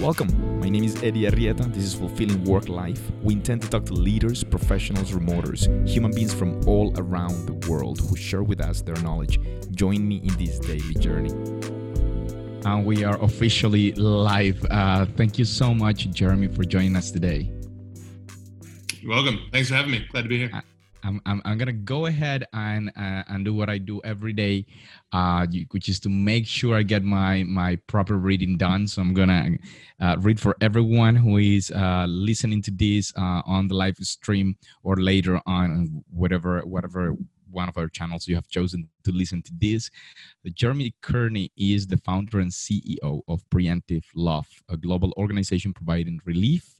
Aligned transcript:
Welcome. 0.00 0.60
My 0.60 0.68
name 0.68 0.84
is 0.84 1.02
Eddie 1.02 1.22
Arrieta. 1.22 1.72
This 1.72 1.84
is 1.84 1.94
Fulfilling 1.94 2.44
Work 2.44 2.68
Life. 2.68 3.00
We 3.22 3.32
intend 3.32 3.62
to 3.62 3.70
talk 3.70 3.86
to 3.86 3.94
leaders, 3.94 4.44
professionals, 4.44 5.12
remoters, 5.12 5.68
human 5.88 6.12
beings 6.12 6.34
from 6.34 6.60
all 6.68 6.92
around 6.98 7.46
the 7.46 7.68
world 7.68 7.98
who 8.00 8.14
share 8.14 8.42
with 8.42 8.60
us 8.60 8.82
their 8.82 8.96
knowledge. 8.96 9.40
Join 9.70 10.06
me 10.06 10.16
in 10.16 10.36
this 10.36 10.58
daily 10.58 10.94
journey. 10.94 11.30
And 12.66 12.84
we 12.84 13.04
are 13.04 13.22
officially 13.22 13.92
live. 13.92 14.62
Uh, 14.70 15.06
thank 15.16 15.38
you 15.38 15.46
so 15.46 15.72
much, 15.72 16.10
Jeremy, 16.10 16.48
for 16.48 16.64
joining 16.64 16.94
us 16.94 17.10
today. 17.10 17.50
You're 19.00 19.12
welcome. 19.12 19.48
Thanks 19.50 19.70
for 19.70 19.76
having 19.76 19.92
me. 19.92 20.06
Glad 20.10 20.22
to 20.22 20.28
be 20.28 20.38
here. 20.38 20.62
I'm, 21.06 21.20
I'm, 21.24 21.40
I'm 21.44 21.56
gonna 21.56 21.72
go 21.72 22.06
ahead 22.06 22.44
and 22.52 22.90
uh, 22.96 23.22
and 23.28 23.44
do 23.44 23.54
what 23.54 23.70
I 23.70 23.78
do 23.78 24.00
every 24.04 24.32
day, 24.32 24.66
uh, 25.12 25.46
which 25.70 25.88
is 25.88 26.00
to 26.00 26.08
make 26.08 26.46
sure 26.46 26.76
I 26.76 26.82
get 26.82 27.04
my 27.04 27.44
my 27.44 27.76
proper 27.86 28.16
reading 28.16 28.56
done. 28.56 28.88
So 28.88 29.02
I'm 29.02 29.14
gonna 29.14 29.50
uh, 30.00 30.16
read 30.18 30.40
for 30.40 30.56
everyone 30.60 31.14
who 31.14 31.36
is 31.38 31.70
uh, 31.70 32.06
listening 32.08 32.60
to 32.62 32.72
this 32.72 33.12
uh, 33.16 33.42
on 33.46 33.68
the 33.68 33.74
live 33.74 33.96
stream 33.98 34.56
or 34.82 34.96
later 34.96 35.40
on 35.46 36.02
whatever 36.10 36.60
whatever 36.62 37.14
one 37.48 37.68
of 37.68 37.78
our 37.78 37.88
channels 37.88 38.26
you 38.26 38.34
have 38.34 38.48
chosen 38.48 38.88
to 39.04 39.12
listen 39.12 39.42
to 39.42 39.52
this. 39.56 39.90
Jeremy 40.52 40.94
Courtney 41.02 41.52
is 41.56 41.86
the 41.86 41.96
founder 41.98 42.40
and 42.40 42.50
CEO 42.50 43.22
of 43.28 43.48
Preemptive 43.50 44.04
Love, 44.14 44.48
a 44.68 44.76
global 44.76 45.12
organization 45.16 45.72
providing 45.72 46.20
relief, 46.24 46.74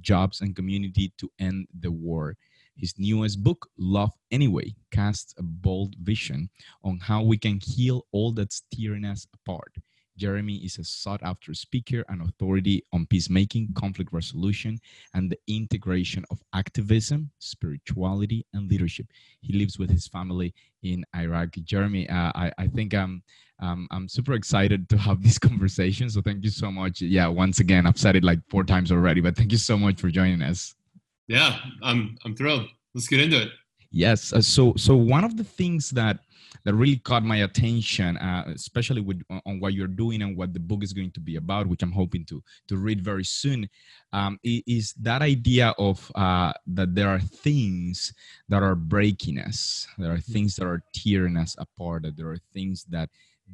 jobs, 0.00 0.40
and 0.42 0.54
community 0.54 1.12
to 1.18 1.30
end 1.38 1.66
the 1.78 1.90
war. 1.90 2.36
His 2.80 2.94
newest 2.98 3.42
book, 3.42 3.68
Love 3.78 4.12
Anyway, 4.30 4.74
casts 4.90 5.34
a 5.38 5.42
bold 5.42 5.94
vision 6.02 6.48
on 6.82 6.98
how 6.98 7.22
we 7.22 7.36
can 7.36 7.60
heal 7.60 8.06
all 8.12 8.32
that's 8.32 8.62
tearing 8.72 9.04
us 9.04 9.26
apart. 9.34 9.76
Jeremy 10.16 10.56
is 10.56 10.78
a 10.78 10.84
sought 10.84 11.22
after 11.22 11.54
speaker 11.54 12.04
and 12.08 12.20
authority 12.20 12.84
on 12.92 13.06
peacemaking, 13.06 13.70
conflict 13.74 14.12
resolution, 14.12 14.78
and 15.14 15.30
the 15.30 15.38
integration 15.48 16.24
of 16.30 16.42
activism, 16.52 17.30
spirituality, 17.38 18.44
and 18.52 18.70
leadership. 18.70 19.06
He 19.40 19.54
lives 19.58 19.78
with 19.78 19.90
his 19.90 20.06
family 20.06 20.54
in 20.82 21.04
Iraq. 21.16 21.52
Jeremy, 21.64 22.08
uh, 22.08 22.32
I, 22.34 22.52
I, 22.58 22.66
think 22.66 22.94
I'm, 22.94 23.22
um, 23.60 23.88
I'm 23.90 24.08
super 24.08 24.34
excited 24.34 24.90
to 24.90 24.98
have 24.98 25.22
this 25.22 25.38
conversation. 25.48 26.10
So 26.10 26.20
thank 26.20 26.44
you 26.44 26.50
so 26.50 26.70
much. 26.70 27.00
Yeah, 27.00 27.26
once 27.28 27.60
again, 27.60 27.86
I've 27.86 27.98
said 27.98 28.14
it 28.14 28.24
like 28.24 28.40
four 28.50 28.64
times 28.64 28.92
already, 28.92 29.22
but 29.22 29.36
thank 29.36 29.52
you 29.52 29.58
so 29.58 29.78
much 29.78 30.00
for 30.00 30.10
joining 30.10 30.42
us. 30.42 30.74
Yeah, 31.30 31.58
I'm 31.80 32.18
I'm 32.24 32.34
thrilled. 32.34 32.66
Let's 32.92 33.06
get 33.06 33.20
into 33.20 33.40
it. 33.40 33.50
Yes. 33.92 34.32
Uh, 34.32 34.42
so 34.42 34.74
so 34.76 34.96
one 34.96 35.22
of 35.22 35.36
the 35.36 35.44
things 35.44 35.90
that 35.90 36.18
that 36.64 36.74
really 36.74 36.96
caught 36.96 37.22
my 37.22 37.44
attention, 37.46 38.16
uh, 38.16 38.50
especially 38.52 39.00
with 39.00 39.22
on 39.46 39.60
what 39.60 39.72
you're 39.72 39.86
doing 39.86 40.22
and 40.22 40.36
what 40.36 40.52
the 40.52 40.58
book 40.58 40.82
is 40.82 40.92
going 40.92 41.12
to 41.12 41.20
be 41.20 41.36
about, 41.36 41.68
which 41.68 41.84
I'm 41.84 41.92
hoping 41.92 42.24
to 42.26 42.42
to 42.66 42.76
read 42.78 43.00
very 43.00 43.22
soon, 43.22 43.68
um, 44.12 44.40
is 44.42 44.92
that 44.94 45.22
idea 45.22 45.72
of 45.78 46.10
uh, 46.16 46.52
that 46.66 46.96
there 46.96 47.08
are 47.08 47.20
things 47.20 48.12
that 48.48 48.64
are 48.64 48.74
breaking 48.74 49.38
us, 49.38 49.86
there 49.98 50.12
are 50.12 50.18
things 50.34 50.56
that 50.56 50.66
are 50.66 50.82
tearing 50.92 51.36
us 51.36 51.54
apart, 51.60 52.02
that 52.02 52.16
there 52.16 52.30
are 52.30 52.42
things 52.52 52.86
that 52.90 53.08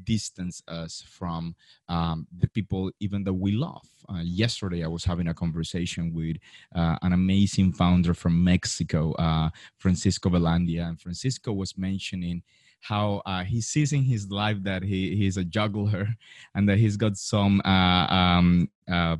distance 0.04 0.62
us 0.68 1.02
from 1.08 1.54
um, 1.88 2.26
the 2.38 2.48
people 2.48 2.90
even 3.00 3.24
that 3.24 3.34
we 3.34 3.52
love. 3.52 3.86
Uh, 4.08 4.22
yesterday, 4.22 4.84
I 4.84 4.88
was 4.88 5.04
having 5.04 5.28
a 5.28 5.34
conversation 5.34 6.12
with 6.12 6.36
uh, 6.74 6.96
an 7.02 7.12
amazing 7.12 7.72
founder 7.72 8.14
from 8.14 8.42
Mexico, 8.42 9.12
uh, 9.14 9.50
Francisco 9.78 10.28
Velandia, 10.28 10.88
and 10.88 11.00
Francisco 11.00 11.52
was 11.52 11.76
mentioning 11.76 12.42
how 12.80 13.22
uh, 13.26 13.42
he 13.42 13.60
sees 13.60 13.92
in 13.92 14.04
his 14.04 14.30
life 14.30 14.62
that 14.62 14.82
he 14.82 15.16
he's 15.16 15.36
a 15.36 15.44
juggler 15.44 16.08
and 16.54 16.68
that 16.68 16.78
he's 16.78 16.96
got 16.96 17.16
some 17.16 17.60
uh, 17.64 18.06
um, 18.08 18.70
uh, 18.90 19.16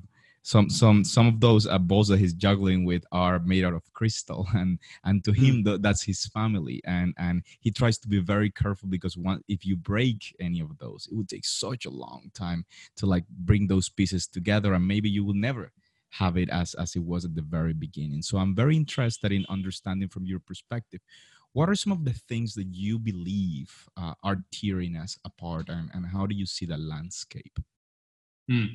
some 0.47 0.71
some 0.71 1.03
some 1.03 1.27
of 1.27 1.41
those 1.41 1.67
uh, 1.67 1.77
balls 1.77 2.07
that 2.07 2.21
he's 2.21 2.33
juggling 2.33 2.85
with 2.85 3.05
are 3.11 3.41
made 3.41 3.65
out 3.65 3.75
of 3.75 3.83
crystal 3.95 4.47
and 4.55 4.79
and 5.03 5.25
to 5.25 5.33
him 5.33 5.65
mm. 5.65 5.83
that's 5.83 6.05
his 6.05 6.27
family 6.27 6.81
and 6.85 7.13
and 7.19 7.43
he 7.59 7.71
tries 7.73 7.99
to 7.99 8.07
be 8.07 8.21
very 8.21 8.49
careful 8.49 8.89
because 8.89 9.17
one 9.17 9.43
if 9.49 9.67
you 9.67 9.75
break 9.75 10.37
any 10.39 10.61
of 10.61 10.79
those 10.79 11.09
it 11.11 11.17
would 11.17 11.29
take 11.29 11.45
such 11.45 11.85
a 11.85 11.91
long 11.91 12.31
time 12.33 12.65
to 12.97 13.07
like 13.07 13.25
bring 13.29 13.67
those 13.67 13.89
pieces 13.89 14.29
together 14.29 14.73
and 14.73 14.87
maybe 14.87 15.11
you 15.11 15.25
will 15.25 15.35
never 15.35 15.73
have 16.11 16.37
it 16.37 16.49
as 16.51 16.75
as 16.75 16.95
it 16.95 17.03
was 17.03 17.25
at 17.25 17.35
the 17.35 17.43
very 17.43 17.75
beginning 17.75 18.23
so 18.23 18.39
i'm 18.39 18.55
very 18.55 18.77
interested 18.77 19.33
in 19.33 19.45
understanding 19.49 20.09
from 20.09 20.25
your 20.27 20.39
perspective 20.39 21.01
what 21.55 21.69
are 21.69 21.75
some 21.75 21.91
of 21.91 22.05
the 22.05 22.13
things 22.29 22.55
that 22.55 22.69
you 22.71 23.01
believe 23.01 23.89
uh, 23.97 24.15
are 24.23 24.45
tearing 24.53 24.95
us 24.95 25.19
apart 25.25 25.69
and, 25.69 25.91
and 25.93 26.07
how 26.07 26.25
do 26.25 26.37
you 26.37 26.47
see 26.47 26.67
the 26.67 26.77
landscape 26.77 27.59
hmm. 28.49 28.67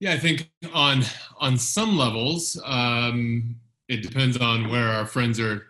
Yeah, 0.00 0.12
I 0.12 0.18
think 0.18 0.50
on 0.74 1.02
on 1.38 1.56
some 1.56 1.96
levels, 1.96 2.60
um, 2.64 3.56
it 3.88 4.02
depends 4.02 4.36
on 4.36 4.68
where 4.68 4.88
our 4.88 5.06
friends 5.06 5.40
are 5.40 5.68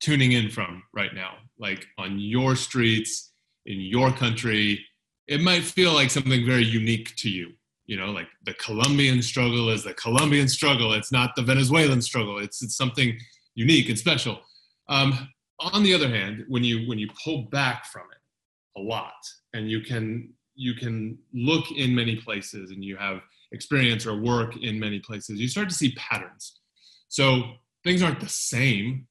tuning 0.00 0.32
in 0.32 0.50
from 0.50 0.82
right 0.92 1.14
now. 1.14 1.36
Like 1.58 1.86
on 1.98 2.18
your 2.18 2.56
streets 2.56 3.32
in 3.64 3.80
your 3.80 4.12
country, 4.12 4.84
it 5.28 5.40
might 5.40 5.62
feel 5.62 5.94
like 5.94 6.10
something 6.10 6.44
very 6.44 6.64
unique 6.64 7.14
to 7.16 7.30
you. 7.30 7.52
You 7.86 7.96
know, 7.96 8.10
like 8.10 8.28
the 8.44 8.54
Colombian 8.54 9.22
struggle 9.22 9.70
is 9.70 9.84
the 9.84 9.94
Colombian 9.94 10.48
struggle. 10.48 10.92
It's 10.92 11.12
not 11.12 11.34
the 11.34 11.42
Venezuelan 11.42 12.02
struggle. 12.02 12.38
It's 12.38 12.62
it's 12.62 12.76
something 12.76 13.18
unique 13.54 13.88
and 13.88 13.98
special. 13.98 14.40
Um, 14.88 15.30
on 15.60 15.82
the 15.82 15.94
other 15.94 16.08
hand, 16.08 16.44
when 16.48 16.64
you 16.64 16.86
when 16.86 16.98
you 16.98 17.08
pull 17.24 17.44
back 17.44 17.86
from 17.86 18.02
it 18.10 18.78
a 18.78 18.82
lot, 18.82 19.14
and 19.54 19.70
you 19.70 19.80
can 19.80 20.34
you 20.54 20.74
can 20.74 21.18
look 21.32 21.70
in 21.70 21.94
many 21.94 22.16
places, 22.16 22.70
and 22.70 22.84
you 22.84 22.96
have 22.96 23.20
experience 23.54 24.06
or 24.06 24.20
work 24.20 24.56
in 24.56 24.78
many 24.78 24.98
places, 24.98 25.40
you 25.40 25.48
start 25.48 25.68
to 25.68 25.74
see 25.74 25.92
patterns. 25.94 26.60
So 27.08 27.42
things 27.84 28.02
aren't 28.02 28.20
the 28.20 28.28
same. 28.28 29.06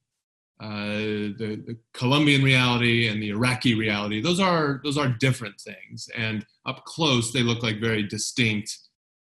Uh, 0.61 1.33
the, 1.39 1.61
the 1.65 1.77
Colombian 1.93 2.43
reality 2.43 3.07
and 3.07 3.21
the 3.21 3.29
Iraqi 3.29 3.73
reality, 3.75 4.21
those 4.21 4.39
are 4.39 4.81
those 4.83 4.97
are 4.97 5.07
different 5.07 5.59
things. 5.59 6.07
And 6.15 6.45
up 6.65 6.85
close, 6.85 7.31
they 7.31 7.43
look 7.43 7.63
like 7.63 7.79
very 7.79 8.03
distinct 8.03 8.77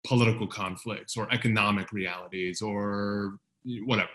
political 0.06 0.46
conflicts 0.46 1.16
or 1.16 1.32
economic 1.32 1.92
realities 1.92 2.62
or 2.62 3.38
whatever. 3.84 4.10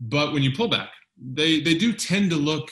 But 0.00 0.32
when 0.32 0.42
you 0.42 0.52
pull 0.52 0.68
back, 0.68 0.90
they 1.18 1.60
they 1.60 1.74
do 1.74 1.92
tend 1.92 2.30
to 2.30 2.36
look 2.36 2.70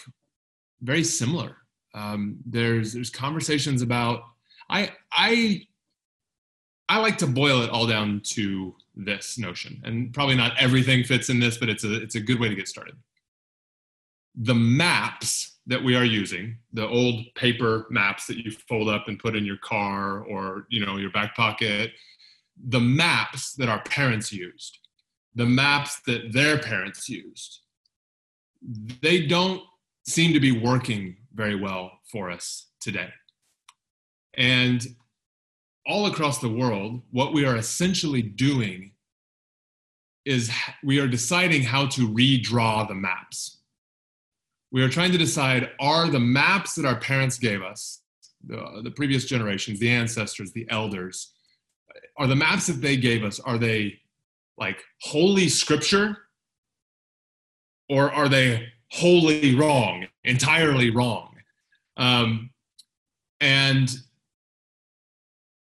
very 0.82 1.04
similar. 1.04 1.56
Um, 1.94 2.38
there's 2.44 2.92
there's 2.92 3.10
conversations 3.10 3.82
about 3.82 4.22
I 4.68 4.92
I 5.12 5.62
I 6.88 6.98
like 6.98 7.18
to 7.18 7.26
boil 7.26 7.62
it 7.62 7.70
all 7.70 7.86
down 7.86 8.20
to 8.24 8.74
this 8.94 9.38
notion, 9.38 9.80
and 9.84 10.12
probably 10.12 10.36
not 10.36 10.52
everything 10.58 11.04
fits 11.04 11.30
in 11.30 11.40
this, 11.40 11.56
but 11.56 11.68
it's 11.68 11.84
a 11.84 11.94
it's 12.02 12.14
a 12.14 12.20
good 12.20 12.38
way 12.38 12.48
to 12.48 12.54
get 12.54 12.68
started. 12.68 12.94
The 14.36 14.54
maps 14.54 15.58
that 15.66 15.82
we 15.82 15.96
are 15.96 16.04
using, 16.04 16.58
the 16.72 16.86
old 16.86 17.24
paper 17.34 17.86
maps 17.88 18.26
that 18.26 18.36
you 18.36 18.50
fold 18.68 18.88
up 18.88 19.08
and 19.08 19.18
put 19.18 19.34
in 19.34 19.46
your 19.46 19.56
car 19.58 20.20
or 20.24 20.66
you 20.68 20.84
know 20.84 20.96
your 20.96 21.10
back 21.10 21.34
pocket, 21.34 21.92
the 22.68 22.80
maps 22.80 23.54
that 23.54 23.68
our 23.68 23.82
parents 23.82 24.32
used, 24.32 24.78
the 25.34 25.46
maps 25.46 26.00
that 26.06 26.32
their 26.32 26.58
parents 26.58 27.08
used, 27.08 27.60
they 29.02 29.26
don't 29.26 29.62
seem 30.06 30.32
to 30.34 30.40
be 30.40 30.52
working 30.52 31.16
very 31.34 31.56
well 31.56 31.92
for 32.10 32.30
us 32.30 32.66
today. 32.80 33.08
And 34.34 34.84
all 35.86 36.06
across 36.06 36.38
the 36.38 36.48
world, 36.48 37.02
what 37.10 37.32
we 37.32 37.44
are 37.44 37.56
essentially 37.56 38.22
doing 38.22 38.92
is 40.24 40.50
we 40.82 40.98
are 40.98 41.06
deciding 41.06 41.62
how 41.62 41.86
to 41.86 42.08
redraw 42.08 42.88
the 42.88 42.94
maps. 42.94 43.58
We 44.72 44.82
are 44.82 44.88
trying 44.88 45.12
to 45.12 45.18
decide 45.18 45.70
are 45.78 46.08
the 46.08 46.20
maps 46.20 46.74
that 46.76 46.86
our 46.86 46.98
parents 46.98 47.38
gave 47.38 47.62
us, 47.62 48.00
the, 48.46 48.80
the 48.82 48.90
previous 48.90 49.26
generations, 49.26 49.78
the 49.78 49.90
ancestors, 49.90 50.52
the 50.52 50.66
elders, 50.70 51.32
are 52.16 52.26
the 52.26 52.36
maps 52.36 52.66
that 52.66 52.80
they 52.80 52.96
gave 52.96 53.24
us, 53.24 53.40
are 53.40 53.58
they 53.58 54.00
like 54.56 54.82
holy 55.02 55.48
scripture? 55.48 56.18
Or 57.90 58.10
are 58.10 58.28
they 58.28 58.68
wholly 58.90 59.54
wrong, 59.54 60.06
entirely 60.24 60.90
wrong? 60.90 61.34
Um, 61.98 62.50
and 63.40 63.90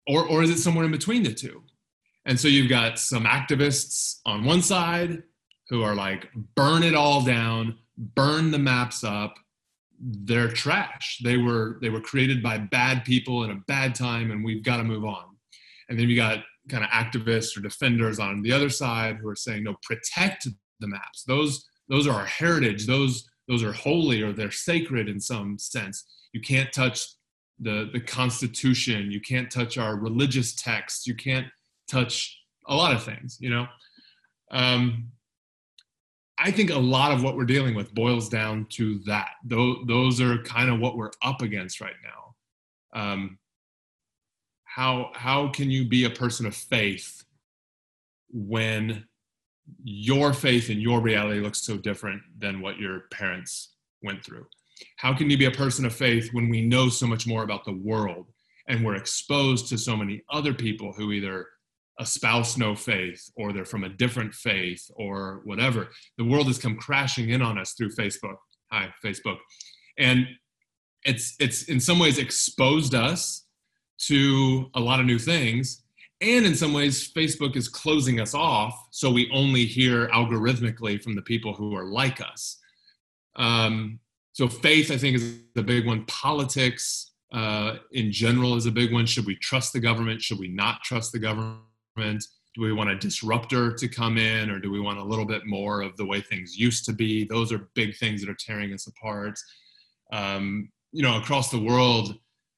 or, 0.09 0.27
or 0.27 0.41
is 0.41 0.49
it 0.49 0.57
somewhere 0.57 0.85
in 0.85 0.91
between 0.91 1.21
the 1.23 1.33
two? 1.33 1.61
And 2.25 2.39
so 2.39 2.47
you've 2.47 2.69
got 2.69 2.97
some 2.97 3.25
activists 3.25 4.19
on 4.25 4.43
one 4.43 4.61
side 4.63 5.23
who 5.69 5.83
are 5.83 5.95
like, 5.95 6.27
burn 6.55 6.83
it 6.83 6.95
all 6.95 7.23
down, 7.23 7.77
burn 7.97 8.49
the 8.49 8.59
maps 8.59 9.03
up. 9.03 9.35
They're 10.01 10.49
trash. 10.49 11.19
They 11.23 11.37
were 11.37 11.77
they 11.81 11.89
were 11.89 11.99
created 12.01 12.41
by 12.41 12.57
bad 12.57 13.03
people 13.03 13.43
in 13.43 13.51
a 13.51 13.61
bad 13.67 13.93
time, 13.93 14.31
and 14.31 14.45
we've 14.45 14.63
got 14.63 14.77
to 14.77 14.83
move 14.83 15.03
on. 15.03 15.25
And 15.89 15.99
then 15.99 16.07
you 16.07 16.15
got 16.15 16.39
kind 16.69 16.83
of 16.83 16.89
activists 16.89 17.57
or 17.57 17.61
defenders 17.61 18.17
on 18.17 18.41
the 18.41 18.53
other 18.53 18.69
side 18.69 19.17
who 19.17 19.27
are 19.27 19.35
saying, 19.35 19.65
no, 19.65 19.75
protect 19.83 20.47
the 20.79 20.87
maps. 20.87 21.23
Those 21.27 21.65
those 21.89 22.07
are 22.07 22.13
our 22.13 22.25
heritage. 22.25 22.87
Those 22.87 23.29
those 23.49 23.61
are 23.61 23.73
holy 23.73 24.21
or 24.21 24.31
they're 24.31 24.51
sacred 24.51 25.09
in 25.09 25.19
some 25.19 25.59
sense. 25.59 26.05
You 26.31 26.39
can't 26.41 26.71
touch 26.71 27.05
the 27.59 27.89
the 27.91 27.99
Constitution. 27.99 29.11
You 29.11 29.21
can't 29.21 29.51
touch 29.51 29.77
our 29.77 29.95
religious 29.95 30.53
texts. 30.55 31.07
You 31.07 31.15
can't 31.15 31.47
touch 31.87 32.41
a 32.67 32.75
lot 32.75 32.93
of 32.93 33.03
things. 33.03 33.37
You 33.39 33.49
know, 33.49 33.67
um, 34.51 35.09
I 36.37 36.51
think 36.51 36.69
a 36.69 36.77
lot 36.77 37.11
of 37.11 37.23
what 37.23 37.35
we're 37.35 37.45
dealing 37.45 37.75
with 37.75 37.93
boils 37.93 38.29
down 38.29 38.65
to 38.71 38.99
that. 38.99 39.29
Those 39.43 39.77
those 39.87 40.21
are 40.21 40.41
kind 40.43 40.69
of 40.69 40.79
what 40.79 40.95
we're 40.95 41.11
up 41.21 41.41
against 41.41 41.81
right 41.81 41.95
now. 42.03 42.99
Um, 43.01 43.39
how 44.63 45.11
how 45.13 45.49
can 45.49 45.69
you 45.69 45.87
be 45.87 46.05
a 46.05 46.09
person 46.09 46.45
of 46.45 46.55
faith 46.55 47.23
when 48.31 49.05
your 49.83 50.33
faith 50.33 50.69
and 50.69 50.81
your 50.81 51.01
reality 51.01 51.41
looks 51.41 51.61
so 51.61 51.77
different 51.77 52.21
than 52.37 52.61
what 52.61 52.79
your 52.79 53.01
parents 53.11 53.75
went 54.01 54.23
through? 54.23 54.45
How 54.97 55.13
can 55.13 55.29
you 55.29 55.37
be 55.37 55.45
a 55.45 55.51
person 55.51 55.85
of 55.85 55.93
faith 55.93 56.29
when 56.33 56.49
we 56.49 56.61
know 56.61 56.89
so 56.89 57.07
much 57.07 57.27
more 57.27 57.43
about 57.43 57.65
the 57.65 57.73
world 57.73 58.31
and 58.67 58.83
we're 58.83 58.95
exposed 58.95 59.67
to 59.69 59.77
so 59.77 59.95
many 59.95 60.21
other 60.29 60.53
people 60.53 60.93
who 60.93 61.11
either 61.11 61.47
espouse 61.99 62.57
no 62.57 62.75
faith 62.75 63.29
or 63.35 63.51
they're 63.51 63.65
from 63.65 63.83
a 63.83 63.89
different 63.89 64.33
faith 64.33 64.89
or 64.95 65.41
whatever? 65.43 65.89
The 66.17 66.25
world 66.25 66.47
has 66.47 66.57
come 66.57 66.77
crashing 66.77 67.29
in 67.29 67.41
on 67.41 67.57
us 67.57 67.73
through 67.73 67.91
Facebook. 67.91 68.37
Hi, 68.71 68.93
Facebook. 69.03 69.37
And 69.97 70.27
it's 71.05 71.35
it's 71.39 71.63
in 71.63 71.79
some 71.79 71.99
ways 71.99 72.17
exposed 72.17 72.93
us 72.93 73.45
to 73.99 74.69
a 74.75 74.79
lot 74.79 74.99
of 74.99 75.05
new 75.05 75.19
things 75.19 75.83
and 76.21 76.45
in 76.45 76.55
some 76.55 76.73
ways 76.73 77.11
facebook 77.13 77.55
is 77.55 77.67
closing 77.67 78.19
us 78.19 78.33
off 78.33 78.87
so 78.91 79.09
we 79.09 79.29
only 79.33 79.65
hear 79.65 80.07
algorithmically 80.09 81.01
from 81.01 81.15
the 81.15 81.21
people 81.21 81.53
who 81.53 81.75
are 81.75 81.85
like 81.85 82.21
us 82.21 82.59
um, 83.35 83.99
so 84.39 84.47
faith 84.47 84.89
i 84.89 84.97
think 84.97 85.17
is 85.17 85.39
a 85.59 85.61
big 85.61 85.85
one. 85.85 86.05
Politics 86.05 87.11
uh, 87.33 87.75
in 87.91 88.11
general 88.11 88.55
is 88.55 88.65
a 88.65 88.71
big 88.71 88.91
one. 88.93 89.05
Should 89.05 89.25
we 89.25 89.35
trust 89.35 89.73
the 89.73 89.79
government? 89.79 90.21
Should 90.21 90.39
we 90.39 90.47
not 90.47 90.81
trust 90.83 91.11
the 91.11 91.19
government? 91.19 91.59
Do 92.55 92.61
we 92.61 92.73
want 92.73 92.89
a 92.89 92.95
disruptor 92.95 93.73
to 93.73 93.87
come 93.87 94.17
in 94.17 94.49
or 94.49 94.59
do 94.59 94.71
we 94.71 94.79
want 94.79 94.97
a 94.97 95.03
little 95.03 95.25
bit 95.25 95.45
more 95.45 95.81
of 95.81 95.95
the 95.97 96.05
way 96.05 96.21
things 96.21 96.57
used 96.57 96.85
to 96.85 96.93
be? 96.93 97.25
Those 97.25 97.51
are 97.51 97.69
big 97.75 97.97
things 97.97 98.21
that 98.21 98.31
are 98.31 98.37
tearing 98.39 98.73
us 98.73 98.87
apart. 98.87 99.37
Um, 100.11 100.69
you 100.91 101.03
know 101.03 101.17
across 101.17 101.51
the 101.51 101.61
world 101.61 102.15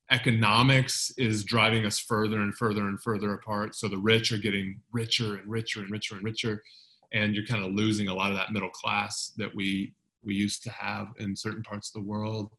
economics 0.10 1.12
is 1.18 1.44
driving 1.44 1.86
us 1.86 1.98
further 1.98 2.42
and 2.42 2.56
further 2.56 2.88
and 2.88 3.01
further 3.01 3.33
apart. 3.33 3.75
So 3.75 3.88
the 3.88 3.98
rich 3.98 4.31
are 4.31 4.38
getting 4.38 4.80
richer 4.94 5.38
and 5.38 5.50
richer 5.50 5.81
and 5.81 5.89
richer 5.89 6.16
and 6.16 6.24
richer, 6.24 6.63
and 7.12 7.33
you're 7.33 7.45
kind 7.45 7.66
of 7.66 7.72
losing 7.72 8.07
a 8.07 8.13
lot 8.13 8.30
of 8.30 8.38
that 8.38 8.51
middle 8.51 8.69
class 8.69 9.33
that 9.38 9.54
we 9.56 9.94
we 10.23 10.35
used 10.35 10.63
to 10.63 10.71
have 10.71 11.07
in 11.19 11.35
certain 11.35 11.63
parts 11.63 11.89
of 11.89 12.01
the 12.01 12.07
world. 12.07 12.51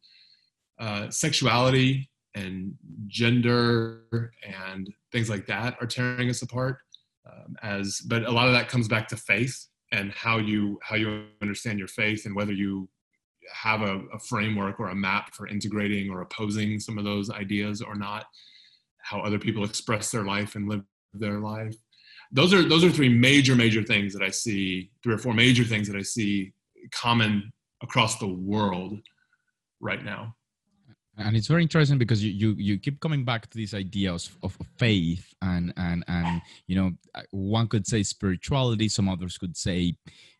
Uh, 0.79 1.09
sexuality 1.09 2.09
and 2.35 2.73
gender 3.07 4.31
and 4.43 4.91
things 5.11 5.29
like 5.29 5.45
that 5.45 5.77
are 5.79 5.87
tearing 5.87 6.29
us 6.29 6.41
apart. 6.41 6.77
Um, 7.31 7.55
as 7.61 8.01
but 8.01 8.25
a 8.25 8.31
lot 8.31 8.47
of 8.47 8.53
that 8.53 8.67
comes 8.67 8.87
back 8.87 9.07
to 9.09 9.17
faith 9.17 9.67
and 9.93 10.11
how 10.11 10.39
you 10.39 10.79
how 10.83 10.95
you 10.95 11.25
understand 11.41 11.79
your 11.79 11.87
faith 11.87 12.25
and 12.25 12.35
whether 12.35 12.51
you 12.51 12.89
have 13.53 13.81
a, 13.81 14.01
a, 14.13 14.19
framework 14.19 14.79
or 14.79 14.89
a 14.89 14.95
map 14.95 15.33
for 15.33 15.47
integrating 15.47 16.09
or 16.09 16.21
opposing 16.21 16.79
some 16.79 16.97
of 16.97 17.05
those 17.05 17.29
ideas 17.29 17.81
or 17.81 17.95
not 17.95 18.25
how 19.01 19.19
other 19.19 19.39
people 19.39 19.63
express 19.63 20.11
their 20.11 20.23
life 20.23 20.55
and 20.55 20.67
live 20.67 20.83
their 21.13 21.39
life 21.39 21.75
those 22.31 22.53
are 22.53 22.67
those 22.67 22.83
are 22.83 22.89
three 22.89 23.09
major 23.09 23.55
major 23.55 23.83
things 23.83 24.13
that 24.13 24.23
i 24.23 24.29
see 24.29 24.89
three 25.03 25.13
or 25.13 25.17
four 25.17 25.33
major 25.33 25.63
things 25.63 25.87
that 25.87 25.97
i 25.97 26.01
see 26.01 26.51
common 26.91 27.51
across 27.81 28.17
the 28.17 28.27
world 28.27 28.99
right 29.79 30.03
now. 30.03 30.35
And 31.17 31.35
it's 31.35 31.47
very 31.47 31.61
interesting 31.61 31.99
because 31.99 32.23
you, 32.23 32.31
you 32.31 32.55
you 32.57 32.79
keep 32.79 32.99
coming 32.99 33.23
back 33.23 33.47
to 33.51 33.55
these 33.55 33.75
ideas 33.75 34.31
of, 34.41 34.57
of 34.59 34.67
faith 34.77 35.31
and 35.43 35.71
and 35.77 36.03
and 36.07 36.41
you 36.65 36.75
know 36.75 36.91
one 37.29 37.67
could 37.67 37.85
say 37.85 38.01
spirituality 38.01 38.89
some 38.89 39.07
others 39.07 39.37
could 39.37 39.55
say 39.55 39.95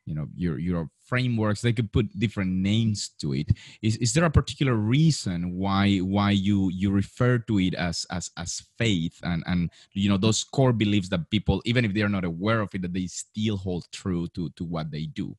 you 0.06 0.16
know 0.16 0.28
your 0.36 0.57
your 0.57 0.90
frameworks. 1.04 1.62
They 1.62 1.74
could 1.74 1.92
put 1.92 2.18
different 2.18 2.51
names 2.51 3.10
to 3.22 3.34
it. 3.34 3.51
Is, 3.81 3.98
is 3.98 4.13
there 4.13 4.25
a 4.25 4.31
particular 4.31 4.75
reason 4.75 5.56
why 5.56 5.98
why 5.98 6.31
you 6.31 6.69
you 6.72 6.92
refer 6.92 7.38
to 7.40 7.60
it 7.60 7.74
as 7.75 8.06
as 8.10 8.31
as 8.38 8.63
faith? 8.78 9.19
And 9.24 9.44
and 9.45 9.69
you 9.94 10.10
know 10.10 10.18
those 10.18 10.44
core 10.44 10.74
beliefs 10.74 11.10
that 11.10 11.30
people 11.30 11.62
even 11.66 11.86
if 11.86 11.94
they're 11.94 12.10
not 12.10 12.25
aware 12.25 12.62
of 12.62 12.74
it 12.74 12.81
that 12.81 12.94
they 12.94 13.07
still 13.07 13.57
hold 13.57 13.86
true 13.92 14.28
to 14.30 14.50
to 14.57 14.63
what 14.63 14.92
they 14.92 15.06
do 15.06 15.36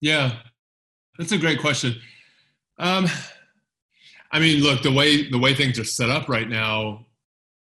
yeah 0.00 0.36
that's 1.18 1.32
a 1.32 1.38
great 1.38 1.60
question. 1.60 1.94
Um 2.78 3.06
i 4.32 4.38
mean 4.38 4.62
look 4.62 4.82
the 4.82 4.92
way 4.92 5.28
the 5.28 5.38
way 5.38 5.54
things 5.54 5.78
are 5.78 5.84
set 5.84 6.08
up 6.08 6.28
right 6.28 6.48
now 6.48 7.04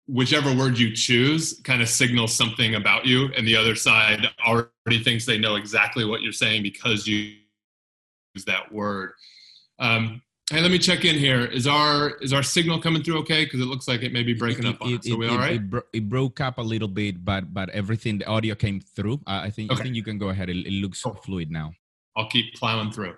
whichever 0.08 0.54
word 0.56 0.78
you 0.78 0.94
choose 0.96 1.62
kind 1.64 1.82
of 1.82 1.90
signals 1.90 2.34
something 2.34 2.76
about 2.76 3.06
you 3.06 3.30
and 3.38 3.48
the 3.48 3.56
other 3.56 3.76
side 3.76 4.28
already 4.46 5.02
thinks 5.02 5.26
they 5.26 5.38
know 5.38 5.56
exactly 5.56 6.06
what 6.06 6.22
you're 6.22 6.32
saying 6.32 6.62
because 6.62 7.08
you 7.08 7.36
use 8.36 8.46
that 8.46 8.72
word. 8.72 9.12
Um, 9.80 10.22
hey 10.52 10.62
let 10.62 10.72
me 10.72 10.80
check 10.80 11.06
in 11.06 11.16
here. 11.16 11.46
Is 11.46 11.68
our 11.68 12.12
is 12.22 12.34
our 12.34 12.44
signal 12.44 12.82
coming 12.82 13.02
through 13.02 13.20
okay? 13.20 13.46
Because 13.46 13.62
it 13.62 13.66
looks 13.66 13.88
like 13.88 14.04
it 14.04 14.12
may 14.12 14.24
be 14.24 14.34
breaking 14.34 14.66
it, 14.66 14.76
up 14.76 14.82
on 14.82 14.94
it, 14.94 15.04
so 15.04 15.16
we 15.16 15.28
all 15.28 15.38
right? 15.38 15.54
It, 15.54 15.70
bro- 15.70 15.88
it, 15.94 16.10
broke 16.10 16.42
up 16.42 16.58
a 16.58 16.62
little 16.62 16.88
bit 16.88 17.24
but 17.24 17.54
but 17.54 17.70
everything 17.70 18.18
the 18.18 18.26
audio 18.26 18.56
came 18.56 18.80
through. 18.80 19.22
Uh, 19.26 19.42
i 19.44 19.50
think 19.50 19.72
okay. 19.72 19.80
i 19.80 19.84
think 19.84 19.96
you 19.96 20.04
can 20.04 20.18
go 20.18 20.30
ahead. 20.30 20.50
It, 20.50 20.66
it 20.66 20.74
looks 20.74 21.02
cool. 21.02 21.14
fluid 21.16 21.50
now 21.50 21.74
i'll 22.18 22.30
keep 22.30 22.54
plowing 22.56 22.92
through 22.92 23.14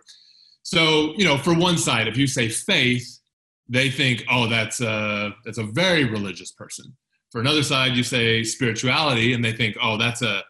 so 0.64 1.14
you 1.18 1.26
know 1.26 1.38
for 1.38 1.54
one 1.54 1.78
side 1.78 2.08
if 2.08 2.18
you 2.18 2.28
say 2.28 2.50
faith 2.50 3.20
they 3.68 3.90
think, 3.90 4.24
oh, 4.30 4.48
that's 4.48 4.82
a 4.82 5.36
that's 5.44 5.58
a 5.58 5.64
very 5.64 6.06
religious 6.06 6.52
person. 6.52 6.96
For 7.32 7.42
another 7.42 7.64
side, 7.64 7.96
you 7.96 8.04
say 8.04 8.44
spirituality, 8.44 9.34
and 9.34 9.44
they 9.44 9.52
think, 9.52 9.76
oh, 9.82 9.98
that's 9.98 10.22
a 10.22 10.44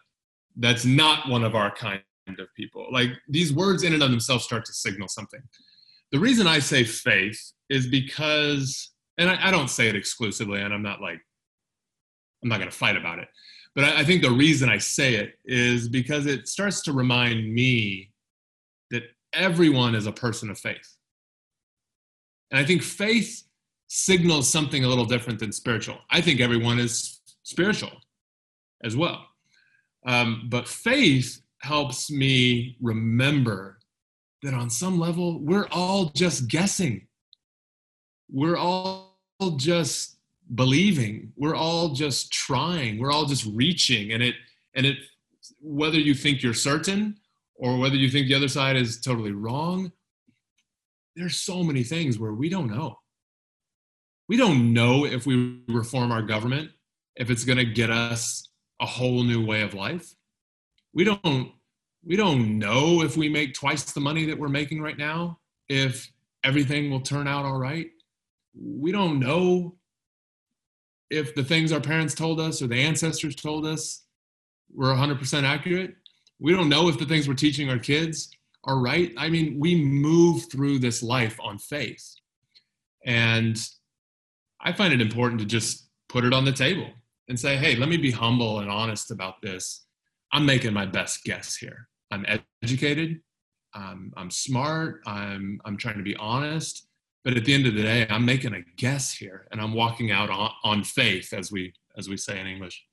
that's 0.56 0.84
not 0.84 1.28
one 1.28 1.44
of 1.44 1.54
our 1.54 1.74
kind 1.74 2.02
of 2.28 2.48
people. 2.54 2.86
Like 2.92 3.10
these 3.28 3.52
words 3.52 3.82
in 3.82 3.94
and 3.94 4.02
of 4.02 4.10
themselves 4.10 4.44
start 4.44 4.64
to 4.66 4.72
signal 4.72 5.08
something. 5.08 5.40
The 6.12 6.18
reason 6.18 6.46
I 6.46 6.60
say 6.60 6.84
faith 6.84 7.52
is 7.68 7.88
because, 7.88 8.92
and 9.18 9.28
I, 9.28 9.48
I 9.48 9.50
don't 9.50 9.70
say 9.70 9.88
it 9.88 9.96
exclusively, 9.96 10.60
and 10.60 10.72
I'm 10.72 10.82
not 10.82 11.00
like 11.00 11.20
I'm 12.42 12.48
not 12.48 12.58
going 12.58 12.70
to 12.70 12.76
fight 12.76 12.96
about 12.96 13.18
it. 13.18 13.28
But 13.74 13.84
I, 13.84 14.00
I 14.00 14.04
think 14.04 14.22
the 14.22 14.30
reason 14.30 14.68
I 14.68 14.78
say 14.78 15.14
it 15.14 15.38
is 15.46 15.88
because 15.88 16.26
it 16.26 16.48
starts 16.48 16.82
to 16.82 16.92
remind 16.92 17.52
me 17.52 18.10
everyone 19.36 19.94
is 19.94 20.06
a 20.06 20.12
person 20.12 20.50
of 20.50 20.58
faith 20.58 20.96
and 22.50 22.60
I 22.60 22.64
think 22.64 22.82
faith 22.82 23.42
signals 23.88 24.48
something 24.48 24.84
a 24.84 24.88
little 24.88 25.04
different 25.04 25.38
than 25.38 25.52
spiritual. 25.52 25.98
I 26.10 26.20
think 26.20 26.40
everyone 26.40 26.78
is 26.78 27.20
spiritual 27.42 27.92
as 28.84 28.96
well. 28.96 29.26
Um, 30.06 30.46
but 30.48 30.68
faith 30.68 31.40
helps 31.58 32.10
me 32.10 32.76
remember 32.80 33.78
that 34.42 34.54
on 34.54 34.70
some 34.70 34.98
level, 34.98 35.40
we're 35.40 35.68
all 35.70 36.10
just 36.14 36.48
guessing. 36.48 37.06
We're 38.30 38.56
all 38.56 39.18
just 39.56 40.18
believing. 40.54 41.32
We're 41.36 41.56
all 41.56 41.90
just 41.90 42.32
trying. 42.32 42.98
We're 42.98 43.10
all 43.10 43.26
just 43.26 43.46
reaching. 43.46 44.12
And 44.12 44.22
it, 44.22 44.34
and 44.74 44.86
it, 44.86 44.98
whether 45.60 45.98
you 45.98 46.14
think 46.14 46.42
you're 46.42 46.54
certain 46.54 47.18
or 47.58 47.78
whether 47.78 47.96
you 47.96 48.10
think 48.10 48.28
the 48.28 48.34
other 48.34 48.48
side 48.48 48.76
is 48.76 49.00
totally 49.00 49.32
wrong, 49.32 49.92
there's 51.14 51.36
so 51.36 51.62
many 51.62 51.82
things 51.82 52.18
where 52.18 52.34
we 52.34 52.48
don't 52.48 52.70
know. 52.70 52.98
We 54.28 54.36
don't 54.36 54.72
know 54.72 55.06
if 55.06 55.26
we 55.26 55.62
reform 55.68 56.12
our 56.12 56.22
government, 56.22 56.70
if 57.16 57.30
it's 57.30 57.44
going 57.44 57.58
to 57.58 57.64
get 57.64 57.90
us 57.90 58.48
a 58.80 58.86
whole 58.86 59.22
new 59.22 59.44
way 59.44 59.62
of 59.62 59.74
life. 59.74 60.14
We 60.92 61.04
don't 61.04 61.52
we 62.04 62.16
don't 62.16 62.58
know 62.58 63.02
if 63.02 63.16
we 63.16 63.28
make 63.28 63.54
twice 63.54 63.92
the 63.92 64.00
money 64.00 64.26
that 64.26 64.38
we're 64.38 64.48
making 64.48 64.80
right 64.80 64.96
now 64.96 65.40
if 65.68 66.08
everything 66.44 66.88
will 66.88 67.00
turn 67.00 67.26
out 67.26 67.44
all 67.44 67.58
right. 67.58 67.88
We 68.54 68.92
don't 68.92 69.18
know 69.18 69.76
if 71.10 71.34
the 71.34 71.42
things 71.42 71.72
our 71.72 71.80
parents 71.80 72.14
told 72.14 72.38
us 72.38 72.62
or 72.62 72.68
the 72.68 72.80
ancestors 72.80 73.34
told 73.34 73.66
us 73.66 74.04
were 74.72 74.94
100% 74.94 75.42
accurate. 75.42 75.96
We 76.38 76.52
don't 76.52 76.68
know 76.68 76.88
if 76.88 76.98
the 76.98 77.06
things 77.06 77.28
we're 77.28 77.34
teaching 77.34 77.70
our 77.70 77.78
kids 77.78 78.30
are 78.64 78.78
right. 78.78 79.12
I 79.16 79.28
mean, 79.28 79.58
we 79.58 79.74
move 79.74 80.50
through 80.50 80.80
this 80.80 81.02
life 81.02 81.38
on 81.40 81.58
faith. 81.58 82.14
And 83.04 83.56
I 84.60 84.72
find 84.72 84.92
it 84.92 85.00
important 85.00 85.40
to 85.40 85.46
just 85.46 85.88
put 86.08 86.24
it 86.24 86.32
on 86.32 86.44
the 86.44 86.52
table 86.52 86.88
and 87.28 87.38
say, 87.38 87.56
hey, 87.56 87.76
let 87.76 87.88
me 87.88 87.96
be 87.96 88.10
humble 88.10 88.60
and 88.60 88.70
honest 88.70 89.10
about 89.10 89.40
this. 89.40 89.86
I'm 90.32 90.44
making 90.44 90.72
my 90.72 90.86
best 90.86 91.24
guess 91.24 91.56
here. 91.56 91.88
I'm 92.10 92.26
educated, 92.62 93.20
I'm, 93.74 94.12
I'm 94.16 94.30
smart, 94.30 95.02
I'm, 95.06 95.60
I'm 95.64 95.76
trying 95.76 95.98
to 95.98 96.02
be 96.02 96.16
honest. 96.16 96.86
But 97.24 97.36
at 97.36 97.44
the 97.44 97.54
end 97.54 97.66
of 97.66 97.74
the 97.74 97.82
day, 97.82 98.06
I'm 98.08 98.24
making 98.24 98.54
a 98.54 98.62
guess 98.76 99.12
here 99.12 99.48
and 99.50 99.60
I'm 99.60 99.74
walking 99.74 100.12
out 100.12 100.30
on, 100.30 100.50
on 100.62 100.84
faith, 100.84 101.32
as 101.32 101.50
we, 101.50 101.72
as 101.98 102.08
we 102.08 102.16
say 102.16 102.38
in 102.38 102.46
English. 102.46 102.84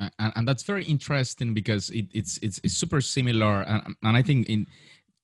Uh, 0.00 0.08
and, 0.18 0.32
and, 0.36 0.48
that's 0.48 0.62
very 0.62 0.84
interesting 0.84 1.52
because 1.52 1.90
it, 1.90 2.06
it's, 2.12 2.38
it's, 2.38 2.58
it's 2.64 2.74
super 2.74 3.00
similar. 3.00 3.62
And, 3.62 3.96
and 4.02 4.16
i 4.16 4.22
think 4.22 4.48
in 4.48 4.66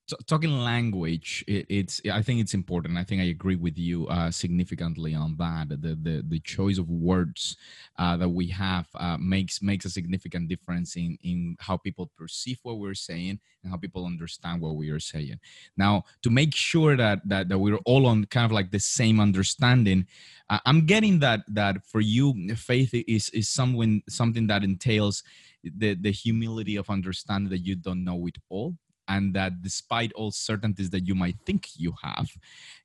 t- 0.07 0.17
talking 0.27 0.59
language 0.59 1.45
it, 1.47 1.67
it's 1.69 2.01
i 2.13 2.23
think 2.23 2.41
it's 2.41 2.55
important 2.55 2.97
i 2.97 3.05
think 3.05 3.21
i 3.21 3.25
agree 3.25 3.57
with 3.57 3.77
you 3.77 4.07
uh, 4.09 4.31
significantly 4.31 5.15
on 5.15 5.37
that. 5.39 5.69
The 5.69 5.97
the, 6.01 6.25
the 6.27 6.41
choice 6.41 6.79
of 6.79 6.89
words 6.91 7.57
uh, 7.99 8.17
that 8.17 8.29
we 8.29 8.49
have 8.49 8.87
uh, 8.95 9.17
makes 9.19 9.63
makes 9.63 9.85
a 9.85 9.91
significant 9.91 10.49
difference 10.49 10.97
in 10.97 11.19
in 11.23 11.57
how 11.61 11.77
people 11.77 12.11
perceive 12.17 12.59
what 12.63 12.79
we're 12.79 12.95
saying 12.95 13.41
and 13.63 13.71
how 13.71 13.77
people 13.77 14.07
understand 14.07 14.61
what 14.61 14.77
we 14.77 14.91
are 14.91 15.01
saying. 15.01 15.39
Now 15.77 16.05
to 16.23 16.31
make 16.31 16.55
sure 16.55 16.97
that 16.97 17.21
that, 17.29 17.49
that 17.49 17.59
we're 17.59 17.79
all 17.85 18.07
on 18.07 18.25
kind 18.27 18.47
of 18.47 18.53
like 18.53 18.71
the 18.71 18.79
same 18.79 19.21
understanding 19.21 20.07
uh, 20.51 20.59
i'm 20.65 20.87
getting 20.87 21.19
that 21.19 21.41
that 21.49 21.85
for 21.85 22.01
you 22.01 22.55
faith 22.55 22.91
is 22.93 23.29
is 23.31 23.49
something 23.49 24.03
something 24.09 24.47
that 24.47 24.63
entails 24.63 25.23
the 25.65 25.95
the 25.95 26.13
humility 26.13 26.77
of 26.77 26.89
understanding 26.91 27.51
that 27.51 27.59
you 27.59 27.75
don't 27.75 28.05
know 28.05 28.27
it 28.27 28.37
all 28.49 28.75
and 29.09 29.35
that 29.35 29.63
despite 29.63 30.13
all 30.13 30.31
certainties 30.31 30.91
that 30.91 31.07
you 31.07 31.15
might 31.15 31.37
think 31.45 31.69
you 31.77 31.95
have 32.03 32.29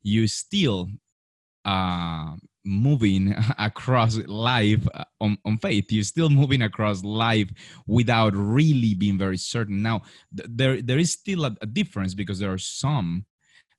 you 0.03 0.27
still 0.27 0.89
uh 1.65 2.35
moving 2.63 3.35
across 3.57 4.17
life 4.27 4.87
uh, 4.93 5.03
on, 5.19 5.37
on 5.45 5.57
faith. 5.57 5.91
You're 5.91 6.03
still 6.03 6.29
moving 6.29 6.61
across 6.61 7.03
life 7.03 7.49
without 7.87 8.33
really 8.35 8.93
being 8.93 9.17
very 9.17 9.37
certain. 9.37 9.81
Now 9.81 10.01
th- 10.35 10.49
there 10.51 10.81
there 10.81 10.99
is 10.99 11.11
still 11.11 11.45
a, 11.45 11.55
a, 11.61 11.65
difference 11.65 12.13
because 12.13 12.39
there 12.39 12.51
are 12.51 12.57
some 12.57 13.25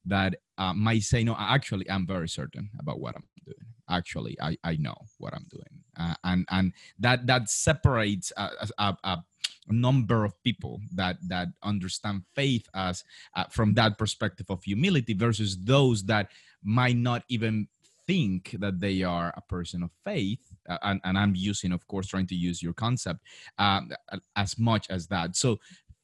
that 0.05 0.35
uh, 0.59 0.73
might 0.73 1.03
say 1.03 1.23
no 1.23 1.37
actually 1.39 1.89
i'm 1.89 2.05
very 2.07 2.29
certain 2.29 2.69
about 2.81 3.01
what 3.01 3.15
i'm 3.15 3.25
doing. 3.45 3.67
Actually 3.89 4.37
i 4.41 4.57
i 4.65 4.77
know 4.77 4.97
what 5.19 5.33
i'm 5.35 5.47
doing. 5.51 5.85
Uh, 5.99 6.15
and 6.25 6.45
and 6.51 6.73
that 6.99 7.27
that 7.27 7.49
separates 7.49 8.33
a, 8.37 8.51
a, 8.79 8.97
a 9.05 9.25
number 9.69 10.25
of 10.25 10.33
people 10.43 10.81
that 10.93 11.17
that 11.29 11.49
understand 11.63 12.23
faith 12.35 12.69
as 12.75 13.05
uh, 13.37 13.45
from 13.51 13.75
that 13.75 13.97
perspective 13.99 14.47
of 14.51 14.63
humility 14.65 15.15
versus 15.15 15.57
those 15.65 16.05
that 16.05 16.29
might 16.63 16.97
not 16.97 17.23
even 17.29 17.69
think 18.05 18.57
that 18.59 18.81
they 18.81 19.05
are 19.05 19.33
a 19.37 19.41
person 19.43 19.83
of 19.85 19.91
faith 20.05 20.41
uh, 20.69 20.79
and, 20.83 21.01
and 21.05 21.17
i'm 21.17 21.35
using 21.37 21.71
of 21.71 21.87
course 21.87 22.09
trying 22.09 22.27
to 22.27 22.35
use 22.35 22.61
your 22.61 22.73
concept 22.73 23.21
um, 23.59 23.89
as 24.37 24.59
much 24.59 24.89
as 24.91 25.07
that. 25.09 25.37
So 25.37 25.59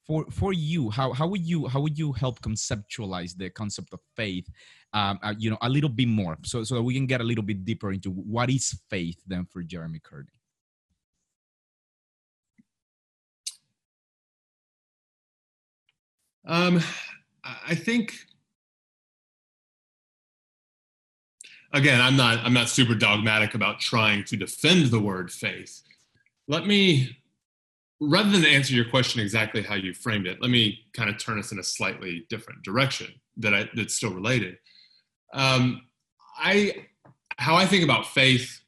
for 0.07 0.25
for 0.31 0.53
you 0.53 0.91
how, 0.91 1.13
how 1.13 1.27
would 1.27 1.47
you 1.47 1.69
how 1.69 1.81
would 1.81 1.99
you 1.99 2.13
help 2.13 2.41
conceptualize 2.41 3.37
the 3.37 3.51
concept 3.51 3.93
of 3.93 4.01
faith 4.17 4.49
um, 4.95 5.19
uh, 5.23 5.35
you 5.39 5.51
know 5.51 5.59
a 5.61 5.69
little 5.69 5.91
bit 5.91 6.09
more 6.09 6.39
so 6.45 6.65
so 6.65 6.77
that 6.77 6.83
we 6.83 6.95
can 6.95 7.07
get 7.07 7.21
a 7.21 7.25
little 7.25 7.45
bit 7.45 7.65
deeper 7.65 7.93
into 7.93 8.11
what 8.11 8.49
is 8.49 8.81
faith 8.89 9.21
then 9.27 9.45
for 9.45 9.63
jeremy 9.63 9.99
courtney 9.99 10.38
Um, 16.49 16.83
I 17.45 17.75
think 17.75 18.15
again, 21.73 22.01
I'm 22.01 22.17
not 22.17 22.39
I'm 22.39 22.55
not 22.55 22.69
super 22.69 22.95
dogmatic 22.95 23.55
about 23.55 23.81
trying 23.81 24.25
to 24.25 24.37
defend 24.37 24.87
the 24.87 24.99
word 24.99 25.31
faith. 25.31 25.83
Let 26.49 26.67
me 26.67 27.17
rather 28.01 28.31
than 28.31 28.47
answer 28.47 28.75
your 28.75 28.87
question 28.87 29.21
exactly 29.21 29.63
how 29.63 29.75
you 29.75 29.93
framed 29.93 30.27
it, 30.27 30.41
let 30.41 30.51
me 30.51 30.81
kind 30.95 31.11
of 31.11 31.19
turn 31.19 31.39
us 31.39 31.53
in 31.53 31.59
a 31.59 31.65
slightly 31.65 32.25
different 32.31 32.63
direction 32.63 33.09
that 33.37 33.53
I, 33.55 33.69
that's 33.75 33.95
still 33.95 34.15
related. 34.15 34.57
Um, 35.35 35.83
I 36.39 36.87
how 37.37 37.57
I 37.57 37.67
think 37.67 37.85
about 37.85 38.07
faith, 38.07 38.61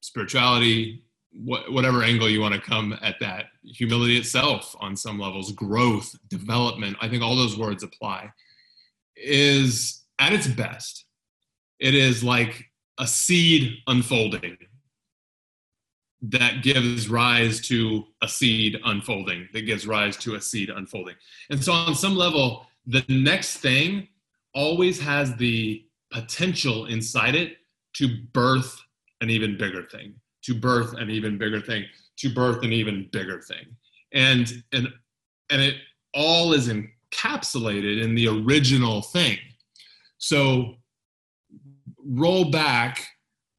spirituality, 0.00 1.04
what, 1.32 1.70
whatever 1.72 2.02
angle 2.02 2.28
you 2.28 2.40
want 2.40 2.54
to 2.54 2.60
come 2.60 2.98
at 3.02 3.20
that. 3.20 3.46
Humility 3.64 4.16
itself 4.16 4.74
on 4.80 4.96
some 4.96 5.18
levels 5.18 5.52
growth 5.52 6.14
development 6.28 6.96
i 7.00 7.08
think 7.08 7.22
all 7.22 7.36
those 7.36 7.58
words 7.58 7.82
apply 7.82 8.30
is 9.16 10.04
at 10.18 10.32
its 10.32 10.46
best 10.46 11.04
it 11.78 11.94
is 11.94 12.24
like 12.24 12.64
a 12.98 13.06
seed 13.06 13.74
unfolding 13.86 14.56
that 16.20 16.62
gives 16.62 17.08
rise 17.08 17.60
to 17.60 18.04
a 18.22 18.28
seed 18.28 18.76
unfolding 18.84 19.48
that 19.52 19.62
gives 19.62 19.86
rise 19.86 20.16
to 20.16 20.34
a 20.34 20.40
seed 20.40 20.68
unfolding. 20.68 21.14
And 21.50 21.62
so 21.62 21.72
on 21.72 21.94
some 21.94 22.16
level 22.16 22.66
the 22.86 23.04
next 23.08 23.58
thing 23.58 24.08
always 24.54 24.98
has 25.00 25.36
the 25.36 25.84
potential 26.10 26.86
inside 26.86 27.34
it 27.34 27.58
to 27.94 28.08
birth 28.32 28.80
an 29.20 29.30
even 29.30 29.58
bigger 29.58 29.84
thing 29.84 30.14
to 30.48 30.54
birth 30.54 30.94
an 30.94 31.10
even 31.10 31.36
bigger 31.36 31.60
thing, 31.60 31.84
to 32.16 32.32
birth 32.32 32.64
an 32.64 32.72
even 32.72 33.06
bigger 33.12 33.38
thing. 33.38 33.66
And 34.14 34.50
and 34.72 34.88
and 35.50 35.60
it 35.60 35.74
all 36.14 36.54
is 36.54 36.70
encapsulated 36.70 38.02
in 38.02 38.14
the 38.14 38.28
original 38.28 39.02
thing. 39.02 39.36
So 40.16 40.76
roll 42.02 42.50
back 42.50 43.06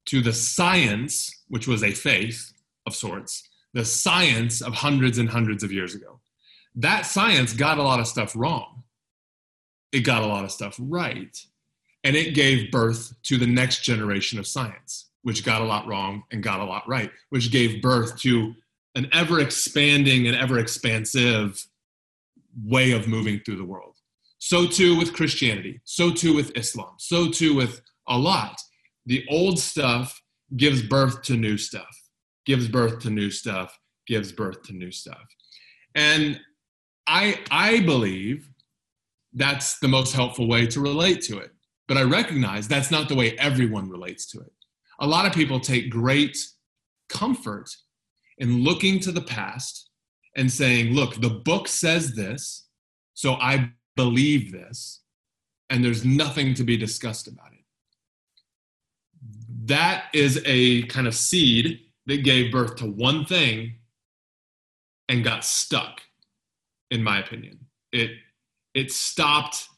to 0.06 0.20
the 0.20 0.32
science, 0.32 1.44
which 1.46 1.68
was 1.68 1.84
a 1.84 1.92
faith 1.92 2.52
of 2.86 2.96
sorts, 2.96 3.48
the 3.72 3.84
science 3.84 4.60
of 4.60 4.74
hundreds 4.74 5.18
and 5.18 5.28
hundreds 5.28 5.62
of 5.62 5.70
years 5.70 5.94
ago. 5.94 6.18
That 6.74 7.06
science 7.06 7.52
got 7.52 7.78
a 7.78 7.84
lot 7.84 8.00
of 8.00 8.08
stuff 8.08 8.34
wrong. 8.34 8.82
It 9.92 10.00
got 10.00 10.24
a 10.24 10.26
lot 10.26 10.44
of 10.44 10.50
stuff 10.50 10.76
right. 10.80 11.36
And 12.02 12.16
it 12.16 12.34
gave 12.34 12.72
birth 12.72 13.14
to 13.24 13.36
the 13.36 13.46
next 13.46 13.84
generation 13.84 14.40
of 14.40 14.46
science 14.48 15.09
which 15.22 15.44
got 15.44 15.60
a 15.60 15.64
lot 15.64 15.86
wrong 15.86 16.22
and 16.30 16.42
got 16.42 16.60
a 16.60 16.64
lot 16.64 16.88
right, 16.88 17.10
which 17.30 17.50
gave 17.50 17.82
birth 17.82 18.18
to 18.20 18.54
an 18.94 19.08
ever 19.12 19.40
expanding 19.40 20.26
and 20.26 20.36
ever 20.36 20.58
expansive 20.58 21.66
way 22.64 22.92
of 22.92 23.06
moving 23.06 23.40
through 23.40 23.56
the 23.56 23.64
world. 23.64 23.96
So 24.38 24.66
too 24.66 24.96
with 24.96 25.12
Christianity, 25.12 25.80
so 25.84 26.10
too 26.10 26.34
with 26.34 26.56
Islam, 26.56 26.94
so 26.98 27.30
too 27.30 27.54
with 27.54 27.82
a 28.08 28.16
lot. 28.16 28.60
The 29.06 29.24
old 29.30 29.58
stuff 29.58 30.20
gives 30.56 30.82
birth 30.82 31.22
to 31.22 31.36
new 31.36 31.56
stuff, 31.56 31.96
gives 32.46 32.66
birth 32.66 33.00
to 33.00 33.10
new 33.10 33.30
stuff, 33.30 33.78
gives 34.06 34.32
birth 34.32 34.62
to 34.64 34.72
new 34.72 34.90
stuff. 34.90 35.22
And 35.94 36.40
I 37.06 37.38
I 37.50 37.80
believe 37.80 38.48
that's 39.34 39.78
the 39.78 39.88
most 39.88 40.14
helpful 40.14 40.48
way 40.48 40.66
to 40.68 40.80
relate 40.80 41.20
to 41.22 41.38
it. 41.38 41.52
But 41.86 41.98
I 41.98 42.02
recognize 42.02 42.66
that's 42.66 42.90
not 42.90 43.08
the 43.08 43.14
way 43.14 43.36
everyone 43.36 43.88
relates 43.88 44.26
to 44.30 44.40
it 44.40 44.52
a 45.00 45.06
lot 45.06 45.26
of 45.26 45.32
people 45.32 45.58
take 45.58 45.90
great 45.90 46.36
comfort 47.08 47.70
in 48.38 48.62
looking 48.62 49.00
to 49.00 49.12
the 49.12 49.22
past 49.22 49.90
and 50.36 50.50
saying, 50.50 50.94
look, 50.94 51.20
the 51.20 51.30
book 51.30 51.66
says 51.66 52.14
this, 52.14 52.68
so 53.14 53.34
I 53.34 53.70
believe 53.96 54.52
this, 54.52 55.00
and 55.68 55.84
there's 55.84 56.04
nothing 56.04 56.54
to 56.54 56.64
be 56.64 56.76
discussed 56.76 57.26
about 57.26 57.52
it. 57.52 57.64
That 59.64 60.04
is 60.14 60.40
a 60.46 60.82
kind 60.84 61.06
of 61.06 61.14
seed 61.14 61.80
that 62.06 62.24
gave 62.24 62.52
birth 62.52 62.76
to 62.76 62.86
one 62.86 63.24
thing 63.24 63.76
and 65.08 65.24
got 65.24 65.44
stuck, 65.44 66.00
in 66.90 67.02
my 67.02 67.18
opinion. 67.18 67.66
It, 67.92 68.12
it 68.74 68.92
stopped 68.92 69.68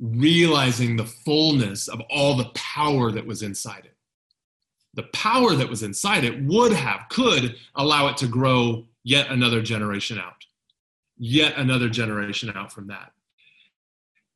realizing 0.00 0.96
the 0.96 1.04
fullness 1.04 1.86
of 1.86 2.00
all 2.10 2.34
the 2.34 2.50
power 2.54 3.12
that 3.12 3.26
was 3.26 3.42
inside 3.42 3.84
it. 3.84 3.96
The 4.94 5.04
power 5.12 5.54
that 5.54 5.68
was 5.68 5.82
inside 5.82 6.24
it 6.24 6.42
would 6.42 6.72
have, 6.72 7.02
could 7.10 7.56
allow 7.76 8.08
it 8.08 8.16
to 8.18 8.26
grow 8.26 8.86
yet 9.04 9.30
another 9.30 9.62
generation 9.62 10.18
out, 10.18 10.44
yet 11.18 11.56
another 11.56 11.88
generation 11.88 12.50
out 12.56 12.72
from 12.72 12.88
that. 12.88 13.12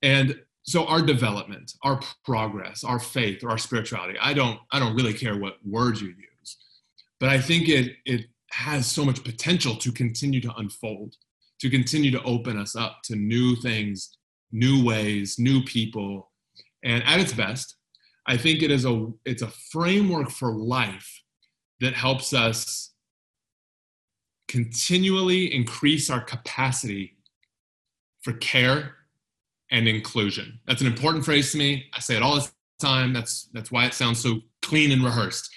And 0.02 0.38
so 0.62 0.86
our 0.86 1.02
development, 1.02 1.74
our 1.82 2.00
progress, 2.24 2.84
our 2.84 3.00
faith, 3.00 3.42
or 3.42 3.50
our 3.50 3.58
spirituality, 3.58 4.18
I 4.20 4.34
don't, 4.34 4.60
I 4.70 4.78
don't 4.78 4.94
really 4.94 5.14
care 5.14 5.38
what 5.38 5.56
words 5.64 6.00
you 6.00 6.08
use, 6.08 6.56
but 7.18 7.30
I 7.30 7.40
think 7.40 7.68
it, 7.68 7.96
it 8.04 8.26
has 8.50 8.86
so 8.86 9.04
much 9.04 9.24
potential 9.24 9.76
to 9.76 9.90
continue 9.90 10.40
to 10.42 10.54
unfold, 10.56 11.16
to 11.60 11.70
continue 11.70 12.10
to 12.12 12.22
open 12.22 12.58
us 12.58 12.76
up 12.76 13.00
to 13.04 13.16
new 13.16 13.56
things 13.56 14.16
new 14.54 14.84
ways, 14.84 15.38
new 15.38 15.62
people. 15.64 16.30
And 16.84 17.02
at 17.04 17.20
its 17.20 17.32
best, 17.32 17.76
I 18.26 18.38
think 18.38 18.62
it 18.62 18.70
is 18.70 18.86
a 18.86 19.12
it's 19.26 19.42
a 19.42 19.48
framework 19.70 20.30
for 20.30 20.54
life 20.54 21.22
that 21.80 21.92
helps 21.92 22.32
us 22.32 22.94
continually 24.48 25.52
increase 25.52 26.08
our 26.08 26.20
capacity 26.20 27.16
for 28.22 28.32
care 28.34 28.94
and 29.70 29.88
inclusion. 29.88 30.60
That's 30.66 30.80
an 30.80 30.86
important 30.86 31.24
phrase 31.24 31.52
to 31.52 31.58
me. 31.58 31.86
I 31.92 32.00
say 32.00 32.16
it 32.16 32.22
all 32.22 32.36
the 32.36 32.48
time. 32.78 33.12
That's 33.12 33.50
that's 33.52 33.72
why 33.72 33.86
it 33.86 33.92
sounds 33.92 34.22
so 34.22 34.40
clean 34.62 34.92
and 34.92 35.04
rehearsed. 35.04 35.50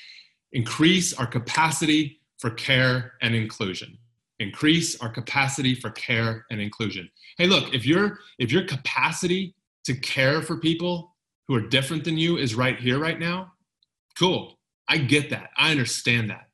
Increase 0.52 1.14
our 1.14 1.28
capacity 1.28 2.20
for 2.40 2.50
care 2.50 3.14
and 3.22 3.36
inclusion 3.36 3.98
increase 4.40 5.00
our 5.02 5.10
capacity 5.10 5.76
for 5.76 5.90
care 5.92 6.46
and 6.52 6.62
inclusion 6.62 7.10
hey 7.38 7.48
look 7.48 7.74
if 7.74 7.86
your 7.86 8.20
if 8.40 8.52
your 8.52 8.66
capacity 8.66 9.56
to 9.86 9.96
care 9.96 10.42
for 10.42 10.58
people 10.58 11.16
who 11.48 11.56
are 11.56 11.62
different 11.62 12.04
than 12.04 12.18
you 12.18 12.38
is 12.38 12.56
right 12.56 12.80
here 12.80 13.00
right 13.00 13.20
now 13.20 13.52
cool 14.18 14.60
i 14.90 14.98
get 14.98 15.30
that 15.30 15.50
i 15.58 15.72
understand 15.72 16.30
that 16.30 16.50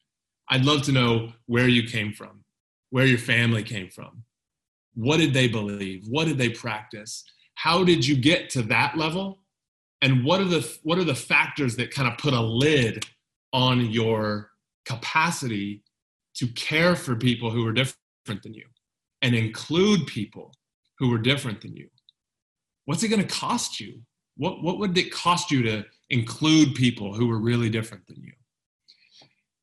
i'd 0.49 0.65
love 0.65 0.81
to 0.81 0.91
know 0.91 1.31
where 1.47 1.67
you 1.67 1.83
came 1.87 2.13
from 2.13 2.43
where 2.91 3.05
your 3.05 3.19
family 3.19 3.63
came 3.63 3.89
from 3.89 4.23
What 4.95 5.17
did 5.17 5.33
they 5.33 5.47
believe? 5.47 6.05
What 6.07 6.27
did 6.27 6.37
they 6.37 6.49
practice? 6.49 7.23
How 7.55 7.83
did 7.83 8.05
you 8.05 8.15
get 8.15 8.49
to 8.51 8.61
that 8.63 8.97
level? 8.97 9.39
And 10.01 10.23
what 10.25 10.41
are 10.41 10.45
the 10.45 10.77
what 10.83 10.97
are 10.97 11.03
the 11.03 11.15
factors 11.15 11.75
that 11.77 11.91
kind 11.91 12.11
of 12.11 12.17
put 12.17 12.33
a 12.33 12.41
lid 12.41 13.05
on 13.53 13.91
your 13.91 14.51
capacity 14.85 15.82
to 16.35 16.47
care 16.47 16.95
for 16.95 17.15
people 17.15 17.51
who 17.51 17.65
are 17.67 17.73
different 17.73 18.41
than 18.41 18.53
you 18.53 18.65
and 19.21 19.35
include 19.35 20.07
people 20.07 20.53
who 20.99 21.13
are 21.13 21.17
different 21.19 21.61
than 21.61 21.75
you? 21.75 21.89
What's 22.85 23.03
it 23.03 23.09
going 23.09 23.25
to 23.25 23.35
cost 23.35 23.79
you? 23.79 24.01
What 24.35 24.63
what 24.63 24.79
would 24.79 24.97
it 24.97 25.11
cost 25.11 25.51
you 25.51 25.61
to 25.63 25.85
include 26.09 26.75
people 26.75 27.13
who 27.13 27.29
are 27.31 27.39
really 27.39 27.69
different 27.69 28.05
than 28.07 28.21
you? 28.21 28.33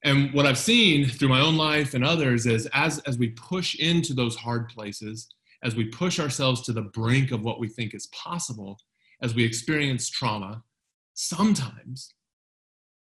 And 0.03 0.33
what 0.33 0.47
I've 0.47 0.59
seen 0.59 1.07
through 1.07 1.29
my 1.29 1.41
own 1.41 1.57
life 1.57 1.95
and 1.95 2.05
others 2.05 2.47
is 2.47 2.67
as, 2.73 3.01
as 3.01 3.19
we 3.19 3.31
push 3.31 3.75
into 3.75 4.15
those 4.15 4.35
hard 4.35 4.69
places, 4.71 5.29
as 5.63 5.77
we 5.77 5.85
push 5.85 6.19
ourselves 6.19 6.63
to 6.63 6.73
the 6.73 6.83
brink 6.83 7.33
of 7.33 7.43
what 7.43 7.61
we 7.61 7.69
think 7.69 7.95
is 7.95 8.07
possible, 8.07 8.79
as 9.23 9.35
we 9.35 9.45
experience 9.45 10.09
trauma, 10.09 10.63
sometimes 11.13 12.15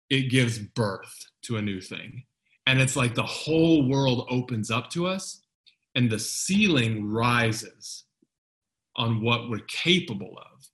it 0.09 0.31
gives 0.31 0.59
birth 0.59 1.27
to 1.43 1.59
a 1.59 1.63
new 1.63 1.81
thing. 1.81 2.25
And 2.69 2.83
it's 2.83 2.97
like 2.97 3.15
the 3.15 3.23
whole 3.23 3.89
world 3.89 4.27
opens 4.29 4.71
up 4.71 4.91
to 4.91 5.07
us 5.07 5.41
and 5.95 6.11
the 6.11 6.19
ceiling 6.19 7.11
rises 7.11 8.05
on 8.97 9.23
what 9.23 9.49
we're 9.49 9.65
capable 9.69 10.37
of. 10.37 10.69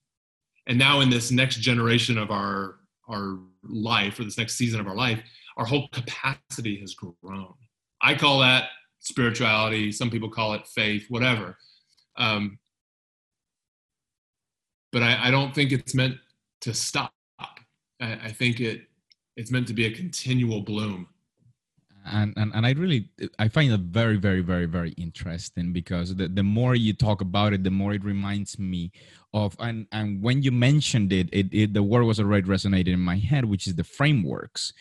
And 0.66 0.76
now, 0.76 1.02
in 1.02 1.08
this 1.08 1.30
next 1.30 1.60
generation 1.60 2.18
of 2.18 2.32
our, 2.32 2.80
our 3.08 3.38
life, 3.62 4.18
or 4.18 4.24
this 4.24 4.38
next 4.38 4.56
season 4.56 4.80
of 4.80 4.88
our 4.88 4.96
life, 4.96 5.22
our 5.56 5.64
whole 5.64 5.86
capacity 5.92 6.80
has 6.80 6.94
grown. 6.94 7.54
I 8.02 8.16
call 8.16 8.40
that 8.40 8.70
spirituality. 8.98 9.92
Some 9.92 10.10
people 10.10 10.30
call 10.30 10.54
it 10.54 10.66
faith, 10.66 11.06
whatever. 11.10 11.56
Um, 12.16 12.58
but 14.90 15.04
I, 15.04 15.28
I, 15.28 15.30
don't 15.30 15.54
think 15.54 15.70
it's 15.70 15.94
meant 15.94 16.16
to 16.62 16.74
stop. 16.74 17.12
I, 17.38 18.18
I 18.24 18.32
think 18.32 18.58
it 18.58 18.82
it's 19.36 19.52
meant 19.52 19.68
to 19.68 19.74
be 19.74 19.86
a 19.86 19.94
continual 19.94 20.60
bloom 20.60 21.08
and, 22.04 22.34
and 22.36 22.52
and 22.54 22.66
i 22.66 22.72
really 22.72 23.08
i 23.38 23.48
find 23.48 23.72
it 23.72 23.80
very 23.80 24.16
very 24.16 24.40
very 24.40 24.66
very 24.66 24.90
interesting 24.92 25.72
because 25.72 26.14
the, 26.16 26.28
the 26.28 26.42
more 26.42 26.74
you 26.74 26.92
talk 26.92 27.20
about 27.20 27.52
it 27.52 27.64
the 27.64 27.70
more 27.70 27.94
it 27.94 28.04
reminds 28.04 28.58
me 28.58 28.92
of 29.32 29.56
and 29.58 29.86
and 29.90 30.22
when 30.22 30.42
you 30.42 30.52
mentioned 30.52 31.12
it, 31.12 31.28
it, 31.32 31.46
it 31.52 31.74
the 31.74 31.82
word 31.82 32.04
was 32.04 32.20
already 32.20 32.46
resonating 32.46 32.94
in 32.94 33.00
my 33.00 33.16
head 33.16 33.44
which 33.46 33.66
is 33.66 33.74
the 33.74 33.84
frameworks 33.84 34.72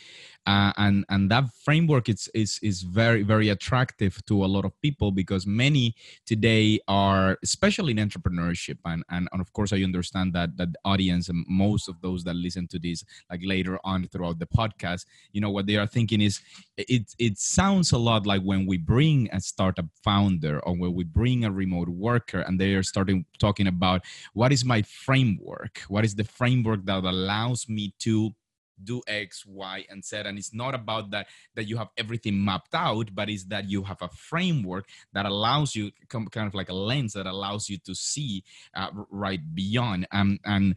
uh, 0.46 0.74
and 0.78 1.06
and 1.10 1.30
that 1.32 1.46
framework 1.64 2.10
is 2.10 2.30
is 2.34 2.60
is 2.62 2.82
very 2.82 3.24
very 3.24 3.50
attractive 3.50 4.24
to 4.26 4.44
a 4.44 4.48
lot 4.48 4.66
of 4.66 4.80
people 4.82 5.12
because 5.12 5.48
many 5.48 5.96
today 6.26 6.80
are 6.88 7.38
especially 7.44 7.92
in 7.92 7.98
entrepreneurship 7.98 8.78
and 8.86 9.04
and, 9.10 9.28
and 9.32 9.42
of 9.42 9.52
course 9.54 9.74
i 9.74 9.78
understand 9.84 10.34
that 10.34 10.56
that 10.58 10.72
the 10.74 10.80
audience 10.86 11.30
and 11.30 11.46
most 11.48 11.88
of 11.88 12.00
those 12.02 12.24
that 12.24 12.36
listen 12.36 12.68
to 12.68 12.80
this 12.80 13.04
like 13.30 13.42
later 13.44 13.80
on 13.84 14.08
throughout 14.08 14.40
the 14.40 14.46
podcast 14.48 15.06
you 15.32 15.42
know 15.42 15.50
what 15.50 15.66
they 15.66 15.76
are 15.76 15.88
thinking 15.88 16.22
is 16.22 16.42
it 16.78 17.14
it 17.20 17.38
sounds 17.38 17.92
a 17.92 17.98
lot 17.98 18.26
like 18.26 18.42
when 18.42 18.66
we 18.66 18.78
bring 18.78 19.30
a 19.32 19.40
startup 19.40 19.86
founder 20.04 20.60
or 20.62 20.76
when 20.76 20.94
we 20.94 21.04
bring 21.04 21.46
a 21.46 21.52
remote 21.52 21.90
worker 21.90 22.42
and 22.42 22.60
they 22.60 22.74
are 22.74 22.84
starting 22.84 23.26
talking 23.40 23.68
about 23.68 24.02
what 24.34 24.52
is 24.52 24.66
my 24.66 24.82
framework? 24.82 25.80
What 25.88 26.06
is 26.06 26.16
the 26.16 26.24
framework 26.24 26.86
that 26.86 27.04
allows 27.04 27.68
me 27.70 27.94
to 28.00 28.34
do 28.82 29.02
x 29.08 29.46
y 29.46 29.86
and 29.90 30.04
z. 30.04 30.18
And 30.18 30.38
it's 30.38 30.54
not 30.54 30.76
about 30.76 31.12
that 31.12 31.28
that 31.56 31.68
you 31.68 31.78
have 31.78 31.90
everything 31.98 32.44
mapped 32.44 32.74
out 32.74 33.14
but 33.14 33.30
it's 33.30 33.46
that 33.46 33.70
you 33.70 33.84
have 33.84 34.02
a 34.02 34.10
framework 34.10 34.88
that 35.14 35.26
allows 35.26 35.76
you 35.76 35.92
kind 36.10 36.48
of 36.48 36.54
like 36.54 36.70
a 36.70 36.74
lens 36.74 37.14
that 37.14 37.26
allows 37.26 37.70
you 37.70 37.78
to 37.80 37.96
see 37.96 38.44
uh, 38.76 38.90
right 39.10 39.42
beyond. 39.54 40.08
Um, 40.12 40.40
and 40.46 40.76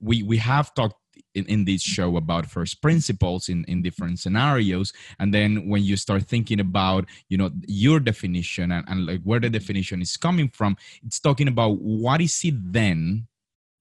we 0.00 0.22
we 0.22 0.36
have 0.38 0.74
talked 0.74 0.96
in, 1.34 1.46
in 1.46 1.64
this 1.64 1.82
show 1.82 2.16
about 2.16 2.46
first 2.46 2.80
principles 2.82 3.48
in, 3.48 3.64
in 3.64 3.82
different 3.82 4.18
scenarios. 4.18 4.92
And 5.18 5.32
then 5.32 5.68
when 5.68 5.82
you 5.82 5.96
start 5.96 6.24
thinking 6.24 6.60
about 6.60 7.06
you 7.28 7.38
know 7.38 7.50
your 7.66 8.00
definition 8.00 8.72
and, 8.72 8.84
and 8.88 9.06
like 9.06 9.22
where 9.22 9.40
the 9.40 9.50
definition 9.50 10.02
is 10.02 10.16
coming 10.16 10.48
from 10.48 10.76
it's 11.04 11.20
talking 11.20 11.48
about 11.48 11.80
what 11.80 12.20
is 12.20 12.40
it 12.44 12.54
then 12.72 13.26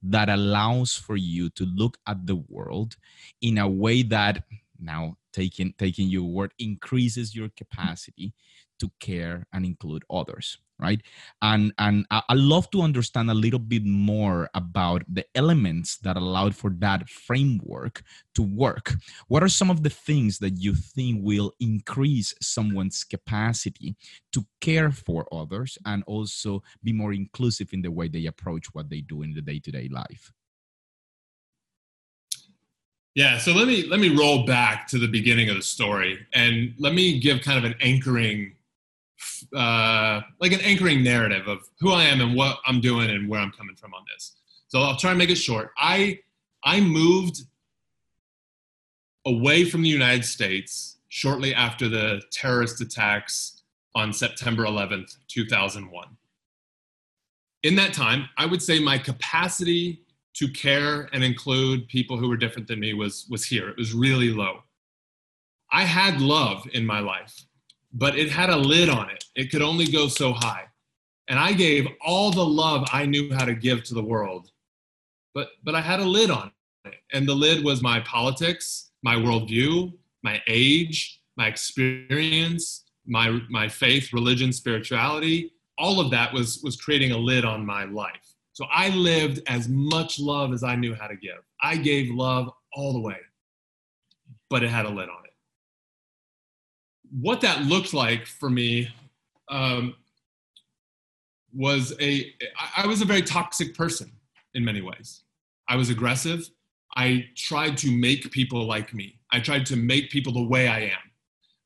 that 0.03 0.29
allows 0.29 0.93
for 0.93 1.15
you 1.15 1.49
to 1.51 1.65
look 1.65 1.97
at 2.07 2.25
the 2.25 2.35
world 2.35 2.95
in 3.41 3.57
a 3.57 3.67
way 3.67 4.03
that 4.03 4.43
now 4.79 5.17
taking 5.33 5.73
taking 5.77 6.07
your 6.07 6.23
word 6.23 6.51
increases 6.59 7.35
your 7.35 7.49
capacity 7.49 8.33
to 8.79 8.91
care 8.99 9.47
and 9.53 9.65
include 9.65 10.03
others 10.09 10.59
right? 10.79 11.01
And 11.41 11.73
and 11.79 12.05
i 12.11 12.33
love 12.33 12.69
to 12.71 12.81
understand 12.81 13.31
a 13.31 13.33
little 13.33 13.59
bit 13.59 13.83
more 13.83 14.49
about 14.53 15.03
the 15.07 15.25
elements 15.35 15.97
that 15.97 16.17
allowed 16.17 16.55
for 16.55 16.71
that 16.79 17.09
framework 17.09 18.03
to 18.35 18.43
work. 18.43 18.93
What 19.27 19.43
are 19.43 19.49
some 19.49 19.69
of 19.71 19.83
the 19.83 19.89
things 19.89 20.39
that 20.39 20.57
you 20.57 20.75
think 20.75 21.21
will 21.23 21.51
increase 21.59 22.33
someone's 22.41 23.03
capacity 23.03 23.95
to 24.33 24.45
care 24.61 24.91
for 24.91 25.27
others 25.31 25.77
and 25.85 26.03
also 26.05 26.61
be 26.83 26.93
more 26.93 27.13
inclusive 27.13 27.69
in 27.73 27.81
the 27.81 27.91
way 27.91 28.07
they 28.07 28.25
approach 28.25 28.67
what 28.73 28.89
they 28.89 29.01
do 29.01 29.23
in 29.23 29.33
the 29.33 29.41
day-to-day 29.41 29.89
life? 29.91 30.31
Yeah 33.15 33.39
so 33.39 33.51
let 33.51 33.67
me 33.67 33.87
let 33.87 33.99
me 33.99 34.15
roll 34.15 34.45
back 34.45 34.87
to 34.89 34.99
the 34.99 35.07
beginning 35.07 35.49
of 35.49 35.55
the 35.55 35.63
story 35.63 36.19
and 36.33 36.75
let 36.77 36.93
me 36.93 37.19
give 37.19 37.41
kind 37.41 37.57
of 37.57 37.63
an 37.63 37.75
anchoring 37.81 38.53
uh, 39.55 40.21
like 40.39 40.51
an 40.51 40.61
anchoring 40.61 41.03
narrative 41.03 41.47
of 41.47 41.59
who 41.79 41.91
I 41.91 42.03
am 42.03 42.21
and 42.21 42.35
what 42.35 42.59
I'm 42.65 42.81
doing 42.81 43.09
and 43.09 43.29
where 43.29 43.39
I'm 43.39 43.51
coming 43.51 43.75
from 43.75 43.93
on 43.93 44.03
this. 44.13 44.35
So 44.67 44.81
I'll 44.81 44.97
try 44.97 45.11
and 45.11 45.17
make 45.17 45.29
it 45.29 45.35
short. 45.35 45.71
I 45.77 46.19
I 46.63 46.81
moved 46.81 47.43
away 49.25 49.65
from 49.65 49.81
the 49.81 49.89
United 49.89 50.25
States 50.25 50.97
shortly 51.09 51.53
after 51.53 51.87
the 51.87 52.21
terrorist 52.31 52.81
attacks 52.81 53.63
on 53.95 54.13
September 54.13 54.63
11th, 54.63 55.17
2001. 55.27 56.07
In 57.63 57.75
that 57.75 57.93
time, 57.93 58.29
I 58.37 58.45
would 58.45 58.61
say 58.61 58.79
my 58.79 58.97
capacity 58.97 60.01
to 60.35 60.47
care 60.47 61.09
and 61.13 61.23
include 61.23 61.87
people 61.87 62.17
who 62.17 62.29
were 62.29 62.37
different 62.37 62.67
than 62.67 62.79
me 62.79 62.93
was 62.93 63.25
was 63.29 63.43
here. 63.45 63.69
It 63.69 63.77
was 63.77 63.93
really 63.93 64.31
low. 64.31 64.59
I 65.71 65.83
had 65.83 66.21
love 66.21 66.67
in 66.73 66.85
my 66.85 66.99
life 66.99 67.46
but 67.97 68.17
it 68.17 68.29
had 68.29 68.51
a 68.51 68.55
lid 68.55 68.89
on 68.89 69.09
it. 69.09 69.25
It 69.35 69.49
could 69.49 69.63
only 69.63 69.87
go 69.87 70.07
so 70.07 70.31
high. 70.31 70.65
And 71.27 71.39
I 71.39 71.51
gave 71.53 71.87
all 72.05 72.31
the 72.31 72.45
love 72.45 72.87
I 72.93 73.05
knew 73.05 73.33
how 73.33 73.43
to 73.43 73.55
give 73.55 73.83
to 73.85 73.93
the 73.93 74.03
world, 74.03 74.51
but 75.33 75.49
but 75.63 75.75
I 75.75 75.81
had 75.81 75.99
a 75.99 76.05
lid 76.05 76.29
on 76.29 76.51
it. 76.85 76.93
And 77.11 77.27
the 77.27 77.35
lid 77.35 77.65
was 77.65 77.81
my 77.81 77.99
politics, 78.01 78.91
my 79.03 79.15
worldview, 79.15 79.93
my 80.23 80.41
age, 80.47 81.21
my 81.35 81.47
experience, 81.47 82.85
my 83.05 83.41
my 83.49 83.67
faith, 83.67 84.13
religion, 84.13 84.53
spirituality. 84.53 85.51
All 85.77 85.99
of 85.99 86.11
that 86.11 86.31
was 86.31 86.61
was 86.63 86.79
creating 86.79 87.11
a 87.11 87.17
lid 87.17 87.45
on 87.45 87.65
my 87.65 87.85
life. 87.85 88.35
So 88.53 88.65
I 88.71 88.89
lived 88.89 89.41
as 89.47 89.67
much 89.67 90.19
love 90.19 90.53
as 90.53 90.63
I 90.63 90.75
knew 90.75 90.95
how 90.95 91.07
to 91.07 91.15
give. 91.15 91.39
I 91.61 91.75
gave 91.75 92.09
love 92.13 92.49
all 92.73 92.93
the 92.93 93.01
way, 93.01 93.19
but 94.49 94.63
it 94.63 94.69
had 94.69 94.85
a 94.85 94.89
lid 94.89 95.09
on 95.09 95.25
it 95.25 95.26
what 97.11 97.41
that 97.41 97.63
looked 97.63 97.93
like 97.93 98.25
for 98.25 98.49
me 98.49 98.89
um, 99.49 99.95
was 101.53 101.93
a 101.99 102.33
I 102.75 102.85
was 102.87 103.01
a 103.01 103.05
very 103.05 103.21
toxic 103.21 103.75
person 103.75 104.11
in 104.53 104.63
many 104.63 104.81
ways. 104.81 105.23
I 105.67 105.75
was 105.75 105.89
aggressive. 105.89 106.49
I 106.95 107.25
tried 107.35 107.77
to 107.77 107.91
make 107.91 108.31
people 108.31 108.65
like 108.65 108.93
me. 108.93 109.19
I 109.31 109.39
tried 109.39 109.65
to 109.67 109.75
make 109.75 110.09
people 110.09 110.33
the 110.33 110.43
way 110.43 110.67
I 110.67 110.79
am. 110.79 111.11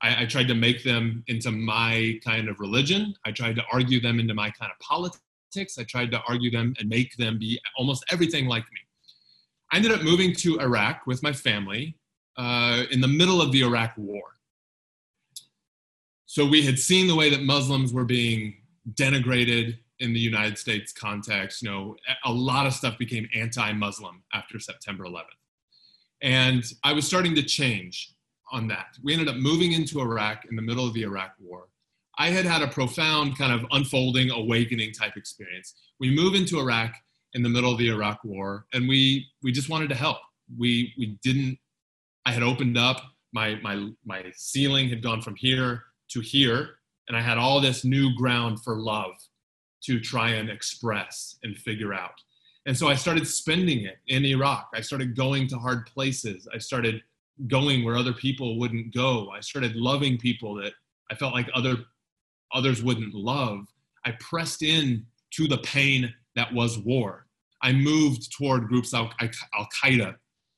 I, 0.02 0.24
I, 0.24 0.26
tried 0.26 0.48
to 0.48 0.56
make 0.56 0.84
them 0.84 1.24
into 1.28 1.52
my 1.52 2.20
kind 2.26 2.50
of 2.50 2.60
religion. 2.60 3.14
I 3.24 3.32
tried 3.32 3.56
to 3.58 3.64
argue 3.72 4.02
them 4.02 4.20
into 4.20 4.34
my 4.34 4.50
kind 4.50 4.72
of 4.72 4.80
politics. 4.80 5.78
I 5.78 5.84
tried 5.84 6.12
to 6.12 6.22
argue 6.28 6.50
them 6.50 6.74
and 6.80 6.90
make 6.90 7.16
them 7.18 7.38
be 7.38 7.60
almost 7.78 8.04
everything 8.12 8.48
like 8.48 8.64
me. 8.64 8.80
I 9.72 9.78
ended 9.78 9.92
up 9.92 10.02
moving 10.02 10.34
to 10.38 10.60
Iraq 10.60 11.06
with 11.06 11.22
my 11.22 11.32
family 11.32 11.96
uh, 12.36 12.84
in 12.92 13.00
the 13.00 13.08
middle 13.08 13.42
of 13.42 13.52
the 13.52 13.62
Iraq 13.62 13.94
War 13.96 14.24
so 16.32 16.46
we 16.46 16.62
had 16.66 16.80
seen 16.80 17.08
the 17.08 17.16
way 17.16 17.30
that 17.30 17.44
Muslims 17.44 17.92
were 17.92 18.06
being 18.06 18.56
denigrated 18.94 19.78
in 20.00 20.14
the 20.14 20.20
United 20.20 20.58
States 20.58 20.94
context. 20.94 21.62
You 21.62 21.70
know, 21.70 21.96
a 22.24 22.32
lot 22.32 22.66
of 22.66 22.72
stuff 22.74 22.98
became 22.98 23.28
anti-Muslim 23.36 24.24
after 24.34 24.58
September 24.58 25.04
11th, 25.04 25.26
and 26.22 26.64
I 26.86 26.94
was 26.94 27.06
starting 27.06 27.36
to 27.36 27.44
change 27.44 28.16
on 28.50 28.70
that. 28.70 28.98
We 29.04 29.12
ended 29.12 29.28
up 29.28 29.36
moving 29.36 29.74
into 29.74 30.00
Iraq 30.00 30.46
in 30.50 30.56
the 30.56 30.62
middle 30.62 30.88
of 30.88 30.94
the 30.94 31.02
Iraq 31.02 31.34
War. 31.38 31.68
I 32.18 32.30
had 32.30 32.46
had 32.46 32.62
a 32.62 32.68
profound 32.68 33.38
kind 33.38 33.52
of 33.52 33.68
unfolding, 33.72 34.32
awakening 34.32 34.94
type 34.94 35.18
experience. 35.18 35.74
We 36.00 36.16
move 36.16 36.34
into 36.34 36.62
Iraq 36.62 36.96
in 37.34 37.44
the 37.44 37.50
middle 37.50 37.74
of 37.74 37.78
the 37.78 37.90
Iraq 37.90 38.24
War, 38.24 38.68
and 38.72 38.88
we 38.88 39.28
we 39.44 39.52
just 39.52 39.68
wanted 39.68 39.90
to 39.90 39.96
help. 39.96 40.20
We 40.58 40.94
we 40.98 41.18
didn't. 41.22 41.60
I 42.26 42.32
had 42.32 42.42
opened 42.42 42.78
up. 42.78 43.02
My 43.34 43.60
my 43.62 43.90
my 44.06 44.32
ceiling 44.34 44.88
had 44.88 45.04
gone 45.04 45.22
from 45.22 45.36
here 45.36 45.84
to 46.12 46.20
hear, 46.20 46.78
and 47.08 47.18
i 47.18 47.22
had 47.22 47.38
all 47.38 47.60
this 47.60 47.84
new 47.84 48.14
ground 48.16 48.64
for 48.64 48.76
love 48.76 49.16
to 49.84 50.00
try 50.00 50.32
and 50.32 50.50
express 50.50 51.38
and 51.44 51.58
figure 51.58 51.94
out. 51.94 52.14
And 52.68 52.78
so 52.78 52.88
I 52.88 52.96
started 52.96 53.28
spending 53.28 53.86
it 53.86 53.98
in 54.08 54.24
Iraq. 54.24 54.70
I 54.76 54.82
started 54.82 55.16
going 55.16 55.48
to 55.48 55.58
hard 55.58 55.88
places. 55.88 56.48
I 56.54 56.60
started 56.60 57.02
going 57.48 57.84
where 57.84 57.96
other 57.96 58.14
people 58.14 58.60
wouldn't 58.60 58.94
go. 58.94 59.30
I 59.32 59.40
started 59.40 59.76
loving 59.76 60.18
people 60.18 60.54
that 60.56 60.74
I 61.10 61.16
felt 61.16 61.34
like 61.34 61.50
other 61.56 61.78
others 62.54 62.84
wouldn't 62.84 63.16
love. 63.16 63.66
I 64.06 64.12
pressed 64.20 64.62
in 64.62 65.06
to 65.32 65.48
the 65.48 65.58
pain 65.60 66.14
that 66.36 66.54
was 66.54 66.78
war. 66.80 67.26
I 67.64 67.72
moved 67.72 68.32
toward 68.32 68.68
groups 68.68 68.94
like 68.94 69.34
Al 69.54 69.68
Qaeda. 69.82 70.16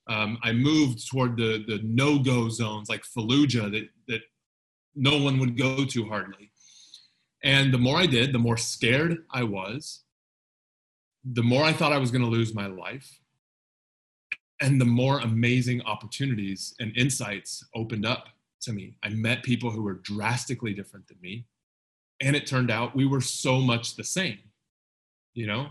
Um, 0.09 0.37
I 0.43 0.51
moved 0.51 1.07
toward 1.07 1.37
the, 1.37 1.63
the 1.67 1.79
no 1.83 2.19
go 2.19 2.49
zones 2.49 2.89
like 2.89 3.03
Fallujah 3.03 3.71
that, 3.71 3.87
that 4.07 4.21
no 4.95 5.17
one 5.17 5.39
would 5.39 5.57
go 5.57 5.85
to 5.85 6.05
hardly. 6.07 6.51
And 7.43 7.73
the 7.73 7.77
more 7.77 7.97
I 7.97 8.05
did, 8.05 8.31
the 8.33 8.39
more 8.39 8.57
scared 8.57 9.25
I 9.31 9.43
was, 9.43 10.03
the 11.25 11.43
more 11.43 11.63
I 11.63 11.73
thought 11.73 11.93
I 11.93 11.97
was 11.97 12.11
going 12.11 12.23
to 12.23 12.29
lose 12.29 12.53
my 12.53 12.67
life, 12.67 13.19
and 14.61 14.79
the 14.79 14.85
more 14.85 15.19
amazing 15.19 15.81
opportunities 15.81 16.73
and 16.79 16.95
insights 16.95 17.65
opened 17.75 18.05
up 18.05 18.29
to 18.61 18.71
me. 18.71 18.95
I 19.03 19.09
met 19.09 19.43
people 19.43 19.71
who 19.71 19.81
were 19.81 19.95
drastically 19.95 20.73
different 20.73 21.07
than 21.07 21.17
me, 21.21 21.45
and 22.21 22.35
it 22.35 22.47
turned 22.47 22.71
out 22.71 22.95
we 22.95 23.05
were 23.05 23.21
so 23.21 23.59
much 23.59 23.95
the 23.95 24.03
same. 24.03 24.39
You 25.33 25.47
know, 25.47 25.67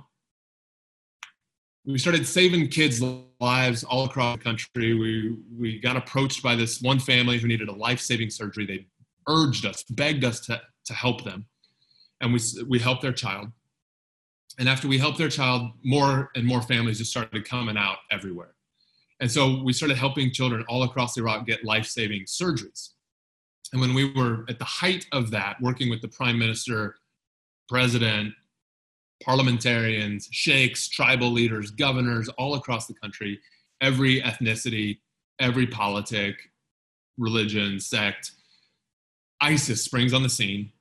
we 1.86 1.98
started 1.98 2.26
saving 2.26 2.68
kids' 2.68 3.02
lives 3.40 3.84
all 3.84 4.04
across 4.04 4.36
the 4.36 4.44
country. 4.44 4.94
We 4.94 5.36
we 5.56 5.78
got 5.78 5.96
approached 5.96 6.42
by 6.42 6.54
this 6.54 6.82
one 6.82 6.98
family 6.98 7.38
who 7.38 7.48
needed 7.48 7.68
a 7.68 7.72
life-saving 7.72 8.30
surgery. 8.30 8.66
They 8.66 8.86
urged 9.28 9.66
us, 9.66 9.82
begged 9.84 10.24
us 10.24 10.40
to 10.46 10.60
to 10.84 10.94
help 10.94 11.24
them, 11.24 11.46
and 12.20 12.32
we 12.32 12.40
we 12.68 12.78
helped 12.78 13.02
their 13.02 13.12
child. 13.12 13.48
And 14.58 14.68
after 14.68 14.86
we 14.86 14.98
helped 14.98 15.18
their 15.18 15.30
child, 15.30 15.72
more 15.82 16.30
and 16.34 16.46
more 16.46 16.60
families 16.60 16.98
just 16.98 17.10
started 17.10 17.44
coming 17.44 17.76
out 17.76 17.98
everywhere. 18.10 18.54
And 19.20 19.30
so 19.30 19.62
we 19.62 19.72
started 19.72 19.96
helping 19.96 20.30
children 20.30 20.64
all 20.68 20.82
across 20.82 21.16
Iraq 21.16 21.46
get 21.46 21.64
life-saving 21.64 22.24
surgeries. 22.24 22.90
And 23.72 23.80
when 23.80 23.94
we 23.94 24.12
were 24.12 24.44
at 24.50 24.58
the 24.58 24.66
height 24.66 25.06
of 25.12 25.30
that, 25.30 25.56
working 25.62 25.88
with 25.88 26.02
the 26.02 26.08
prime 26.08 26.38
minister, 26.38 26.96
president, 27.68 28.34
parliamentarians, 29.24 30.28
sheikhs, 30.32 30.88
tribal 30.88 31.30
leaders, 31.30 31.70
governors 31.70 32.28
all 32.30 32.54
across 32.54 32.86
the 32.86 32.94
country, 32.94 33.40
every 33.80 34.20
ethnicity, 34.20 34.98
every 35.40 35.66
politic, 35.66 36.36
religion, 37.16 37.80
sect. 37.80 38.32
ISIS 39.42 39.84
springs 39.84 40.14
on 40.14 40.22
the 40.22 40.28
scene, 40.28 40.72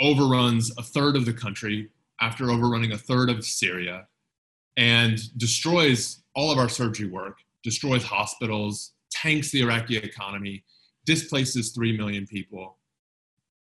overruns 0.00 0.72
a 0.78 0.82
third 0.82 1.14
of 1.14 1.26
the 1.26 1.32
country 1.32 1.90
after 2.20 2.50
overrunning 2.50 2.92
a 2.92 2.98
third 2.98 3.30
of 3.30 3.44
Syria, 3.44 4.06
and 4.76 5.20
destroys 5.38 6.22
all 6.34 6.50
of 6.50 6.58
our 6.58 6.68
surgery 6.68 7.08
work, 7.08 7.38
destroys 7.62 8.02
hospitals, 8.02 8.92
tanks 9.10 9.50
the 9.50 9.60
Iraqi 9.60 9.96
economy, 9.98 10.64
displaces 11.04 11.70
3 11.70 11.96
million 11.96 12.26
people, 12.26 12.76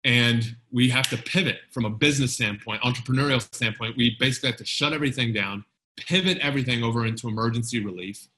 and 0.04 0.56
we 0.72 0.88
have 0.88 1.08
to 1.10 1.16
pivot 1.16 1.60
from 1.70 1.84
a 1.84 1.90
business 1.90 2.34
standpoint 2.34 2.82
entrepreneurial 2.82 3.40
standpoint. 3.54 3.96
We 3.96 4.16
basically 4.18 4.50
have 4.50 4.58
to 4.58 4.64
shut 4.64 4.92
everything 4.92 5.32
down 5.32 5.64
pivot 5.96 6.38
everything 6.38 6.82
over 6.82 7.06
into 7.06 7.28
emergency 7.28 7.84
relief 7.84 8.28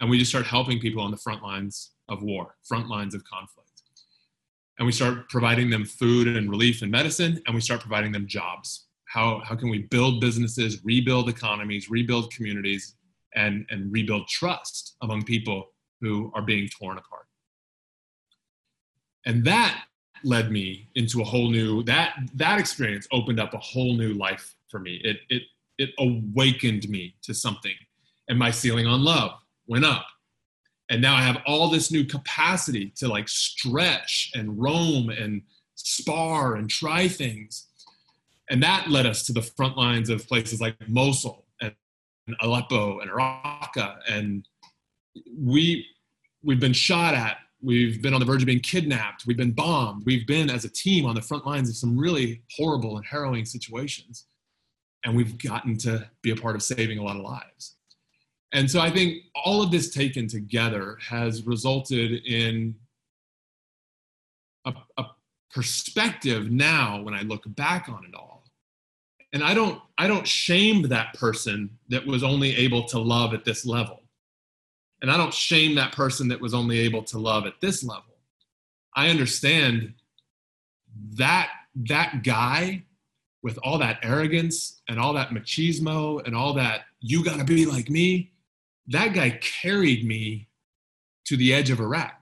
and 0.00 0.08
we 0.08 0.18
just 0.18 0.30
start 0.30 0.46
helping 0.46 0.78
people 0.78 1.02
on 1.02 1.10
the 1.10 1.16
front 1.16 1.42
lines 1.42 1.92
of 2.08 2.22
war 2.22 2.56
front 2.62 2.88
lines 2.88 3.14
of 3.14 3.24
conflict 3.24 3.67
and 4.78 4.86
we 4.86 4.92
start 4.92 5.28
providing 5.28 5.70
them 5.70 5.84
food 5.84 6.28
and 6.28 6.50
relief 6.50 6.82
and 6.82 6.90
medicine 6.90 7.42
and 7.46 7.54
we 7.54 7.60
start 7.60 7.80
providing 7.80 8.12
them 8.12 8.26
jobs. 8.26 8.86
How, 9.06 9.40
how 9.44 9.56
can 9.56 9.70
we 9.70 9.82
build 9.82 10.20
businesses 10.20 10.84
rebuild 10.84 11.28
economies 11.28 11.90
rebuild 11.90 12.32
communities 12.32 12.94
and, 13.34 13.66
and 13.70 13.92
rebuild 13.92 14.28
trust 14.28 14.96
among 15.02 15.24
people 15.24 15.72
who 16.00 16.30
are 16.34 16.42
being 16.42 16.68
torn 16.68 16.98
apart? 16.98 17.26
And 19.26 19.44
that 19.44 19.84
led 20.24 20.50
me 20.50 20.88
into 20.94 21.20
a 21.20 21.24
whole 21.24 21.50
new 21.50 21.82
that 21.84 22.14
that 22.34 22.58
experience 22.58 23.06
opened 23.12 23.38
up 23.38 23.54
a 23.54 23.58
whole 23.58 23.96
new 23.96 24.14
life 24.14 24.56
for 24.68 24.80
me. 24.80 25.00
It 25.04 25.18
it 25.28 25.42
it 25.78 25.90
awakened 25.98 26.88
me 26.88 27.14
to 27.22 27.34
something. 27.34 27.74
And 28.28 28.38
my 28.38 28.50
ceiling 28.50 28.86
on 28.86 29.04
love 29.04 29.32
went 29.66 29.84
up 29.84 30.06
and 30.90 31.00
now 31.02 31.14
i 31.14 31.22
have 31.22 31.38
all 31.46 31.68
this 31.70 31.90
new 31.90 32.04
capacity 32.04 32.92
to 32.96 33.08
like 33.08 33.28
stretch 33.28 34.30
and 34.34 34.60
roam 34.60 35.10
and 35.10 35.42
spar 35.74 36.56
and 36.56 36.70
try 36.70 37.06
things 37.08 37.66
and 38.50 38.62
that 38.62 38.88
led 38.88 39.06
us 39.06 39.24
to 39.26 39.32
the 39.32 39.42
front 39.42 39.76
lines 39.76 40.08
of 40.10 40.26
places 40.26 40.60
like 40.60 40.76
mosul 40.88 41.46
and 41.60 41.74
aleppo 42.40 43.00
and 43.00 43.10
raqqa 43.10 43.96
and 44.08 44.46
we 45.36 45.86
we've 46.42 46.60
been 46.60 46.72
shot 46.72 47.14
at 47.14 47.38
We've 47.60 48.00
been 48.00 48.14
on 48.14 48.20
the 48.20 48.26
verge 48.26 48.42
of 48.42 48.46
being 48.46 48.60
kidnapped. 48.60 49.26
We've 49.26 49.36
been 49.36 49.52
bombed. 49.52 50.04
We've 50.06 50.26
been, 50.26 50.48
as 50.48 50.64
a 50.64 50.68
team, 50.68 51.06
on 51.06 51.16
the 51.16 51.22
front 51.22 51.44
lines 51.44 51.68
of 51.68 51.76
some 51.76 51.98
really 51.98 52.42
horrible 52.56 52.96
and 52.96 53.04
harrowing 53.04 53.44
situations. 53.44 54.26
And 55.04 55.16
we've 55.16 55.38
gotten 55.42 55.76
to 55.78 56.08
be 56.22 56.30
a 56.30 56.36
part 56.36 56.54
of 56.54 56.62
saving 56.62 56.98
a 56.98 57.02
lot 57.02 57.16
of 57.16 57.22
lives. 57.22 57.76
And 58.52 58.70
so 58.70 58.80
I 58.80 58.90
think 58.90 59.24
all 59.34 59.62
of 59.62 59.70
this 59.70 59.90
taken 59.90 60.26
together 60.26 60.96
has 61.00 61.46
resulted 61.46 62.24
in 62.24 62.74
a, 64.64 64.72
a 64.96 65.06
perspective 65.50 66.50
now 66.50 67.02
when 67.02 67.14
I 67.14 67.22
look 67.22 67.42
back 67.46 67.88
on 67.88 68.04
it 68.04 68.14
all. 68.14 68.44
And 69.32 69.44
I 69.44 69.52
don't 69.52 69.80
I 69.98 70.06
don't 70.06 70.26
shame 70.26 70.82
that 70.88 71.12
person 71.14 71.70
that 71.90 72.06
was 72.06 72.22
only 72.22 72.56
able 72.56 72.84
to 72.84 72.98
love 72.98 73.34
at 73.34 73.44
this 73.44 73.66
level. 73.66 74.00
And 75.02 75.10
I 75.10 75.16
don't 75.16 75.34
shame 75.34 75.74
that 75.74 75.92
person 75.92 76.28
that 76.28 76.40
was 76.40 76.54
only 76.54 76.78
able 76.80 77.02
to 77.04 77.18
love 77.18 77.46
at 77.46 77.60
this 77.60 77.84
level. 77.84 78.16
I 78.94 79.10
understand 79.10 79.94
that 81.14 81.50
that 81.88 82.22
guy 82.24 82.84
with 83.42 83.58
all 83.62 83.78
that 83.78 84.00
arrogance 84.02 84.80
and 84.88 84.98
all 84.98 85.12
that 85.12 85.30
machismo 85.30 86.26
and 86.26 86.34
all 86.34 86.54
that 86.54 86.86
you 87.00 87.22
got 87.22 87.38
to 87.38 87.44
be 87.44 87.66
like 87.66 87.88
me, 87.88 88.32
that 88.88 89.12
guy 89.14 89.38
carried 89.40 90.06
me 90.06 90.48
to 91.26 91.36
the 91.36 91.52
edge 91.52 91.70
of 91.70 91.80
Iraq. 91.80 92.14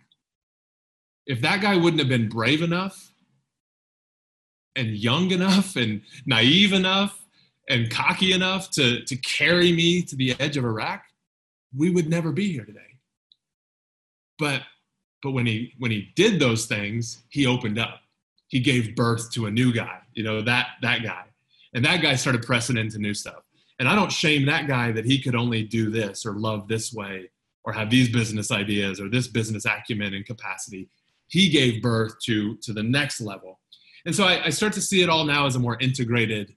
If 1.26 1.40
that 1.40 1.60
guy 1.60 1.76
wouldn't 1.76 2.00
have 2.00 2.08
been 2.08 2.28
brave 2.28 2.62
enough 2.62 3.12
and 4.74 4.90
young 4.90 5.30
enough 5.30 5.76
and 5.76 6.02
naive 6.24 6.72
enough 6.72 7.24
and 7.68 7.90
cocky 7.90 8.32
enough 8.32 8.70
to, 8.72 9.04
to 9.04 9.16
carry 9.16 9.72
me 9.72 10.02
to 10.02 10.16
the 10.16 10.34
edge 10.38 10.56
of 10.56 10.64
Iraq, 10.64 11.04
we 11.76 11.90
would 11.90 12.08
never 12.08 12.32
be 12.32 12.52
here 12.52 12.64
today. 12.64 12.80
But 14.38 14.62
but 15.22 15.30
when 15.32 15.46
he 15.46 15.72
when 15.78 15.90
he 15.90 16.12
did 16.14 16.38
those 16.38 16.66
things, 16.66 17.22
he 17.30 17.46
opened 17.46 17.78
up. 17.78 18.00
He 18.48 18.60
gave 18.60 18.94
birth 18.94 19.32
to 19.32 19.46
a 19.46 19.50
new 19.50 19.72
guy, 19.72 19.98
you 20.12 20.22
know, 20.22 20.42
that 20.42 20.68
that 20.82 21.02
guy. 21.02 21.24
And 21.74 21.84
that 21.84 22.02
guy 22.02 22.14
started 22.14 22.42
pressing 22.42 22.76
into 22.76 22.98
new 22.98 23.14
stuff. 23.14 23.42
And 23.78 23.88
I 23.88 23.94
don't 23.94 24.12
shame 24.12 24.46
that 24.46 24.66
guy 24.66 24.92
that 24.92 25.04
he 25.04 25.20
could 25.20 25.34
only 25.34 25.62
do 25.62 25.90
this 25.90 26.24
or 26.24 26.32
love 26.32 26.68
this 26.68 26.92
way 26.92 27.30
or 27.64 27.72
have 27.72 27.90
these 27.90 28.08
business 28.08 28.50
ideas 28.50 29.00
or 29.00 29.08
this 29.08 29.28
business 29.28 29.66
acumen 29.66 30.14
and 30.14 30.24
capacity. 30.24 30.88
He 31.28 31.48
gave 31.48 31.82
birth 31.82 32.18
to 32.24 32.56
to 32.58 32.72
the 32.72 32.82
next 32.82 33.20
level. 33.20 33.60
And 34.06 34.14
so 34.14 34.24
I, 34.24 34.46
I 34.46 34.50
start 34.50 34.72
to 34.74 34.80
see 34.80 35.02
it 35.02 35.10
all 35.10 35.24
now 35.24 35.46
as 35.46 35.56
a 35.56 35.58
more 35.58 35.76
integrated 35.80 36.54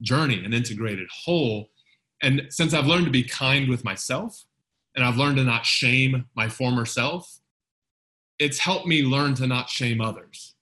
journey, 0.00 0.42
an 0.44 0.54
integrated 0.54 1.08
whole. 1.12 1.68
And 2.22 2.46
since 2.48 2.72
I've 2.72 2.86
learned 2.86 3.04
to 3.04 3.12
be 3.12 3.22
kind 3.22 3.68
with 3.68 3.84
myself, 3.84 4.44
and 4.96 5.04
I've 5.04 5.16
learned 5.16 5.36
to 5.36 5.44
not 5.44 5.64
shame 5.64 6.24
my 6.34 6.48
former 6.48 6.84
self, 6.84 7.38
it's 8.38 8.58
helped 8.58 8.86
me 8.86 9.02
learn 9.02 9.34
to 9.34 9.46
not 9.46 9.68
shame 9.68 10.00
others. 10.00 10.54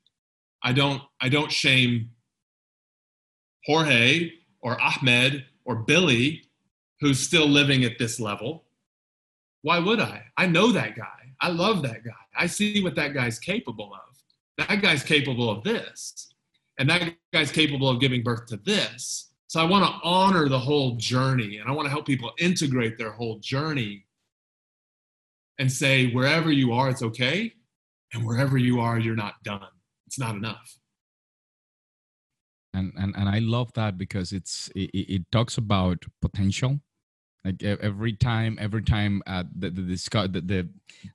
I 0.63 0.73
don't 0.73 1.01
I 1.21 1.29
don't 1.29 1.53
shame 1.53 2.11
Jorge 3.65 4.33
or 4.61 4.81
Ahmed 4.81 5.45
or 5.67 5.77
Billy 5.77 6.45
who's 7.01 7.21
still 7.21 7.47
living 7.47 7.85
at 7.85 7.99
this 7.99 8.19
level. 8.19 8.65
Why 9.63 9.79
would 9.79 10.01
I? 10.01 10.23
I 10.37 10.47
know 10.47 10.73
that 10.73 10.97
guy. 10.97 11.35
I 11.41 11.49
love 11.49 11.83
that 11.83 12.05
guy. 12.05 12.13
I 12.39 12.47
see 12.47 12.83
what 12.83 12.95
that 12.95 13.13
guy's 13.13 13.39
capable 13.39 13.93
of. 13.93 14.67
That 14.67 14.81
guy's 14.81 15.03
capable 15.03 15.51
of 15.51 15.63
this. 15.65 16.33
And 16.79 16.89
that 16.89 17.15
guy's 17.33 17.51
capable 17.51 17.89
of 17.89 18.01
giving 18.01 18.23
birth 18.23 18.47
to 18.47 18.57
this. 18.59 19.31
So 19.49 19.61
I 19.61 19.65
want 19.65 19.85
to 19.85 20.01
honor 20.03 20.49
the 20.49 20.59
whole 20.59 20.97
journey 20.97 21.59
and 21.59 21.69
I 21.69 21.73
want 21.73 21.87
to 21.87 21.91
help 21.91 22.07
people 22.07 22.33
integrate 22.39 22.97
their 22.97 23.13
whole 23.13 23.39
journey 23.39 24.07
and 25.59 25.71
say, 25.71 26.11
wherever 26.13 26.51
you 26.51 26.73
are, 26.73 26.91
it's 26.91 27.03
okay. 27.03 27.53
And 28.13 28.27
wherever 28.27 28.57
you 28.59 28.81
are, 28.81 28.99
you're 28.99 29.17
not 29.17 29.43
done. 29.43 29.63
It's 30.07 30.19
not 30.19 30.37
enough. 30.37 30.77
And, 32.77 32.93
and, 32.99 33.15
and 33.17 33.29
I 33.29 33.39
love 33.39 33.73
that 33.73 33.97
because 33.97 34.33
it's 34.33 34.71
it, 34.75 34.91
it 34.93 35.33
talks 35.33 35.57
about 35.57 36.05
potential. 36.21 36.81
Like 37.45 37.63
every 37.63 38.13
time 38.13 38.59
every 38.61 38.83
time 38.83 39.23
uh, 39.27 39.45
the 39.57 39.71
the, 39.71 39.83
the 39.83 40.69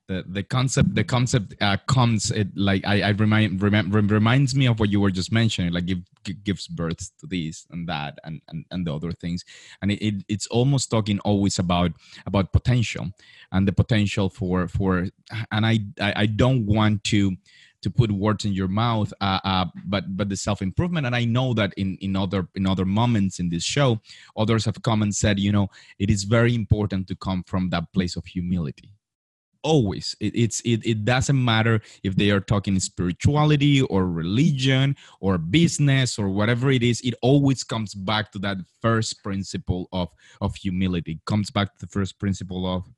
the 0.08 0.24
the 0.30 0.44
concept 0.44 0.96
the 0.96 1.04
concept 1.04 1.56
uh, 1.60 1.76
comes 1.88 2.32
it 2.32 2.48
like 2.56 2.86
i 2.86 3.02
i 3.02 3.10
remind 3.10 3.62
rem, 3.62 4.08
reminds 4.08 4.56
me 4.56 4.66
of 4.66 4.80
what 4.80 4.90
you 4.90 5.02
were 5.02 5.12
just 5.12 5.32
mentioning 5.34 5.74
like 5.74 5.90
it 5.90 5.98
gives 6.46 6.68
birth 6.68 7.12
to 7.20 7.28
this 7.28 7.66
and 7.72 7.90
that 7.90 8.18
and 8.24 8.42
and, 8.48 8.66
and 8.72 8.88
the 8.88 8.96
other 8.96 9.12
things. 9.12 9.44
And 9.82 9.92
it, 9.92 10.02
it, 10.02 10.24
it's 10.30 10.48
almost 10.48 10.90
talking 10.90 11.20
always 11.20 11.60
about 11.60 11.92
about 12.26 12.54
potential 12.54 13.12
and 13.52 13.68
the 13.68 13.74
potential 13.74 14.30
for 14.30 14.70
for 14.70 15.08
and 15.52 15.66
i 15.66 15.80
i, 16.00 16.14
I 16.16 16.26
don't 16.28 16.66
want 16.66 17.04
to 17.06 17.36
to 17.82 17.90
put 17.90 18.12
words 18.12 18.46
in 18.46 18.54
your 18.54 18.68
mouth 18.68 19.14
uh, 19.22 19.40
uh, 19.44 19.66
but 19.86 20.16
but 20.16 20.30
the 20.30 20.36
self 20.36 20.62
improvement 20.62 21.06
and 21.06 21.16
i 21.16 21.26
know 21.26 21.54
that 21.54 21.74
in 21.76 21.98
in 22.02 22.16
other 22.16 22.48
in 22.56 22.68
other 22.68 22.86
moments 22.86 23.40
in 23.40 23.50
this 23.50 23.64
show 23.64 24.00
others 24.38 24.66
have 24.66 24.82
come 24.84 25.02
and 25.02 25.16
said 25.16 25.40
you 25.40 25.52
know 25.52 25.68
it 26.00 26.10
is 26.10 26.24
very 26.24 26.56
important 26.56 27.08
to 27.08 27.16
come 27.16 27.44
from 27.44 27.70
that 27.70 27.92
place 27.94 28.16
of 28.16 28.26
humility. 28.26 28.90
Always. 29.64 30.16
It, 30.20 30.36
it's 30.36 30.60
it, 30.62 30.84
it 30.84 31.06
doesn't 31.06 31.44
matter 31.44 31.82
if 32.04 32.16
they 32.16 32.32
are 32.32 32.40
talking 32.40 32.80
spirituality 32.80 33.82
or 33.82 34.08
religion 34.08 34.96
or 35.20 35.38
business 35.38 36.18
or 36.18 36.30
whatever 36.30 36.72
it 36.72 36.82
is 36.82 37.00
it 37.02 37.14
always 37.22 37.64
comes 37.64 37.94
back 37.94 38.32
to 38.32 38.40
that 38.40 38.58
first 38.82 39.24
principle 39.24 39.88
of 39.92 40.10
of 40.42 40.56
humility. 40.56 41.12
It 41.14 41.26
comes 41.26 41.52
back 41.52 41.74
to 41.74 41.86
the 41.86 41.92
first 41.92 42.20
principle 42.20 42.66
of 42.66 42.90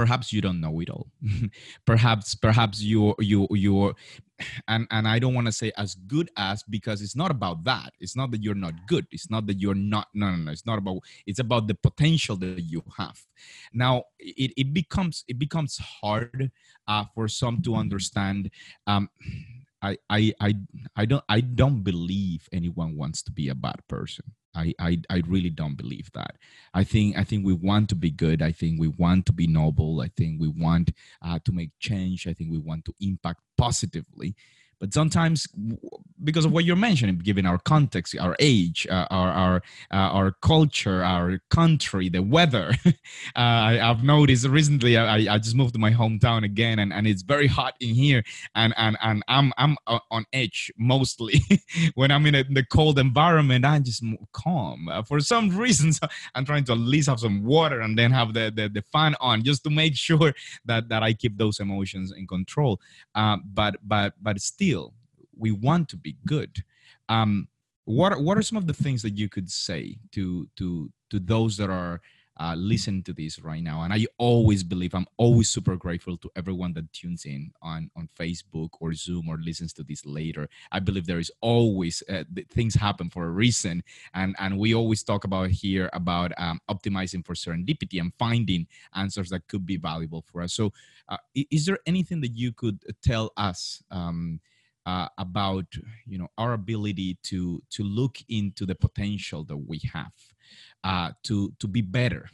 perhaps 0.00 0.32
you 0.32 0.40
don't 0.40 0.62
know 0.62 0.80
it 0.80 0.88
all. 0.88 1.08
Perhaps 1.84 2.34
perhaps 2.34 2.80
you 2.80 3.14
you 3.18 3.46
you 3.50 3.94
and 4.66 4.86
and 4.90 5.06
i 5.06 5.18
don't 5.18 5.34
want 5.34 5.46
to 5.46 5.52
say 5.52 5.70
as 5.76 5.94
good 6.14 6.30
as 6.38 6.62
because 6.76 7.02
it's 7.02 7.14
not 7.22 7.30
about 7.30 7.64
that. 7.64 7.90
It's 8.00 8.16
not 8.16 8.30
that 8.30 8.42
you're 8.42 8.62
not 8.66 8.74
good. 8.86 9.06
It's 9.12 9.28
not 9.30 9.46
that 9.48 9.60
you're 9.60 9.82
not 9.92 10.08
no 10.14 10.30
no 10.30 10.36
no. 10.36 10.52
It's 10.52 10.64
not 10.64 10.78
about 10.78 11.00
it's 11.26 11.38
about 11.46 11.68
the 11.68 11.74
potential 11.74 12.36
that 12.36 12.62
you 12.62 12.82
have. 12.96 13.18
Now 13.74 14.04
it, 14.18 14.52
it 14.56 14.72
becomes 14.72 15.22
it 15.28 15.38
becomes 15.38 15.76
hard 15.76 16.50
uh, 16.88 17.04
for 17.14 17.28
some 17.28 17.60
to 17.66 17.74
understand 17.74 18.50
um 18.86 19.10
I, 19.82 19.98
I 20.08 20.32
i 20.40 20.54
i 20.96 21.04
don't 21.04 21.24
i 21.28 21.40
don't 21.40 21.82
believe 21.82 22.48
anyone 22.52 22.96
wants 22.96 23.22
to 23.24 23.32
be 23.32 23.48
a 23.48 23.54
bad 23.54 23.80
person 23.88 24.24
I, 24.54 24.74
I 24.78 24.98
I 25.08 25.22
really 25.26 25.50
don't 25.50 25.76
believe 25.76 26.10
that. 26.12 26.36
I 26.74 26.84
think 26.84 27.16
I 27.16 27.24
think 27.24 27.44
we 27.46 27.52
want 27.52 27.88
to 27.90 27.94
be 27.94 28.10
good. 28.10 28.42
I 28.42 28.52
think 28.52 28.80
we 28.80 28.88
want 28.88 29.26
to 29.26 29.32
be 29.32 29.46
noble. 29.46 30.00
I 30.00 30.08
think 30.08 30.40
we 30.40 30.48
want 30.48 30.90
uh, 31.22 31.38
to 31.44 31.52
make 31.52 31.70
change. 31.78 32.26
I 32.26 32.32
think 32.34 32.50
we 32.50 32.58
want 32.58 32.84
to 32.86 32.94
impact 33.00 33.40
positively. 33.56 34.34
But 34.80 34.94
sometimes, 34.94 35.46
because 36.24 36.46
of 36.46 36.52
what 36.52 36.64
you're 36.64 36.74
mentioning, 36.74 37.18
given 37.18 37.44
our 37.44 37.58
context, 37.58 38.16
our 38.18 38.34
age, 38.38 38.86
uh, 38.90 39.06
our 39.10 39.28
our 39.28 39.56
uh, 39.92 40.08
our 40.16 40.32
culture, 40.40 41.04
our 41.04 41.38
country, 41.50 42.08
the 42.08 42.22
weather, 42.22 42.72
uh, 42.86 42.92
I, 43.36 43.72
have 43.74 44.02
noticed 44.02 44.46
recently. 44.46 44.96
I, 44.96 45.34
I 45.34 45.38
just 45.38 45.54
moved 45.54 45.74
to 45.74 45.78
my 45.78 45.90
hometown 45.90 46.44
again, 46.44 46.78
and, 46.78 46.94
and 46.94 47.06
it's 47.06 47.20
very 47.20 47.46
hot 47.46 47.74
in 47.80 47.94
here, 47.94 48.24
and 48.54 48.72
and 48.78 48.96
and 49.02 49.22
I'm 49.28 49.52
I'm 49.58 49.76
on 50.10 50.24
edge 50.32 50.72
mostly 50.78 51.42
when 51.94 52.10
I'm 52.10 52.24
in, 52.24 52.34
a, 52.34 52.38
in 52.38 52.54
the 52.54 52.64
cold 52.64 52.98
environment. 52.98 53.66
I'm 53.66 53.84
just 53.84 54.02
calm 54.32 54.88
uh, 54.88 55.02
for 55.02 55.20
some 55.20 55.54
reasons. 55.58 56.00
I'm 56.34 56.46
trying 56.46 56.64
to 56.64 56.72
at 56.72 56.78
least 56.78 57.10
have 57.10 57.20
some 57.20 57.44
water 57.44 57.82
and 57.82 57.98
then 57.98 58.12
have 58.12 58.32
the 58.32 58.50
the, 58.54 58.70
the 58.70 58.82
fan 58.92 59.14
on 59.20 59.44
just 59.44 59.62
to 59.64 59.70
make 59.70 59.94
sure 59.94 60.32
that 60.64 60.88
that 60.88 61.02
I 61.02 61.12
keep 61.12 61.36
those 61.36 61.60
emotions 61.60 62.14
in 62.16 62.26
control. 62.26 62.80
Uh, 63.14 63.36
but 63.44 63.76
but 63.82 64.14
but 64.22 64.40
still 64.40 64.69
we 65.36 65.50
want 65.50 65.88
to 65.88 65.96
be 65.96 66.16
good. 66.26 66.62
Um, 67.08 67.48
what 67.84 68.20
what 68.20 68.38
are 68.38 68.42
some 68.42 68.58
of 68.58 68.66
the 68.66 68.74
things 68.74 69.02
that 69.02 69.16
you 69.16 69.28
could 69.28 69.50
say 69.50 69.96
to 70.12 70.48
to 70.56 70.90
to 71.10 71.18
those 71.18 71.56
that 71.56 71.70
are 71.70 72.00
uh, 72.38 72.54
listening 72.56 73.02
to 73.02 73.12
this 73.12 73.40
right 73.40 73.62
now? 73.62 73.82
And 73.82 73.92
i 73.92 74.06
always 74.18 74.62
believe 74.62 74.94
i'm 74.94 75.06
always 75.16 75.48
super 75.48 75.76
grateful 75.76 76.16
to 76.18 76.30
everyone 76.36 76.72
that 76.74 76.92
tunes 76.92 77.24
in 77.24 77.50
on 77.62 77.90
on 77.96 78.08
facebook 78.18 78.70
or 78.80 78.92
zoom 78.94 79.28
or 79.28 79.38
listens 79.38 79.72
to 79.74 79.82
this 79.82 80.06
later. 80.06 80.48
I 80.70 80.78
believe 80.78 81.06
there 81.06 81.18
is 81.18 81.32
always 81.40 82.02
uh, 82.08 82.24
things 82.50 82.74
happen 82.74 83.10
for 83.10 83.24
a 83.24 83.30
reason. 83.30 83.82
And 84.14 84.36
and 84.38 84.58
we 84.58 84.74
always 84.74 85.02
talk 85.02 85.24
about 85.24 85.50
here 85.50 85.90
about 85.92 86.32
um, 86.38 86.60
optimizing 86.70 87.24
for 87.26 87.34
serendipity 87.34 88.00
and 88.00 88.12
finding 88.18 88.66
answers 88.94 89.30
that 89.30 89.48
could 89.48 89.66
be 89.66 89.76
valuable 89.78 90.22
for 90.30 90.42
us. 90.42 90.54
So 90.54 90.72
uh, 91.08 91.16
is 91.34 91.66
there 91.66 91.78
anything 91.86 92.20
that 92.20 92.36
you 92.36 92.52
could 92.52 92.78
tell 93.02 93.32
us 93.36 93.82
um, 93.90 94.40
uh, 94.86 95.08
about 95.18 95.66
you 96.06 96.18
know 96.18 96.28
our 96.38 96.52
ability 96.52 97.18
to 97.22 97.62
to 97.70 97.82
look 97.82 98.18
into 98.28 98.66
the 98.66 98.74
potential 98.74 99.44
that 99.44 99.56
we 99.56 99.80
have 99.92 100.12
uh, 100.84 101.10
to 101.22 101.52
to 101.58 101.68
be 101.68 101.80
better 101.80 102.28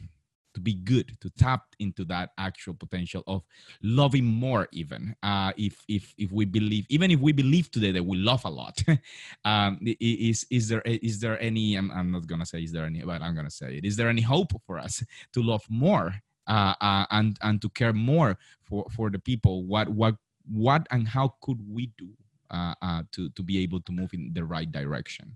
to 0.53 0.61
be 0.61 0.73
good 0.73 1.15
to 1.21 1.29
tap 1.37 1.65
into 1.77 2.03
that 2.03 2.31
actual 2.39 2.73
potential 2.73 3.23
of 3.27 3.43
loving 3.83 4.25
more 4.25 4.67
even 4.71 5.15
uh, 5.21 5.51
if 5.57 5.83
if 5.87 6.13
if 6.17 6.31
we 6.31 6.45
believe 6.45 6.85
even 6.89 7.11
if 7.11 7.19
we 7.19 7.31
believe 7.31 7.69
today 7.69 7.91
that 7.91 8.03
we 8.05 8.17
love 8.17 8.43
a 8.45 8.49
lot 8.49 8.81
um, 9.45 9.77
is 9.81 10.45
is 10.49 10.67
there 10.67 10.81
is 10.85 11.19
there 11.19 11.39
any 11.41 11.75
I'm, 11.75 11.91
I'm 11.91 12.11
not 12.11 12.27
gonna 12.27 12.45
say 12.45 12.63
is 12.63 12.71
there 12.71 12.85
any 12.85 13.01
but 13.01 13.21
i'm 13.21 13.35
gonna 13.35 13.51
say 13.51 13.77
it 13.77 13.85
is 13.85 13.95
there 13.97 14.09
any 14.09 14.21
hope 14.21 14.53
for 14.65 14.79
us 14.79 15.03
to 15.33 15.43
love 15.43 15.63
more 15.69 16.15
uh, 16.47 16.73
uh, 16.79 17.05
and 17.11 17.37
and 17.41 17.61
to 17.61 17.69
care 17.69 17.93
more 17.93 18.37
for 18.63 18.85
for 18.95 19.09
the 19.09 19.19
people? 19.19 19.65
What 19.65 19.89
what 19.89 20.15
what 20.49 20.87
and 20.91 21.07
how 21.07 21.35
could 21.41 21.59
we 21.69 21.91
do 21.97 22.09
uh, 22.51 22.75
uh, 22.81 23.03
to 23.11 23.29
to 23.31 23.43
be 23.43 23.59
able 23.59 23.81
to 23.81 23.91
move 23.91 24.13
in 24.13 24.31
the 24.33 24.43
right 24.43 24.71
direction? 24.71 25.35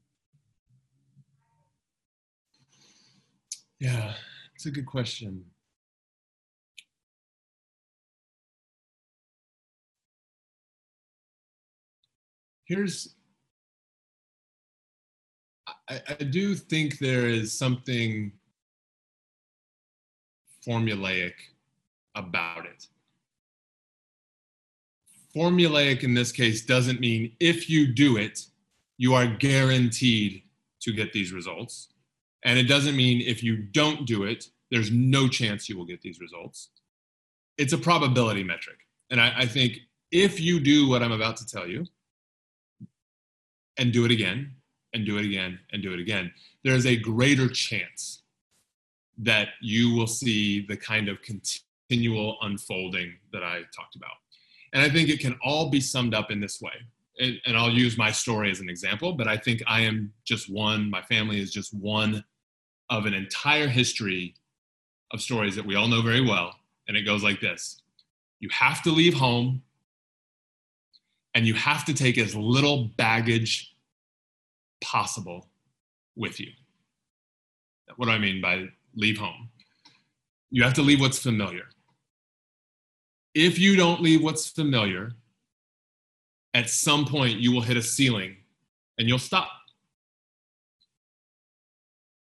Yeah, 3.80 4.14
it's 4.56 4.66
a 4.66 4.72
good 4.72 4.86
question. 4.86 5.46
Here's 12.66 13.16
I, 15.90 16.02
I 16.08 16.24
do 16.24 16.56
think 16.56 17.00
there 17.00 17.28
is 17.28 17.58
something 17.58 18.32
formulaic 20.66 21.34
about 22.16 22.66
it 22.66 22.88
formulaic 25.36 26.04
in 26.04 26.14
this 26.14 26.32
case 26.32 26.66
doesn't 26.66 27.00
mean 27.00 27.34
if 27.40 27.70
you 27.70 27.88
do 27.94 28.18
it, 28.18 28.40
you 28.98 29.14
are 29.14 29.28
guaranteed 29.28 30.44
to 30.82 30.92
get 30.92 31.14
these 31.14 31.32
results. 31.32 31.90
And 32.44 32.58
it 32.58 32.64
doesn't 32.64 32.96
mean 32.96 33.22
if 33.22 33.44
you 33.44 33.58
don't 33.58 34.06
do 34.06 34.24
it, 34.24 34.46
there's 34.72 34.92
no 34.92 35.28
chance 35.28 35.70
you 35.70 35.78
will 35.78 35.86
get 35.86 36.02
these 36.02 36.20
results. 36.20 36.70
It's 37.58 37.74
a 37.74 37.78
probability 37.78 38.44
metric. 38.44 38.78
And 39.10 39.22
I, 39.22 39.34
I 39.40 39.46
think 39.46 39.80
if 40.12 40.40
you 40.40 40.60
do 40.60 40.88
what 40.88 41.04
I'm 41.04 41.12
about 41.12 41.38
to 41.38 41.46
tell 41.46 41.68
you 41.68 41.86
and 43.78 43.94
do 43.94 44.06
it 44.06 44.12
again 44.12 44.56
and 44.94 45.06
do 45.06 45.18
it 45.18 45.26
again 45.26 45.60
and 45.72 45.84
do 45.84 45.94
it 45.94 46.00
again, 46.00 46.32
there's 46.64 46.86
a 46.86 46.96
greater 46.96 47.48
chance 47.48 48.24
that 49.18 49.50
you 49.62 49.94
will 49.94 50.08
see 50.08 50.66
the 50.66 50.78
kind 50.78 51.10
of 51.10 51.18
continual 51.22 52.38
unfolding 52.42 53.14
that 53.34 53.44
I 53.44 53.62
talked 53.76 53.96
about. 53.96 54.21
And 54.74 54.82
I 54.82 54.90
think 54.90 55.10
it 55.10 55.20
can 55.20 55.38
all 55.44 55.70
be 55.70 55.82
summed 55.82 56.14
up 56.14 56.32
in 56.32 56.40
this 56.40 56.62
way. 56.62 56.72
And, 57.20 57.40
and, 57.46 57.58
I'll 57.58 57.72
use 57.72 57.98
my 57.98 58.12
story 58.12 58.50
as 58.50 58.62
an 58.62 58.70
example, 58.70 59.14
but 59.14 59.28
I 59.28 59.38
think 59.38 59.62
I 59.68 59.82
am 59.82 60.14
just 60.26 60.52
one, 60.52 60.90
my 60.90 61.02
family 61.02 61.40
is 61.40 61.52
just 61.52 61.74
one 61.74 62.24
of 62.90 63.06
an 63.06 63.14
entire 63.14 63.68
history 63.68 64.34
of 65.12 65.22
stories 65.22 65.56
that 65.56 65.66
we 65.66 65.76
all 65.76 65.88
know 65.88 66.02
very 66.02 66.22
well. 66.22 66.56
And 66.88 66.96
it 66.96 67.04
goes 67.04 67.24
like 67.24 67.42
this 67.42 67.82
You 68.40 68.50
have 68.52 68.82
to 68.84 68.92
leave 68.92 69.14
home, 69.14 69.62
and 71.36 71.46
you 71.46 71.54
have 71.54 71.86
to 71.86 71.94
take 71.94 72.18
as 72.18 72.36
little 72.36 72.90
baggage 72.98 73.76
possible 74.82 75.50
with 76.16 76.40
you. 76.40 76.52
What 77.98 78.06
do 78.06 78.12
I 78.12 78.18
mean 78.18 78.42
by 78.42 78.68
leave 78.96 79.18
home? 79.18 79.50
You 80.50 80.64
have 80.64 80.74
to 80.76 80.82
leave 80.82 81.00
what's 81.00 81.20
familiar 81.20 81.66
if 83.34 83.58
you 83.58 83.76
don't 83.76 84.02
leave 84.02 84.24
what's 84.24 84.50
familiar, 84.50 85.14
at 86.54 86.70
some 86.70 87.06
point 87.06 87.40
you 87.40 87.52
will 87.52 87.62
hit 87.62 87.78
a 87.78 87.82
ceiling 87.82 88.36
and 88.98 89.08
you'll 89.08 89.20
stop. 89.20 89.50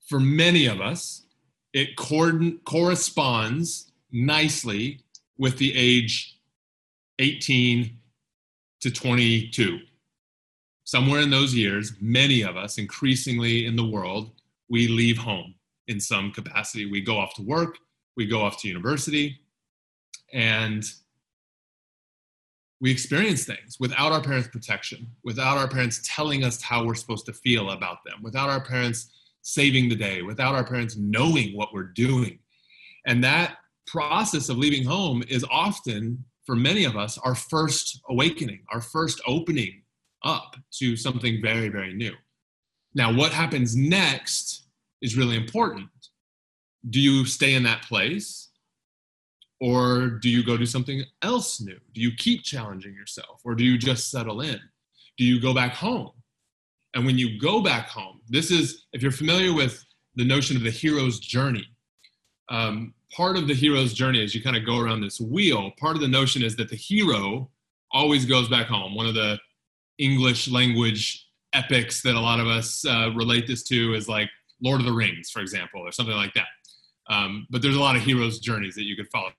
For 0.09 0.21
many 0.21 0.67
of 0.67 0.81
us, 0.81 1.27
it 1.73 1.97
corresponds 1.97 3.93
nicely 4.11 5.01
with 5.39 5.57
the 5.59 5.75
age 5.75 6.39
18 7.19 7.99
to 8.83 8.91
22. 8.91 9.81
Somewhere 10.85 11.21
in 11.21 11.31
those 11.31 11.55
years, 11.55 11.93
many 12.01 12.43
of 12.43 12.57
us, 12.57 12.79
increasingly 12.79 13.67
in 13.67 13.77
the 13.77 13.85
world, 13.85 14.33
we 14.69 14.89
leave 14.89 15.17
home 15.17 15.55
in 15.89 16.01
some 16.01 16.33
capacity. 16.33 16.87
We 16.87 17.01
go 17.01 17.17
off 17.17 17.35
to 17.35 17.43
work, 17.43 17.79
we 18.17 18.27
go 18.27 18.43
off 18.43 18.61
to 18.63 18.69
university, 18.69 19.41
and 20.33 20.85
we 22.81 22.91
experience 22.91 23.45
things 23.45 23.77
without 23.79 24.11
our 24.11 24.21
parents' 24.21 24.49
protection, 24.49 25.07
without 25.23 25.57
our 25.57 25.69
parents 25.69 26.01
telling 26.05 26.43
us 26.43 26.61
how 26.61 26.85
we're 26.85 26.97
supposed 26.97 27.27
to 27.27 27.33
feel 27.33 27.71
about 27.71 27.99
them, 28.05 28.21
without 28.23 28.51
our 28.51 28.61
parents 28.61 29.13
saving 29.43 29.89
the 29.89 29.97
day, 29.97 30.23
without 30.23 30.55
our 30.55 30.65
parents 30.65 30.97
knowing 30.97 31.57
what 31.57 31.73
we're 31.73 31.85
doing. 31.85 32.39
And 33.07 33.23
that 33.23 33.59
process 33.87 34.49
of 34.49 34.59
leaving 34.59 34.85
home 34.85 35.23
is 35.29 35.45
often, 35.51 36.25
for 36.45 36.57
many 36.57 36.85
of 36.85 36.97
us, 36.97 37.19
our 37.19 37.35
first 37.35 38.01
awakening, 38.09 38.65
our 38.73 38.81
first 38.81 39.21
opening 39.27 39.83
up 40.25 40.57
to 40.79 40.97
something 40.97 41.41
very, 41.43 41.69
very 41.69 41.95
new. 41.95 42.15
Now, 42.95 43.13
what 43.13 43.33
happens 43.33 43.77
next 43.77 44.67
is 45.01 45.17
really 45.17 45.37
important. 45.37 45.89
Do 46.91 47.01
you 47.01 47.25
stay 47.27 47.55
in 47.55 47.63
that 47.65 47.83
place? 47.83 48.49
Or 49.63 50.19
do 50.21 50.29
you 50.29 50.45
go 50.45 50.57
do 50.57 50.67
something 50.67 51.05
else 51.23 51.61
new? 51.61 51.79
Do 51.95 52.01
you 52.01 52.11
keep 52.19 52.43
challenging 52.43 52.95
yourself? 52.95 53.43
Or 53.45 53.55
do 53.55 53.63
you 53.63 53.79
just 53.79 54.11
settle 54.11 54.41
in? 54.41 54.59
Do 55.17 55.25
you 55.25 55.41
go 55.41 55.55
back 55.55 55.75
home? 55.75 56.11
And 56.95 57.07
when 57.07 57.17
you 57.17 57.39
go 57.41 57.63
back 57.63 57.89
home, 57.89 58.23
this 58.29 58.51
is, 58.51 58.87
if 58.93 59.03
you're 59.03 59.13
familiar 59.13 59.55
with 59.55 59.85
the 60.17 60.25
notion 60.25 60.57
of 60.57 60.65
the 60.65 60.71
hero's 60.71 61.21
journey, 61.21 61.65
um, 62.49 62.93
part 63.15 63.37
of 63.37 63.47
the 63.47 63.55
hero's 63.55 63.95
journey 63.95 64.21
is 64.21 64.35
you 64.35 64.43
kind 64.43 64.57
of 64.57 64.67
go 64.67 64.81
around 64.81 65.01
this 65.01 65.21
wheel. 65.21 65.71
Part 65.79 65.95
of 65.95 66.03
the 66.03 66.09
notion 66.09 66.43
is 66.43 66.57
that 66.57 66.69
the 66.69 66.75
hero 66.75 67.49
always 67.93 68.27
goes 68.27 68.49
back 68.49 68.67
home. 68.67 68.97
One 68.97 69.07
of 69.07 69.15
the 69.15 69.39
English 69.99 70.51
language 70.51 71.29
epics 71.53 72.03
that 72.03 72.17
a 72.17 72.21
lot 72.21 72.41
of 72.41 72.49
us 72.49 72.85
uh, 72.85 73.13
relate 73.15 73.47
this 73.47 73.63
to 73.69 73.95
is 73.95 74.09
like 74.09 74.29
Lord 74.61 74.81
of 74.81 74.87
the 74.87 74.93
Rings, 74.93 75.31
for 75.31 75.39
example, 75.39 75.83
or 75.83 75.93
something 75.93 76.17
like 76.17 76.35
that. 76.35 76.49
Um, 77.09 77.47
but 77.49 77.63
there's 77.63 77.77
a 77.77 77.81
lot 77.81 77.95
of 77.95 78.03
heroes' 78.03 78.41
journeys 78.41 78.75
that 78.75 78.87
you 78.87 78.97
could 78.97 79.09
follow. 79.13 79.31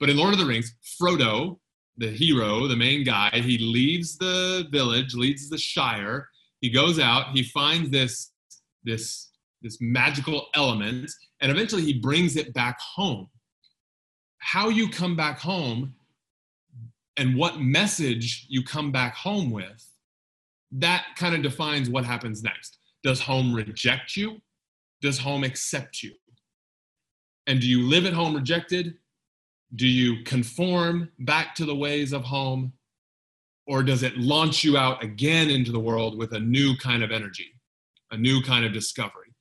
But 0.00 0.10
in 0.10 0.16
Lord 0.16 0.32
of 0.32 0.38
the 0.38 0.46
Rings, 0.46 0.74
Frodo, 1.00 1.58
the 1.96 2.10
hero, 2.10 2.68
the 2.68 2.76
main 2.76 3.04
guy, 3.04 3.30
he 3.32 3.58
leaves 3.58 4.16
the 4.16 4.66
village, 4.70 5.14
leaves 5.14 5.48
the 5.48 5.58
Shire. 5.58 6.28
He 6.60 6.70
goes 6.70 6.98
out, 6.98 7.32
he 7.32 7.42
finds 7.42 7.90
this 7.90 8.32
this 8.84 9.30
this 9.60 9.78
magical 9.80 10.46
element, 10.54 11.10
and 11.40 11.50
eventually 11.50 11.82
he 11.82 11.98
brings 11.98 12.36
it 12.36 12.54
back 12.54 12.78
home. 12.80 13.28
How 14.38 14.68
you 14.68 14.88
come 14.88 15.16
back 15.16 15.40
home 15.40 15.94
and 17.16 17.36
what 17.36 17.60
message 17.60 18.46
you 18.48 18.62
come 18.62 18.92
back 18.92 19.16
home 19.16 19.50
with, 19.50 19.84
that 20.70 21.06
kind 21.16 21.34
of 21.34 21.42
defines 21.42 21.90
what 21.90 22.04
happens 22.04 22.42
next. 22.44 22.78
Does 23.02 23.20
home 23.20 23.52
reject 23.52 24.16
you? 24.16 24.40
Does 25.02 25.18
home 25.18 25.42
accept 25.42 26.02
you? 26.02 26.12
And 27.48 27.60
do 27.60 27.66
you 27.66 27.82
live 27.88 28.06
at 28.06 28.12
home 28.12 28.34
rejected? 28.34 28.96
Do 29.74 29.86
you 29.86 30.24
conform 30.24 31.10
back 31.20 31.54
to 31.56 31.64
the 31.64 31.74
ways 31.74 32.12
of 32.12 32.22
home? 32.22 32.72
Or 33.66 33.82
does 33.82 34.02
it 34.02 34.16
launch 34.16 34.64
you 34.64 34.78
out 34.78 35.02
again 35.04 35.50
into 35.50 35.72
the 35.72 35.80
world 35.80 36.16
with 36.16 36.32
a 36.32 36.40
new 36.40 36.74
kind 36.76 37.02
of 37.02 37.10
energy, 37.10 37.48
a 38.10 38.16
new 38.16 38.42
kind 38.42 38.64
of 38.64 38.72
discovery? 38.72 39.34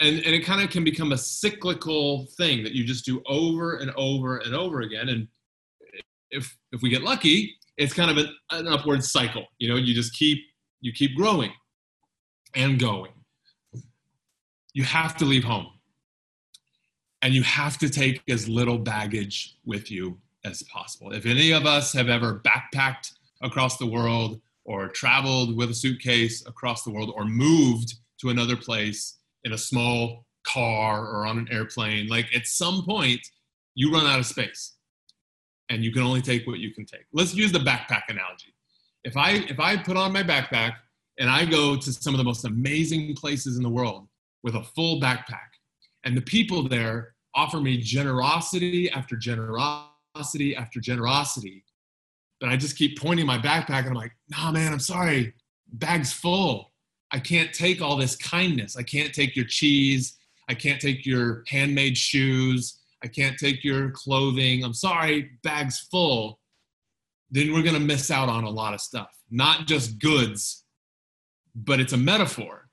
And, 0.00 0.18
and 0.18 0.32
it 0.32 0.44
kind 0.44 0.62
of 0.62 0.70
can 0.70 0.84
become 0.84 1.10
a 1.10 1.18
cyclical 1.18 2.26
thing 2.36 2.62
that 2.62 2.72
you 2.72 2.84
just 2.84 3.04
do 3.04 3.20
over 3.26 3.78
and 3.78 3.90
over 3.96 4.38
and 4.38 4.54
over 4.54 4.82
again. 4.82 5.08
And 5.08 5.26
if, 6.30 6.56
if 6.70 6.82
we 6.82 6.88
get 6.88 7.02
lucky, 7.02 7.56
it's 7.76 7.92
kind 7.92 8.12
of 8.12 8.16
an, 8.16 8.32
an 8.52 8.68
upward 8.68 9.02
cycle. 9.02 9.44
You 9.58 9.70
know, 9.70 9.76
you 9.76 9.92
just 9.92 10.14
keep, 10.14 10.38
you 10.80 10.92
keep 10.92 11.16
growing 11.16 11.50
and 12.54 12.78
going. 12.78 13.10
You 14.72 14.84
have 14.84 15.16
to 15.16 15.24
leave 15.24 15.42
home 15.42 15.66
and 17.22 17.34
you 17.34 17.42
have 17.42 17.78
to 17.78 17.88
take 17.88 18.22
as 18.28 18.48
little 18.48 18.78
baggage 18.78 19.56
with 19.64 19.90
you 19.90 20.18
as 20.44 20.62
possible. 20.64 21.12
If 21.12 21.26
any 21.26 21.52
of 21.52 21.66
us 21.66 21.92
have 21.92 22.08
ever 22.08 22.40
backpacked 22.44 23.12
across 23.42 23.76
the 23.76 23.86
world 23.86 24.40
or 24.64 24.88
traveled 24.88 25.56
with 25.56 25.70
a 25.70 25.74
suitcase 25.74 26.46
across 26.46 26.84
the 26.84 26.90
world 26.90 27.12
or 27.14 27.24
moved 27.24 27.94
to 28.20 28.30
another 28.30 28.56
place 28.56 29.18
in 29.44 29.52
a 29.52 29.58
small 29.58 30.24
car 30.46 31.06
or 31.06 31.26
on 31.26 31.38
an 31.38 31.48
airplane, 31.50 32.08
like 32.08 32.26
at 32.34 32.46
some 32.46 32.84
point 32.84 33.20
you 33.74 33.92
run 33.92 34.06
out 34.06 34.18
of 34.18 34.26
space 34.26 34.74
and 35.68 35.84
you 35.84 35.92
can 35.92 36.02
only 36.02 36.22
take 36.22 36.46
what 36.46 36.58
you 36.58 36.72
can 36.72 36.84
take. 36.84 37.04
Let's 37.12 37.34
use 37.34 37.52
the 37.52 37.58
backpack 37.58 38.02
analogy. 38.08 38.54
If 39.04 39.16
I 39.16 39.44
if 39.48 39.60
I 39.60 39.76
put 39.76 39.96
on 39.96 40.12
my 40.12 40.22
backpack 40.22 40.74
and 41.18 41.28
I 41.28 41.44
go 41.44 41.76
to 41.76 41.92
some 41.92 42.14
of 42.14 42.18
the 42.18 42.24
most 42.24 42.44
amazing 42.44 43.14
places 43.14 43.56
in 43.56 43.62
the 43.62 43.68
world 43.68 44.08
with 44.42 44.54
a 44.54 44.62
full 44.62 45.00
backpack 45.00 45.57
and 46.04 46.16
the 46.16 46.22
people 46.22 46.68
there 46.68 47.14
offer 47.34 47.60
me 47.60 47.76
generosity 47.78 48.90
after 48.90 49.16
generosity 49.16 50.56
after 50.56 50.80
generosity. 50.80 51.64
But 52.40 52.50
I 52.50 52.56
just 52.56 52.76
keep 52.76 52.98
pointing 52.98 53.26
my 53.26 53.38
backpack 53.38 53.80
and 53.80 53.88
I'm 53.88 53.94
like, 53.94 54.12
nah, 54.28 54.50
man, 54.52 54.72
I'm 54.72 54.78
sorry. 54.80 55.34
Bag's 55.72 56.12
full. 56.12 56.72
I 57.10 57.18
can't 57.18 57.52
take 57.52 57.80
all 57.80 57.96
this 57.96 58.16
kindness. 58.16 58.76
I 58.76 58.82
can't 58.82 59.12
take 59.12 59.34
your 59.34 59.44
cheese. 59.46 60.16
I 60.48 60.54
can't 60.54 60.80
take 60.80 61.04
your 61.04 61.44
handmade 61.48 61.96
shoes. 61.96 62.80
I 63.02 63.08
can't 63.08 63.38
take 63.38 63.64
your 63.64 63.90
clothing. 63.90 64.64
I'm 64.64 64.74
sorry, 64.74 65.30
bag's 65.42 65.78
full. 65.78 66.40
Then 67.30 67.52
we're 67.52 67.62
going 67.62 67.74
to 67.74 67.80
miss 67.80 68.10
out 68.10 68.28
on 68.28 68.44
a 68.44 68.50
lot 68.50 68.74
of 68.74 68.80
stuff. 68.80 69.10
Not 69.30 69.66
just 69.66 69.98
goods, 69.98 70.64
but 71.54 71.80
it's 71.80 71.92
a 71.92 71.98
metaphor 71.98 72.67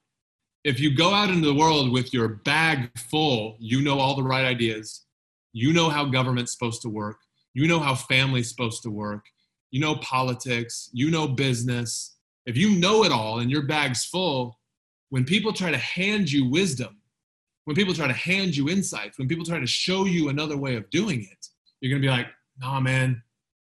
if 0.65 0.79
you 0.79 0.93
go 0.93 1.13
out 1.13 1.29
into 1.29 1.45
the 1.45 1.53
world 1.53 1.91
with 1.91 2.11
your 2.11 2.27
bag 2.27 2.89
full, 2.97 3.55
you 3.59 3.83
know 3.83 3.99
all 3.99 4.15
the 4.15 4.23
right 4.23 4.43
ideas. 4.43 5.05
You 5.53 5.71
know 5.71 5.89
how 5.89 6.05
government's 6.05 6.51
supposed 6.51 6.81
to 6.81 6.89
work. 6.89 7.17
You 7.53 7.67
know 7.67 7.79
how 7.79 7.93
family's 7.93 8.49
supposed 8.49 8.81
to 8.83 8.89
work. 8.89 9.23
You 9.69 9.79
know 9.79 9.97
politics. 9.97 10.89
You 10.91 11.11
know 11.11 11.27
business. 11.27 12.15
If 12.47 12.57
you 12.57 12.71
know 12.71 13.03
it 13.03 13.11
all 13.11 13.39
and 13.39 13.51
your 13.51 13.61
bag's 13.61 14.05
full, 14.05 14.59
when 15.09 15.23
people 15.23 15.53
try 15.53 15.69
to 15.69 15.77
hand 15.77 16.31
you 16.31 16.49
wisdom, 16.49 16.97
when 17.65 17.75
people 17.75 17.93
try 17.93 18.07
to 18.07 18.13
hand 18.13 18.57
you 18.57 18.67
insights, 18.67 19.19
when 19.19 19.27
people 19.27 19.45
try 19.45 19.59
to 19.59 19.67
show 19.67 20.05
you 20.05 20.29
another 20.29 20.57
way 20.57 20.75
of 20.75 20.89
doing 20.89 21.21
it, 21.31 21.47
you're 21.79 21.95
to 21.95 22.01
be 22.01 22.09
like, 22.09 22.27
nah, 22.59 22.79
man, 22.79 23.21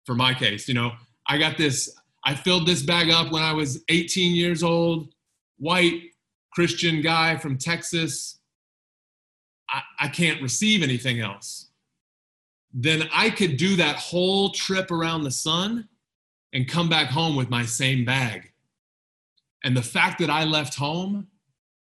for 0.05 0.17
my 0.17 0.35
case, 0.35 0.67
you 0.67 0.75
know, 0.75 0.91
I 1.29 1.39
got 1.39 1.57
this, 1.57 1.97
I 2.25 2.35
filled 2.35 2.67
this 2.67 2.83
bag 2.83 3.11
up 3.11 3.31
when 3.31 3.45
I 3.45 3.53
was 3.53 3.85
18 3.89 4.35
years 4.35 4.65
old, 4.65 5.13
white, 5.59 6.03
Christian 6.53 7.03
guy 7.03 7.37
from 7.37 7.59
Texas, 7.59 8.39
I, 9.71 9.83
I 10.01 10.09
can't 10.09 10.43
receive 10.43 10.83
anything 10.83 11.21
else. 11.21 11.71
Then 12.73 13.09
I 13.13 13.31
could 13.31 13.57
do 13.57 13.77
that 13.77 13.97
whole 13.97 14.51
trip 14.51 14.91
around 14.91 15.25
the 15.25 15.31
sun 15.31 15.89
and 16.53 16.69
come 16.69 16.89
back 16.89 17.09
home 17.09 17.37
with 17.37 17.51
my 17.51 17.65
same 17.65 18.05
bag. 18.05 18.53
And 19.65 19.77
the 19.77 19.83
fact 19.83 20.19
that 20.21 20.31
I 20.31 20.45
left 20.45 20.75
home, 20.75 21.29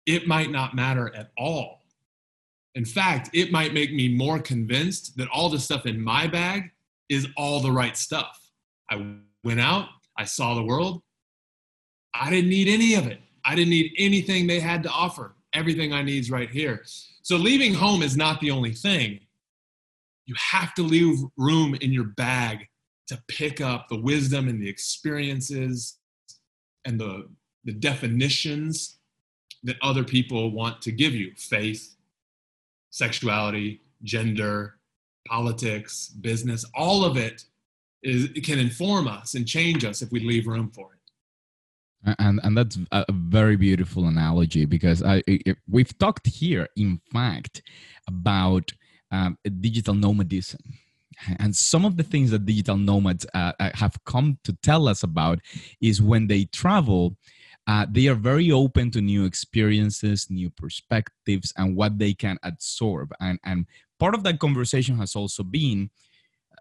it 0.06 0.28
might 0.28 0.52
not 0.52 0.76
matter 0.76 1.14
at 1.16 1.32
all. 1.38 1.82
In 2.76 2.86
fact, 2.86 3.30
it 3.34 3.52
might 3.52 3.74
make 3.74 3.94
me 3.94 4.14
more 4.14 4.40
convinced 4.40 5.18
that 5.18 5.30
all 5.30 5.50
the 5.50 5.60
stuff 5.60 5.86
in 5.86 6.00
my 6.00 6.28
bag 6.28 6.72
is 7.10 7.28
all 7.38 7.62
the 7.62 7.72
right 7.72 7.96
stuff. 7.96 8.52
I 8.90 9.16
went 9.44 9.62
out, 9.62 9.88
I 10.18 10.26
saw 10.26 10.56
the 10.56 10.64
world, 10.64 11.02
I 12.14 12.30
didn't 12.30 12.50
need 12.50 12.68
any 12.68 12.96
of 12.96 13.08
it. 13.08 13.20
I 13.46 13.54
didn't 13.54 13.70
need 13.70 13.94
anything 13.98 14.48
they 14.48 14.60
had 14.60 14.82
to 14.84 14.90
offer. 14.90 15.36
Everything 15.54 15.94
I 15.94 16.02
need 16.02 16.20
is 16.20 16.32
right 16.32 16.50
here. 16.50 16.84
So 17.22 17.38
leaving 17.38 17.74
home 17.74 18.02
is 18.02 18.18
not 18.18 18.40
the 18.40 18.52
only 18.52 18.74
thing. 18.74 19.20
You 20.26 20.36
have 20.38 20.74
to 20.74 20.82
leave 20.82 21.20
room 21.38 21.76
in 21.76 21.94
your 21.94 22.06
bag 22.06 22.68
to 23.08 23.22
pick 23.28 23.62
up 23.62 23.88
the 23.88 24.02
wisdom 24.02 24.50
and 24.50 24.60
the 24.60 24.68
experiences 24.68 25.98
and 26.86 27.00
the, 27.00 27.30
the 27.64 27.74
definitions 27.74 28.98
that 29.64 29.78
other 29.82 30.04
people 30.04 30.52
want 30.52 30.82
to 30.82 30.92
give 30.92 31.14
you 31.14 31.32
faith, 31.38 31.96
sexuality, 32.90 33.82
gender, 34.04 34.78
politics, 35.28 36.10
business, 36.22 36.66
all 36.74 37.06
of 37.06 37.16
it 37.18 37.44
is, 38.04 38.26
it 38.36 38.44
can 38.44 38.60
inform 38.60 39.08
us 39.08 39.36
and 39.36 39.48
change 39.48 39.86
us 39.86 40.02
if 40.02 40.12
we 40.12 40.20
leave 40.20 40.48
room 40.48 40.72
for 40.74 40.94
it 40.94 40.96
and 42.20 42.40
and 42.44 42.58
that's 42.58 42.78
a 42.92 43.06
very 43.12 43.56
beautiful 43.56 44.06
analogy 44.06 44.66
because 44.66 45.04
I, 45.04 45.24
we've 45.70 45.98
talked 45.98 46.28
here, 46.28 46.68
in 46.76 47.02
fact, 47.12 47.62
about 48.08 48.72
um, 49.12 49.38
digital 49.62 49.94
nomadism. 49.94 50.62
And 51.40 51.56
some 51.56 51.86
of 51.86 51.96
the 51.96 52.04
things 52.04 52.32
that 52.32 52.46
digital 52.46 52.78
nomads 52.78 53.26
uh, 53.34 53.54
uh, 53.60 53.70
have 53.74 53.98
come 54.06 54.38
to 54.44 54.54
tell 54.62 54.88
us 54.88 55.02
about 55.04 55.40
is 55.82 56.02
when 56.02 56.28
they 56.28 56.46
travel, 56.46 57.16
uh, 57.68 57.86
they 57.90 58.08
are 58.08 58.16
very 58.16 58.52
open 58.52 58.92
to 58.92 59.02
new 59.02 59.24
experiences, 59.24 60.28
new 60.30 60.50
perspectives, 60.50 61.54
and 61.58 61.76
what 61.76 61.98
they 62.00 62.14
can 62.14 62.38
absorb. 62.44 63.14
And, 63.22 63.40
and 63.46 63.66
part 63.98 64.14
of 64.14 64.24
that 64.24 64.40
conversation 64.40 64.98
has 64.98 65.16
also 65.16 65.44
been 65.44 65.90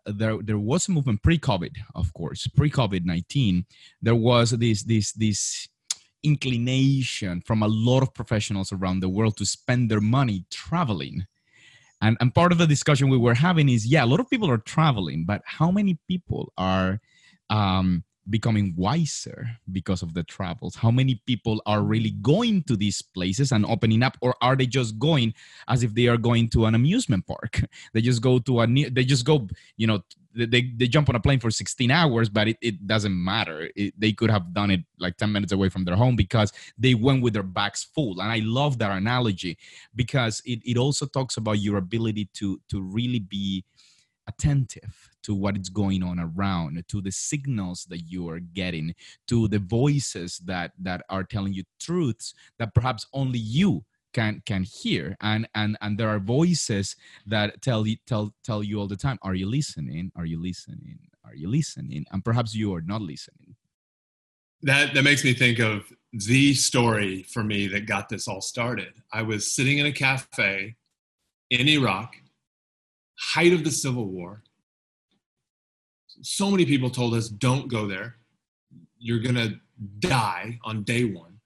there 0.06 0.38
there 0.42 0.58
was 0.58 0.88
a 0.88 0.92
movement 0.92 1.22
pre-COVID, 1.22 1.76
of 1.94 2.12
course, 2.14 2.46
pre-COVID-19. 2.46 3.64
There 4.02 4.14
was 4.14 4.50
this 4.50 4.82
this 4.84 5.12
this 5.12 5.68
inclination 6.22 7.42
from 7.42 7.62
a 7.62 7.68
lot 7.68 8.02
of 8.02 8.14
professionals 8.14 8.72
around 8.72 9.00
the 9.00 9.08
world 9.08 9.36
to 9.36 9.46
spend 9.46 9.90
their 9.90 10.00
money 10.00 10.46
traveling. 10.50 11.26
And, 12.00 12.16
and 12.20 12.34
part 12.34 12.52
of 12.52 12.58
the 12.58 12.66
discussion 12.66 13.08
we 13.08 13.18
were 13.18 13.34
having 13.34 13.68
is 13.68 13.86
yeah, 13.86 14.04
a 14.04 14.06
lot 14.06 14.20
of 14.20 14.28
people 14.28 14.50
are 14.50 14.58
traveling, 14.58 15.24
but 15.26 15.42
how 15.44 15.70
many 15.70 15.98
people 16.08 16.52
are 16.56 17.00
um, 17.50 18.04
becoming 18.30 18.74
wiser 18.76 19.48
because 19.72 20.02
of 20.02 20.14
the 20.14 20.22
travels. 20.22 20.74
How 20.74 20.90
many 20.90 21.20
people 21.26 21.62
are 21.66 21.82
really 21.82 22.12
going 22.22 22.62
to 22.64 22.76
these 22.76 23.02
places 23.02 23.52
and 23.52 23.66
opening 23.66 24.02
up 24.02 24.16
or 24.20 24.34
are 24.40 24.56
they 24.56 24.66
just 24.66 24.98
going 24.98 25.34
as 25.68 25.82
if 25.82 25.94
they 25.94 26.06
are 26.06 26.16
going 26.16 26.48
to 26.50 26.66
an 26.66 26.74
amusement 26.74 27.26
park? 27.26 27.62
They 27.92 28.00
just 28.00 28.22
go 28.22 28.38
to 28.38 28.60
a 28.60 28.66
they 28.66 29.04
just 29.04 29.24
go 29.24 29.46
you 29.76 29.86
know 29.86 30.02
they, 30.34 30.72
they 30.76 30.88
jump 30.88 31.08
on 31.08 31.14
a 31.14 31.20
plane 31.20 31.38
for 31.38 31.50
16 31.50 31.90
hours 31.90 32.28
but 32.28 32.48
it, 32.48 32.56
it 32.60 32.86
doesn't 32.86 33.14
matter. 33.14 33.68
It, 33.76 33.94
they 33.98 34.12
could 34.12 34.30
have 34.30 34.52
done 34.52 34.70
it 34.70 34.80
like 34.98 35.16
10 35.16 35.30
minutes 35.30 35.52
away 35.52 35.68
from 35.68 35.84
their 35.84 35.96
home 35.96 36.16
because 36.16 36.52
they 36.76 36.94
went 36.94 37.22
with 37.22 37.34
their 37.34 37.42
bags 37.42 37.84
full. 37.94 38.20
And 38.20 38.30
i 38.30 38.40
love 38.42 38.78
that 38.78 38.90
analogy 38.90 39.58
because 39.94 40.42
it, 40.44 40.60
it 40.64 40.76
also 40.76 41.06
talks 41.06 41.36
about 41.36 41.58
your 41.60 41.76
ability 41.76 42.28
to 42.34 42.60
to 42.68 42.82
really 42.82 43.20
be 43.20 43.64
attentive 44.26 45.10
to 45.22 45.34
what 45.34 45.56
is 45.56 45.68
going 45.68 46.02
on 46.02 46.18
around 46.18 46.82
to 46.88 47.00
the 47.00 47.12
signals 47.12 47.84
that 47.90 48.00
you 48.00 48.28
are 48.28 48.40
getting 48.40 48.94
to 49.28 49.48
the 49.48 49.58
voices 49.58 50.38
that 50.38 50.72
that 50.78 51.02
are 51.10 51.24
telling 51.24 51.52
you 51.52 51.62
truths 51.80 52.34
that 52.58 52.74
perhaps 52.74 53.06
only 53.12 53.38
you 53.38 53.84
can 54.14 54.40
can 54.46 54.62
hear. 54.62 55.16
And 55.20 55.46
and 55.54 55.76
and 55.82 55.98
there 55.98 56.08
are 56.08 56.20
voices 56.20 56.96
that 57.26 57.60
tell 57.60 57.86
you 57.86 57.96
tell 58.06 58.32
tell 58.42 58.62
you 58.62 58.80
all 58.80 58.86
the 58.86 58.96
time 58.96 59.18
are 59.20 59.34
you 59.34 59.46
listening? 59.46 60.10
Are 60.16 60.24
you 60.24 60.40
listening? 60.40 60.98
Are 61.24 61.34
you 61.34 61.48
listening? 61.48 62.06
And 62.12 62.24
perhaps 62.24 62.54
you 62.54 62.72
are 62.74 62.80
not 62.80 63.02
listening. 63.02 63.56
That 64.62 64.94
that 64.94 65.04
makes 65.04 65.24
me 65.24 65.34
think 65.34 65.58
of 65.58 65.92
the 66.12 66.54
story 66.54 67.24
for 67.24 67.42
me 67.42 67.66
that 67.68 67.86
got 67.86 68.08
this 68.08 68.28
all 68.28 68.40
started. 68.40 68.94
I 69.12 69.22
was 69.22 69.52
sitting 69.52 69.78
in 69.78 69.86
a 69.86 69.92
cafe 69.92 70.76
in 71.50 71.68
iraq 71.68 72.16
height 73.18 73.52
of 73.52 73.64
the 73.64 73.70
Civil 73.70 74.06
War. 74.06 74.42
So 76.22 76.50
many 76.50 76.64
people 76.64 76.90
told 76.90 77.14
us, 77.14 77.28
don't 77.28 77.68
go 77.68 77.86
there. 77.86 78.16
You're 78.98 79.20
going 79.20 79.34
to 79.34 79.56
die 79.98 80.58
on 80.64 80.82
day 80.84 81.04
one. 81.04 81.38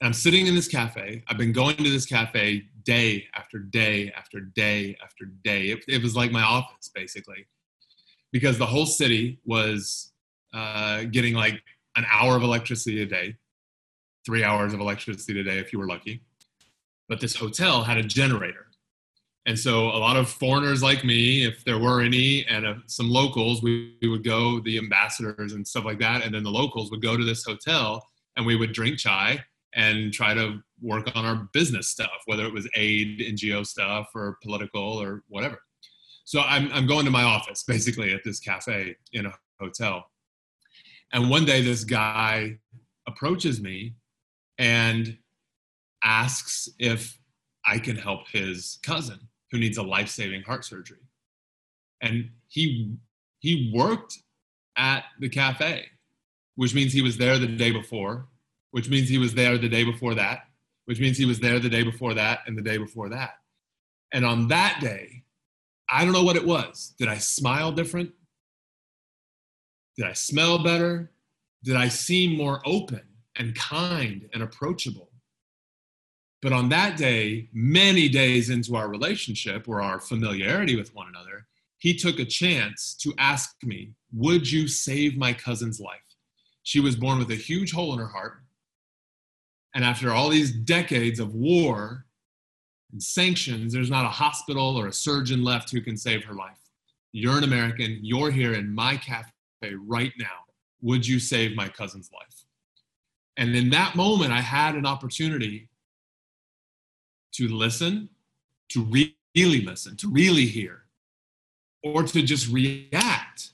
And 0.00 0.08
I'm 0.08 0.12
sitting 0.12 0.46
in 0.46 0.54
this 0.54 0.68
cafe. 0.68 1.22
I've 1.28 1.38
been 1.38 1.52
going 1.52 1.76
to 1.76 1.90
this 1.90 2.06
cafe 2.06 2.64
day 2.84 3.26
after 3.34 3.58
day 3.58 4.12
after 4.16 4.40
day 4.40 4.96
after 5.02 5.26
day. 5.44 5.66
It, 5.68 5.84
it 5.88 6.02
was 6.02 6.14
like 6.16 6.30
my 6.30 6.42
office, 6.42 6.90
basically, 6.94 7.46
because 8.32 8.58
the 8.58 8.66
whole 8.66 8.86
city 8.86 9.38
was 9.44 10.12
uh, 10.52 11.04
getting 11.04 11.34
like 11.34 11.62
an 11.96 12.04
hour 12.10 12.36
of 12.36 12.42
electricity 12.42 13.02
a 13.02 13.06
day, 13.06 13.36
three 14.26 14.44
hours 14.44 14.74
of 14.74 14.80
electricity 14.80 15.40
a 15.40 15.44
day 15.44 15.58
if 15.58 15.72
you 15.72 15.78
were 15.78 15.86
lucky. 15.86 16.22
But 17.08 17.20
this 17.20 17.36
hotel 17.36 17.84
had 17.84 17.96
a 17.96 18.02
generator 18.02 18.63
and 19.46 19.58
so 19.58 19.88
a 19.88 19.98
lot 19.98 20.16
of 20.16 20.28
foreigners 20.28 20.82
like 20.82 21.04
me, 21.04 21.44
if 21.44 21.64
there 21.64 21.78
were 21.78 22.00
any, 22.00 22.46
and 22.46 22.66
uh, 22.66 22.74
some 22.86 23.10
locals, 23.10 23.62
we, 23.62 23.94
we, 24.00 24.08
would 24.08 24.24
go, 24.24 24.60
the 24.60 24.78
ambassadors 24.78 25.52
and 25.52 25.66
stuff 25.66 25.84
like 25.84 25.98
that, 25.98 26.24
and 26.24 26.34
then 26.34 26.42
the 26.42 26.50
locals 26.50 26.90
would 26.90 27.02
go 27.02 27.16
to 27.16 27.24
this 27.24 27.44
hotel 27.44 28.06
and 28.36 28.46
we 28.46 28.56
would 28.56 28.72
drink 28.72 28.98
chai 28.98 29.38
and 29.74 30.12
try 30.12 30.32
to 30.32 30.60
work 30.80 31.10
on 31.14 31.26
our 31.26 31.48
business 31.52 31.88
stuff, 31.88 32.22
whether 32.24 32.46
it 32.46 32.54
was 32.54 32.68
aid, 32.74 33.20
NGO 33.20 33.66
stuff, 33.66 34.08
or 34.14 34.38
political 34.42 34.82
or 34.82 35.22
whatever. 35.28 35.58
So 36.24 36.40
I'm, 36.40 36.72
I'm 36.72 36.86
going 36.86 37.04
to 37.04 37.10
my 37.10 37.24
office 37.24 37.64
basically 37.64 38.14
at 38.14 38.24
this 38.24 38.40
cafe 38.40 38.96
in 39.12 39.26
a 39.26 39.34
hotel. 39.60 40.06
And 41.12 41.28
one 41.28 41.44
day 41.44 41.60
this 41.60 41.84
guy 41.84 42.58
approaches 43.06 43.60
me 43.60 43.94
and 44.56 45.18
asks 46.02 46.68
if 46.78 47.18
I 47.66 47.78
can 47.78 47.96
help 47.96 48.28
his 48.28 48.78
cousin 48.82 49.20
who 49.54 49.60
needs 49.60 49.78
a 49.78 49.82
life-saving 49.84 50.42
heart 50.42 50.64
surgery. 50.64 50.98
And 52.00 52.30
he 52.48 52.96
he 53.38 53.70
worked 53.72 54.18
at 54.76 55.04
the 55.20 55.28
cafe, 55.28 55.86
which 56.56 56.74
means 56.74 56.92
he 56.92 57.02
was 57.02 57.16
there 57.16 57.38
the 57.38 57.46
day 57.46 57.70
before, 57.70 58.26
which 58.72 58.90
means 58.90 59.08
he 59.08 59.18
was 59.18 59.32
there 59.32 59.56
the 59.56 59.68
day 59.68 59.84
before 59.84 60.16
that, 60.16 60.46
which 60.86 60.98
means 60.98 61.16
he 61.16 61.24
was 61.24 61.38
there 61.38 61.60
the 61.60 61.68
day 61.68 61.84
before 61.84 62.14
that 62.14 62.40
and 62.48 62.58
the 62.58 62.62
day 62.62 62.78
before 62.78 63.08
that. 63.10 63.34
And 64.12 64.26
on 64.26 64.48
that 64.48 64.80
day, 64.80 65.22
I 65.88 66.04
don't 66.04 66.14
know 66.14 66.24
what 66.24 66.36
it 66.36 66.44
was. 66.44 66.92
Did 66.98 67.06
I 67.06 67.18
smile 67.18 67.70
different? 67.70 68.10
Did 69.96 70.06
I 70.06 70.14
smell 70.14 70.64
better? 70.64 71.12
Did 71.62 71.76
I 71.76 71.86
seem 71.86 72.36
more 72.36 72.60
open 72.66 73.02
and 73.36 73.54
kind 73.54 74.28
and 74.34 74.42
approachable? 74.42 75.10
But 76.44 76.52
on 76.52 76.68
that 76.68 76.98
day, 76.98 77.48
many 77.54 78.06
days 78.06 78.50
into 78.50 78.76
our 78.76 78.86
relationship 78.86 79.66
or 79.66 79.80
our 79.80 79.98
familiarity 79.98 80.76
with 80.76 80.94
one 80.94 81.08
another, 81.08 81.46
he 81.78 81.94
took 81.94 82.18
a 82.18 82.24
chance 82.26 82.94
to 82.96 83.14
ask 83.16 83.54
me, 83.62 83.94
Would 84.12 84.52
you 84.52 84.68
save 84.68 85.16
my 85.16 85.32
cousin's 85.32 85.80
life? 85.80 86.04
She 86.62 86.80
was 86.80 86.96
born 86.96 87.18
with 87.18 87.30
a 87.30 87.34
huge 87.34 87.72
hole 87.72 87.94
in 87.94 87.98
her 87.98 88.08
heart. 88.08 88.42
And 89.74 89.86
after 89.86 90.12
all 90.12 90.28
these 90.28 90.52
decades 90.52 91.18
of 91.18 91.34
war 91.34 92.04
and 92.92 93.02
sanctions, 93.02 93.72
there's 93.72 93.90
not 93.90 94.04
a 94.04 94.08
hospital 94.08 94.76
or 94.76 94.88
a 94.88 94.92
surgeon 94.92 95.42
left 95.42 95.70
who 95.70 95.80
can 95.80 95.96
save 95.96 96.24
her 96.24 96.34
life. 96.34 96.60
You're 97.12 97.38
an 97.38 97.44
American. 97.44 98.00
You're 98.02 98.30
here 98.30 98.52
in 98.52 98.74
my 98.74 98.98
cafe 98.98 99.30
right 99.86 100.12
now. 100.18 100.44
Would 100.82 101.08
you 101.08 101.20
save 101.20 101.56
my 101.56 101.70
cousin's 101.70 102.10
life? 102.12 102.44
And 103.38 103.56
in 103.56 103.70
that 103.70 103.96
moment, 103.96 104.30
I 104.30 104.42
had 104.42 104.74
an 104.74 104.84
opportunity 104.84 105.70
to 107.34 107.48
listen, 107.48 108.08
to 108.70 108.84
really 108.84 109.60
listen, 109.60 109.96
to 109.98 110.08
really 110.08 110.46
hear, 110.46 110.84
or 111.82 112.02
to 112.02 112.22
just 112.22 112.52
react. 112.52 113.50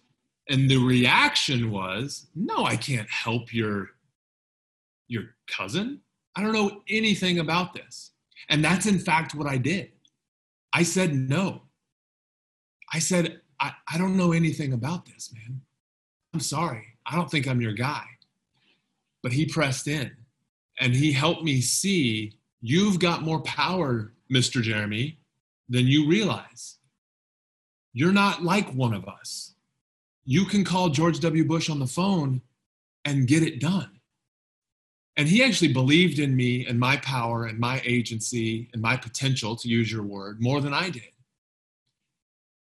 And 0.49 0.68
the 0.68 0.78
reaction 0.78 1.70
was, 1.70 2.26
no, 2.35 2.64
I 2.64 2.76
can't 2.76 3.09
help 3.09 3.55
your, 3.55 3.91
your 5.09 5.24
cousin. 5.49 6.01
I 6.37 6.43
don't 6.43 6.53
know 6.53 6.83
anything 6.89 7.39
about 7.39 7.72
this. 7.72 8.12
And 8.49 8.64
that's 8.64 8.87
in 8.87 8.99
fact 8.99 9.35
what 9.35 9.47
I 9.47 9.59
did. 9.59 9.93
I 10.72 10.83
said 10.83 11.14
no. 11.14 11.62
I 12.93 12.99
said, 12.99 13.41
I, 13.61 13.72
I 13.93 13.99
don't 13.99 14.16
know 14.16 14.33
anything 14.33 14.72
about 14.72 15.07
this, 15.07 15.33
man. 15.33 15.61
I'm 16.35 16.41
sorry. 16.41 16.87
I 17.07 17.16
don't 17.16 17.31
think 17.31 17.47
I'm 17.47 17.61
your 17.61 17.72
guy. 17.72 18.05
But 19.22 19.33
he 19.33 19.47
pressed 19.47 19.87
in 19.87 20.12
and 20.81 20.95
he 20.95 21.12
helped 21.12 21.45
me 21.45 21.61
see 21.61 22.33
You've 22.61 22.98
got 22.98 23.22
more 23.22 23.40
power, 23.40 24.12
Mr. 24.32 24.61
Jeremy, 24.61 25.18
than 25.68 25.86
you 25.86 26.06
realize. 26.06 26.78
You're 27.92 28.12
not 28.12 28.42
like 28.42 28.68
one 28.74 28.92
of 28.92 29.08
us. 29.08 29.54
You 30.24 30.44
can 30.44 30.64
call 30.64 30.90
George 30.90 31.20
W. 31.20 31.44
Bush 31.44 31.70
on 31.70 31.78
the 31.78 31.86
phone 31.86 32.42
and 33.04 33.26
get 33.26 33.42
it 33.42 33.61
done. 33.61 34.00
And 35.16 35.28
he 35.28 35.42
actually 35.42 35.72
believed 35.72 36.18
in 36.18 36.36
me 36.36 36.66
and 36.66 36.78
my 36.78 36.96
power 36.98 37.46
and 37.46 37.58
my 37.58 37.82
agency 37.84 38.70
and 38.72 38.80
my 38.80 38.96
potential, 38.96 39.56
to 39.56 39.68
use 39.68 39.90
your 39.90 40.02
word, 40.02 40.40
more 40.40 40.61
than 40.61 40.72
I 40.72 40.90
did. 40.90 41.02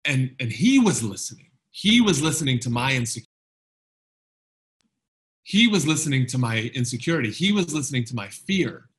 And, 0.05 0.35
and 0.39 0.51
he 0.51 0.79
was 0.79 1.03
listening. 1.03 1.51
He 1.69 2.01
was 2.01 2.21
listening 2.21 2.59
to 2.59 2.69
my 2.69 2.93
insecurity. 2.93 3.29
He 5.43 5.67
was 5.67 5.85
listening 5.85 6.25
to 6.27 6.37
my 6.37 6.71
insecurity. 6.73 7.31
He 7.31 7.51
was 7.51 7.73
listening 7.73 8.05
to 8.05 8.15
my 8.15 8.27
fear 8.27 8.89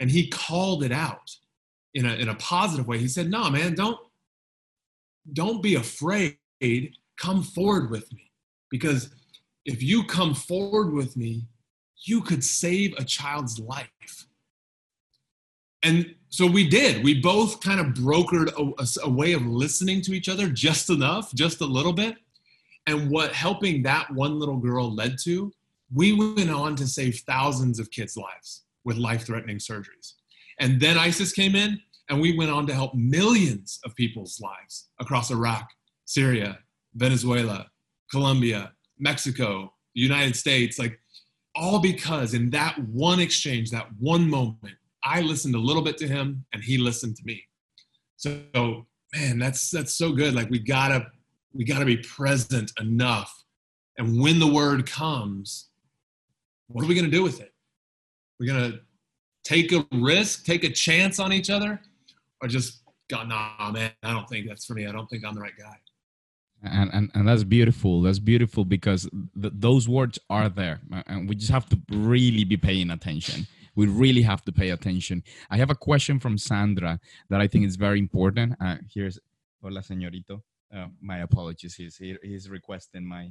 and 0.00 0.10
he 0.10 0.28
called 0.28 0.84
it 0.84 0.92
out 0.92 1.36
in 1.94 2.06
a, 2.06 2.14
in 2.14 2.28
a 2.28 2.34
positive 2.36 2.86
way. 2.86 2.98
He 2.98 3.08
said 3.08 3.30
no 3.30 3.48
man 3.50 3.74
don't 3.74 3.98
don't 5.32 5.62
be 5.62 5.74
afraid. 5.74 6.36
Come 7.18 7.42
forward 7.42 7.90
with 7.90 8.10
me. 8.12 8.30
Because 8.70 9.10
if 9.64 9.82
you 9.82 10.04
come 10.04 10.34
forward 10.34 10.92
with 10.92 11.16
me 11.16 11.46
you 12.04 12.20
could 12.20 12.44
save 12.44 12.94
a 12.96 13.04
child's 13.04 13.58
life. 13.58 14.26
And 15.82 16.14
so 16.28 16.46
we 16.46 16.68
did. 16.68 17.02
We 17.02 17.20
both 17.20 17.60
kind 17.60 17.80
of 17.80 17.86
brokered 17.88 18.52
a, 18.56 18.82
a, 18.82 19.08
a 19.08 19.10
way 19.10 19.32
of 19.32 19.44
listening 19.44 20.00
to 20.02 20.12
each 20.12 20.28
other 20.28 20.48
just 20.48 20.90
enough 20.90 21.34
just 21.34 21.60
a 21.60 21.66
little 21.66 21.92
bit. 21.92 22.16
And 22.86 23.10
what 23.10 23.32
helping 23.32 23.82
that 23.82 24.10
one 24.12 24.38
little 24.38 24.56
girl 24.56 24.94
led 24.94 25.18
to 25.24 25.52
we 25.92 26.12
went 26.12 26.50
on 26.50 26.76
to 26.76 26.86
save 26.86 27.20
thousands 27.20 27.78
of 27.78 27.90
kids 27.90 28.16
lives 28.16 28.64
with 28.88 28.96
life 28.96 29.26
threatening 29.26 29.58
surgeries. 29.58 30.14
And 30.60 30.80
then 30.80 30.96
ISIS 30.96 31.32
came 31.32 31.54
in, 31.54 31.78
and 32.08 32.18
we 32.22 32.36
went 32.38 32.50
on 32.50 32.66
to 32.68 32.74
help 32.74 32.94
millions 32.94 33.78
of 33.84 33.94
people's 33.94 34.40
lives 34.40 34.88
across 34.98 35.30
Iraq, 35.30 35.68
Syria, 36.06 36.58
Venezuela, 36.94 37.66
Colombia, 38.10 38.72
Mexico, 38.98 39.74
the 39.94 40.00
United 40.00 40.34
States, 40.34 40.78
like 40.78 40.98
all 41.54 41.78
because 41.80 42.32
in 42.32 42.48
that 42.50 42.78
one 42.88 43.20
exchange, 43.20 43.70
that 43.70 43.88
one 43.98 44.28
moment, 44.28 44.78
I 45.04 45.20
listened 45.20 45.54
a 45.54 45.60
little 45.60 45.82
bit 45.82 45.98
to 45.98 46.08
him 46.08 46.46
and 46.54 46.64
he 46.64 46.78
listened 46.78 47.16
to 47.16 47.22
me. 47.26 47.44
So, 48.16 48.86
man, 49.14 49.38
that's 49.38 49.70
that's 49.70 49.94
so 49.94 50.12
good. 50.12 50.34
Like 50.34 50.48
we 50.48 50.60
gotta 50.60 51.08
we 51.52 51.64
gotta 51.64 51.84
be 51.84 51.98
present 51.98 52.72
enough. 52.80 53.44
And 53.98 54.18
when 54.18 54.38
the 54.38 54.46
word 54.46 54.86
comes, 54.86 55.68
what 56.68 56.82
are 56.82 56.88
we 56.88 56.94
gonna 56.94 57.08
do 57.08 57.22
with 57.22 57.40
it? 57.42 57.52
We're 58.38 58.52
gonna 58.52 58.80
take 59.44 59.72
a 59.72 59.86
risk, 59.92 60.44
take 60.44 60.64
a 60.64 60.70
chance 60.70 61.18
on 61.18 61.32
each 61.32 61.50
other, 61.50 61.80
or 62.40 62.48
just 62.48 62.82
go, 63.08 63.24
nah, 63.24 63.70
man, 63.72 63.90
I 64.02 64.12
don't 64.12 64.28
think 64.28 64.46
that's 64.46 64.64
for 64.64 64.74
me. 64.74 64.86
I 64.86 64.92
don't 64.92 65.08
think 65.08 65.24
I'm 65.24 65.34
the 65.34 65.40
right 65.40 65.56
guy. 65.58 65.76
and, 66.62 66.90
and 66.92 67.10
and 67.14 67.28
that's 67.28 67.44
beautiful. 67.44 68.02
That's 68.02 68.18
beautiful 68.18 68.64
because 68.64 69.08
th- 69.40 69.54
those 69.56 69.88
words 69.88 70.18
are 70.28 70.48
there 70.48 70.80
and 71.06 71.28
we 71.28 71.34
just 71.36 71.52
have 71.52 71.68
to 71.70 71.80
really 71.90 72.44
be 72.44 72.56
paying 72.56 72.90
attention. 72.90 73.46
We 73.76 73.86
really 73.86 74.22
have 74.22 74.44
to 74.46 74.52
pay 74.52 74.70
attention. 74.70 75.22
I 75.50 75.56
have 75.58 75.70
a 75.70 75.74
question 75.76 76.18
from 76.18 76.36
sandra 76.36 76.98
that 77.30 77.40
i 77.40 77.46
think 77.46 77.64
is 77.64 77.76
very 77.76 78.00
important. 78.00 78.56
Uh, 78.60 78.76
here's 78.92 79.18
hola 79.62 79.80
señorito. 79.82 80.42
Uh, 80.74 80.88
my 81.00 81.18
apologies. 81.18 81.74
He's 81.76 81.96
he's 82.22 82.50
requesting 82.50 83.04
my 83.06 83.30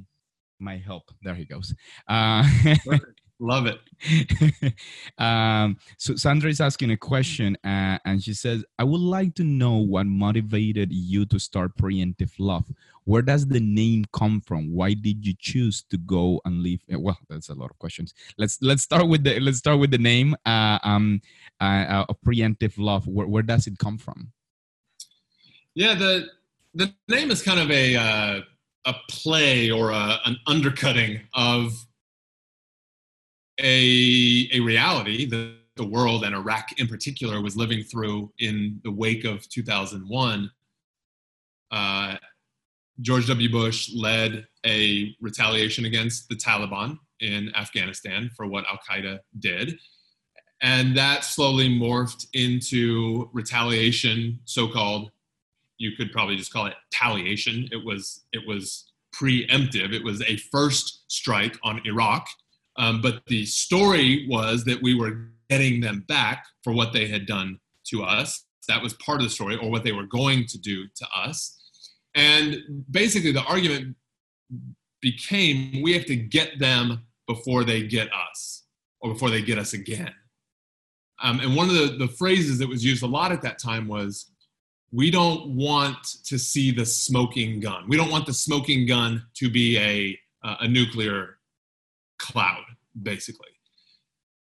my 0.58 0.76
help. 0.78 1.04
There 1.22 1.34
he 1.34 1.44
goes. 1.44 1.74
Uh, 2.08 2.42
Love 3.40 3.66
it. 3.66 4.74
um, 5.18 5.76
so 5.96 6.16
Sandra 6.16 6.50
is 6.50 6.60
asking 6.60 6.90
a 6.90 6.96
question, 6.96 7.56
uh, 7.62 7.98
and 8.04 8.22
she 8.22 8.34
says, 8.34 8.64
"I 8.80 8.84
would 8.84 9.00
like 9.00 9.36
to 9.36 9.44
know 9.44 9.76
what 9.76 10.06
motivated 10.06 10.92
you 10.92 11.24
to 11.26 11.38
start 11.38 11.76
Preemptive 11.76 12.32
Love. 12.40 12.64
Where 13.04 13.22
does 13.22 13.46
the 13.46 13.60
name 13.60 14.06
come 14.12 14.40
from? 14.40 14.72
Why 14.74 14.94
did 14.94 15.24
you 15.24 15.34
choose 15.38 15.84
to 15.90 15.98
go 15.98 16.40
and 16.44 16.64
live?" 16.64 16.80
Uh, 16.92 16.98
well, 16.98 17.18
that's 17.28 17.48
a 17.48 17.54
lot 17.54 17.70
of 17.70 17.78
questions. 17.78 18.12
Let's 18.38 18.60
let's 18.60 18.82
start 18.82 19.06
with 19.06 19.22
the 19.22 19.38
let's 19.38 19.58
start 19.58 19.78
with 19.78 19.92
the 19.92 19.98
name 19.98 20.34
uh, 20.44 20.80
um, 20.82 21.22
uh, 21.60 22.06
of 22.08 22.20
Preemptive 22.22 22.74
Love. 22.76 23.06
Where 23.06 23.28
where 23.28 23.44
does 23.44 23.68
it 23.68 23.78
come 23.78 23.98
from? 23.98 24.32
Yeah, 25.74 25.94
the 25.94 26.26
the 26.74 26.92
name 27.08 27.30
is 27.30 27.40
kind 27.40 27.60
of 27.60 27.70
a 27.70 27.94
uh, 27.94 28.40
a 28.84 28.94
play 29.08 29.70
or 29.70 29.90
a, 29.90 30.18
an 30.24 30.36
undercutting 30.48 31.20
of 31.34 31.72
a, 33.58 34.48
a 34.52 34.60
reality 34.60 35.26
that 35.26 35.54
the 35.76 35.86
world 35.86 36.24
and 36.24 36.34
Iraq 36.34 36.78
in 36.78 36.88
particular 36.88 37.40
was 37.40 37.56
living 37.56 37.82
through 37.82 38.32
in 38.38 38.80
the 38.84 38.90
wake 38.90 39.24
of 39.24 39.48
2001. 39.48 40.50
Uh, 41.70 42.16
George 43.00 43.28
W. 43.28 43.50
Bush 43.50 43.90
led 43.94 44.46
a 44.66 45.14
retaliation 45.20 45.84
against 45.84 46.28
the 46.28 46.34
Taliban 46.34 46.98
in 47.20 47.54
Afghanistan 47.54 48.30
for 48.36 48.46
what 48.46 48.64
Al 48.66 48.78
Qaeda 48.88 49.20
did. 49.38 49.78
And 50.60 50.96
that 50.96 51.22
slowly 51.24 51.68
morphed 51.68 52.26
into 52.32 53.30
retaliation, 53.32 54.40
so 54.44 54.66
called, 54.66 55.12
you 55.78 55.92
could 55.96 56.10
probably 56.10 56.34
just 56.34 56.52
call 56.52 56.66
it 56.66 56.74
retaliation. 56.92 57.68
It 57.70 57.84
was, 57.84 58.24
it 58.32 58.42
was 58.48 58.90
preemptive, 59.14 59.94
it 59.94 60.02
was 60.02 60.20
a 60.22 60.36
first 60.36 61.04
strike 61.06 61.56
on 61.62 61.80
Iraq 61.84 62.26
um, 62.78 63.00
but 63.00 63.22
the 63.26 63.44
story 63.44 64.26
was 64.28 64.64
that 64.64 64.80
we 64.80 64.94
were 64.94 65.30
getting 65.50 65.80
them 65.80 66.04
back 66.08 66.46
for 66.62 66.72
what 66.72 66.92
they 66.92 67.08
had 67.08 67.26
done 67.26 67.58
to 67.88 68.04
us. 68.04 68.44
That 68.68 68.82
was 68.82 68.94
part 68.94 69.20
of 69.20 69.24
the 69.24 69.30
story, 69.30 69.56
or 69.56 69.70
what 69.70 69.82
they 69.82 69.92
were 69.92 70.06
going 70.06 70.46
to 70.46 70.58
do 70.58 70.86
to 70.96 71.06
us. 71.14 71.56
And 72.14 72.84
basically, 72.90 73.32
the 73.32 73.42
argument 73.42 73.96
became 75.00 75.82
we 75.82 75.92
have 75.94 76.04
to 76.06 76.16
get 76.16 76.58
them 76.58 77.04
before 77.26 77.64
they 77.64 77.86
get 77.86 78.08
us, 78.12 78.64
or 79.00 79.12
before 79.12 79.30
they 79.30 79.42
get 79.42 79.58
us 79.58 79.72
again. 79.72 80.12
Um, 81.22 81.40
and 81.40 81.56
one 81.56 81.68
of 81.68 81.74
the, 81.74 81.96
the 81.98 82.08
phrases 82.08 82.58
that 82.58 82.68
was 82.68 82.84
used 82.84 83.02
a 83.02 83.06
lot 83.06 83.32
at 83.32 83.42
that 83.42 83.58
time 83.58 83.88
was 83.88 84.30
we 84.92 85.10
don't 85.10 85.56
want 85.56 86.02
to 86.24 86.38
see 86.38 86.70
the 86.70 86.86
smoking 86.86 87.60
gun. 87.60 87.84
We 87.88 87.96
don't 87.96 88.10
want 88.10 88.26
the 88.26 88.32
smoking 88.32 88.86
gun 88.86 89.24
to 89.34 89.50
be 89.50 89.78
a, 89.78 90.18
uh, 90.46 90.56
a 90.60 90.68
nuclear 90.68 91.38
cloud, 92.18 92.64
basically. 93.02 93.48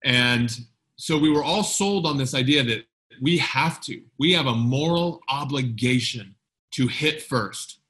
And 0.04 0.54
so 0.96 1.18
we 1.18 1.30
were 1.30 1.42
all 1.42 1.64
sold 1.64 2.06
on 2.06 2.18
this 2.18 2.34
idea 2.34 2.62
that 2.64 2.84
we 3.20 3.38
have 3.38 3.80
to, 3.82 4.02
we 4.18 4.32
have 4.32 4.46
a 4.46 4.54
moral 4.54 5.20
obligation 5.28 6.34
to 6.72 6.88
hit 6.88 7.22
first. 7.22 7.80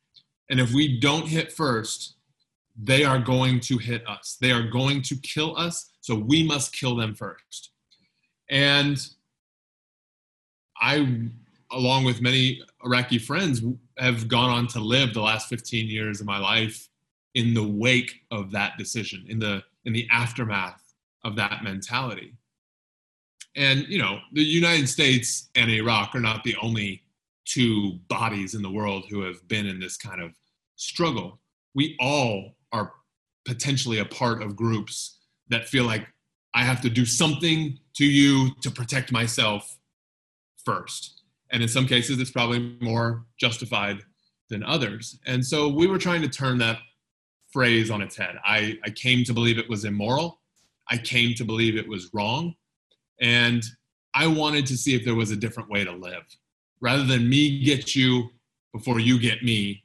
And 0.51 0.61
if 0.61 0.73
we 0.73 1.01
don't 1.01 1.27
hit 1.27 1.53
first, 1.53 2.17
they 2.77 3.05
are 3.05 3.19
going 3.19 3.61
to 3.61 3.79
hit 3.79 4.07
us. 4.09 4.37
They 4.41 4.51
are 4.51 4.69
going 4.69 5.03
to 5.03 5.17
kill 5.17 5.57
us. 5.57 5.91
So 6.01 6.15
we 6.15 6.43
must 6.43 6.75
kill 6.75 6.97
them 6.97 7.15
first. 7.15 7.71
And 8.51 8.99
I, 10.81 11.31
along 11.73 12.05
with 12.05 12.21
many 12.21 12.63
Iraqi 12.85 13.19
friends, 13.19 13.63
have 13.99 14.29
gone 14.29 14.51
on 14.51 14.67
to 14.69 14.81
live 14.81 15.15
the 15.15 15.23
last 15.23 15.49
15 15.49 15.87
years 15.87 16.21
of 16.21 16.27
my 16.27 16.39
life 16.39 16.89
in 17.35 17.55
the 17.55 17.67
wake 17.67 18.23
of 18.31 18.51
that 18.53 18.77
decision, 18.77 19.25
in 19.29 19.39
the 19.39 19.63
in 19.85 19.93
the 19.93 20.09
aftermath 20.11 20.83
of 21.25 21.37
that 21.37 21.63
mentality. 21.63 22.35
And, 23.57 23.87
you 23.89 23.99
know, 23.99 24.19
the 24.33 24.43
United 24.43 24.89
States 24.89 25.49
and 25.55 25.71
Iraq 25.71 26.15
are 26.15 26.21
not 26.21 26.43
the 26.45 26.57
only 26.61 27.03
two 27.45 27.99
bodies 28.09 28.55
in 28.55 28.63
the 28.63 28.71
world 28.71 29.05
who 29.09 29.23
have 29.23 29.47
been 29.49 29.67
in 29.67 29.79
this 29.79 29.97
kind 29.97 30.21
of 30.21 30.33
struggle. 30.77 31.41
We 31.75 31.97
all 32.01 32.57
are 32.73 32.93
potentially 33.47 33.99
a 33.99 34.05
part 34.05 34.43
of 34.43 34.57
groups 34.57 35.19
that 35.51 35.69
feel 35.69 35.85
like 35.85 36.07
I 36.55 36.65
have 36.65 36.81
to 36.83 36.91
do 36.91 37.05
something 37.05 37.79
to 37.97 38.05
you 38.05 38.51
to 38.63 38.71
protect 38.71 39.13
myself 39.13 39.79
first. 40.65 41.23
And 41.51 41.63
in 41.63 41.69
some 41.69 41.87
cases, 41.87 42.19
it's 42.19 42.31
probably 42.31 42.77
more 42.81 43.27
justified 43.39 43.99
than 44.51 44.65
others. 44.65 45.19
And 45.27 45.45
so 45.45 45.69
we 45.69 45.87
were 45.87 45.99
trying 45.99 46.23
to 46.23 46.29
turn 46.29 46.59
that 46.59 46.79
phrase 47.55 47.89
on 47.89 48.03
its 48.03 48.17
head. 48.17 48.37
I, 48.45 48.77
I 48.85 48.91
came 48.91 49.23
to 49.25 49.33
believe 49.33 49.59
it 49.59 49.71
was 49.71 49.85
immoral. 49.85 50.41
I 50.91 50.99
came 50.99 51.35
to 51.37 51.45
believe 51.45 51.77
it 51.77 51.89
was 51.89 52.11
wrong. 52.13 52.55
And 53.21 53.63
I 54.13 54.27
wanted 54.27 54.67
to 54.67 54.77
see 54.77 54.95
if 54.97 55.05
there 55.05 55.15
was 55.15 55.31
a 55.31 55.37
different 55.37 55.71
way 55.71 55.85
to 55.85 55.93
live. 55.93 56.25
Rather 56.81 57.05
than 57.05 57.29
me 57.29 57.63
get 57.65 57.95
you 57.95 58.31
before 58.73 58.99
you 58.99 59.21
get 59.21 59.45
me, 59.45 59.85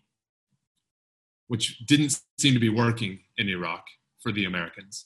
which 1.48 1.78
didn't 1.86 2.20
seem 2.40 2.56
to 2.56 2.60
be 2.60 2.70
working 2.70 3.20
in 3.38 3.48
Iraq 3.48 3.86
for 4.20 4.32
the 4.32 4.46
Americans. 4.46 5.06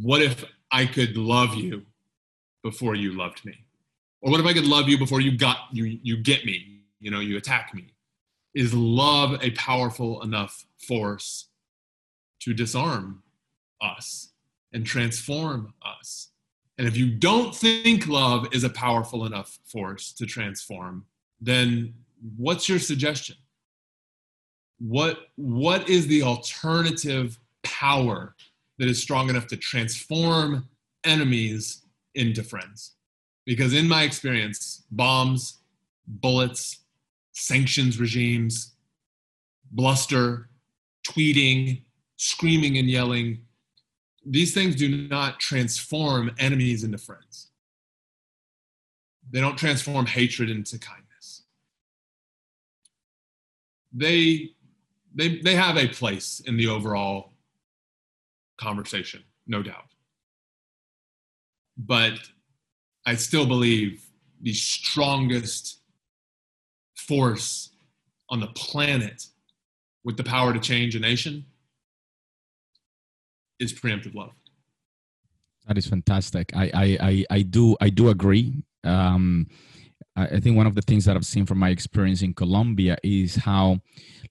What 0.00 0.22
if 0.22 0.44
I 0.72 0.86
could 0.86 1.18
love 1.18 1.54
you 1.54 1.82
before 2.64 2.94
you 2.94 3.12
loved 3.12 3.44
me? 3.44 3.54
Or 4.22 4.30
what 4.30 4.40
if 4.40 4.46
I 4.46 4.54
could 4.54 4.66
love 4.66 4.88
you 4.88 4.96
before 4.98 5.20
you 5.20 5.36
got 5.36 5.58
you 5.72 5.98
you 6.02 6.16
get 6.16 6.46
me, 6.46 6.80
you 6.98 7.10
know, 7.10 7.20
you 7.20 7.36
attack 7.36 7.74
me? 7.74 7.92
Is 8.54 8.74
love 8.74 9.42
a 9.42 9.50
powerful 9.52 10.22
enough 10.22 10.66
force 10.86 11.48
to 12.40 12.52
disarm 12.52 13.22
us 13.80 14.32
and 14.72 14.84
transform 14.84 15.74
us? 15.82 16.28
And 16.78 16.86
if 16.86 16.96
you 16.96 17.10
don't 17.10 17.54
think 17.54 18.06
love 18.08 18.48
is 18.52 18.64
a 18.64 18.70
powerful 18.70 19.24
enough 19.24 19.58
force 19.64 20.12
to 20.14 20.26
transform, 20.26 21.06
then 21.40 21.94
what's 22.36 22.68
your 22.68 22.78
suggestion? 22.78 23.36
What, 24.78 25.28
what 25.36 25.88
is 25.88 26.06
the 26.06 26.22
alternative 26.22 27.38
power 27.62 28.34
that 28.78 28.88
is 28.88 29.00
strong 29.00 29.28
enough 29.30 29.46
to 29.48 29.56
transform 29.56 30.68
enemies 31.04 31.82
into 32.14 32.42
friends? 32.42 32.92
Because 33.44 33.74
in 33.74 33.88
my 33.88 34.02
experience, 34.02 34.84
bombs, 34.90 35.58
bullets, 36.06 36.81
sanctions 37.32 37.98
regimes, 37.98 38.74
bluster, 39.70 40.48
tweeting, 41.08 41.82
screaming 42.16 42.78
and 42.78 42.88
yelling. 42.88 43.42
These 44.24 44.54
things 44.54 44.76
do 44.76 45.08
not 45.08 45.40
transform 45.40 46.30
enemies 46.38 46.84
into 46.84 46.98
friends. 46.98 47.48
They 49.30 49.40
don't 49.40 49.56
transform 49.56 50.06
hatred 50.06 50.50
into 50.50 50.78
kindness. 50.78 51.42
They, 53.92 54.50
they, 55.14 55.40
they 55.40 55.54
have 55.54 55.76
a 55.76 55.88
place 55.88 56.40
in 56.40 56.56
the 56.56 56.68
overall 56.68 57.32
conversation, 58.58 59.22
no 59.46 59.62
doubt. 59.62 59.86
But 61.76 62.18
I 63.04 63.16
still 63.16 63.46
believe 63.46 64.04
the 64.40 64.52
strongest 64.52 65.81
force 67.06 67.70
on 68.28 68.40
the 68.40 68.48
planet 68.48 69.26
with 70.04 70.16
the 70.16 70.24
power 70.24 70.52
to 70.52 70.58
change 70.58 70.94
a 70.96 71.00
nation 71.00 71.44
is 73.60 73.72
preemptive 73.72 74.14
love. 74.14 74.32
That 75.66 75.78
is 75.78 75.86
fantastic. 75.86 76.54
I 76.56 76.70
I 76.74 76.98
I, 77.00 77.24
I 77.30 77.42
do 77.42 77.76
I 77.80 77.90
do 77.90 78.08
agree. 78.08 78.64
Um, 78.84 79.46
I 80.16 80.40
think 80.40 80.56
one 80.56 80.66
of 80.66 80.74
the 80.74 80.82
things 80.82 81.04
that 81.06 81.16
I've 81.16 81.24
seen 81.24 81.46
from 81.46 81.58
my 81.58 81.70
experience 81.70 82.22
in 82.22 82.34
Colombia 82.34 82.98
is 83.02 83.36
how 83.36 83.80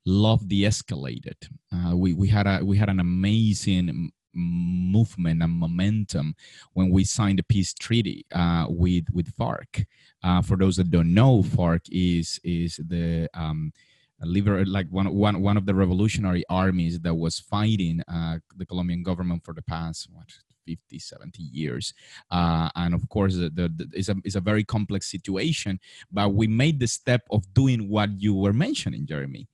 love 0.06 0.48
de-escalated. 0.48 1.50
Uh, 1.74 1.96
we 1.96 2.14
we 2.14 2.28
had 2.28 2.46
a 2.46 2.64
we 2.64 2.78
had 2.78 2.90
an 2.90 3.00
amazing 3.00 4.12
movement 4.34 5.42
and 5.42 5.52
momentum 5.52 6.36
when 6.74 6.90
we 6.90 7.04
signed 7.04 7.40
the 7.40 7.44
peace 7.44 7.74
treaty 7.74 8.26
uh, 8.34 8.66
with 8.70 9.06
with 9.14 9.36
FARC. 9.38 9.86
Uh, 10.24 10.42
for 10.42 10.58
those 10.58 10.78
that 10.78 10.92
don't 10.92 11.14
know, 11.14 11.42
FARC 11.42 11.88
is 11.92 12.40
is 12.44 12.80
the 12.88 13.30
um, 13.34 13.72
liber- 14.24 14.66
like 14.66 14.88
one, 14.90 15.14
one, 15.14 15.42
one 15.42 15.58
of 15.58 15.66
the 15.66 15.76
revolutionary 15.76 16.44
armies 16.50 17.00
that 17.00 17.16
was 17.16 17.40
fighting 17.40 18.02
uh, 18.08 18.38
the 18.56 18.66
Colombian 18.66 19.04
government 19.04 19.44
for 19.44 19.54
the 19.54 19.62
past 19.64 20.08
what 20.12 20.28
50 20.66 21.00
70 21.00 21.42
years 21.42 21.94
uh, 22.30 22.70
and 22.76 22.94
of 22.94 23.08
course 23.10 23.36
the, 23.36 23.50
the, 23.50 23.68
the, 23.76 23.90
it's, 23.94 24.10
a, 24.10 24.16
it's 24.24 24.36
a 24.36 24.42
very 24.42 24.64
complex 24.64 25.10
situation 25.10 25.80
but 26.12 26.34
we 26.34 26.48
made 26.48 26.80
the 26.80 26.88
step 26.88 27.22
of 27.32 27.52
doing 27.54 27.90
what 27.90 28.10
you 28.22 28.36
were 28.36 28.54
mentioning 28.54 29.06
jeremy 29.06 29.48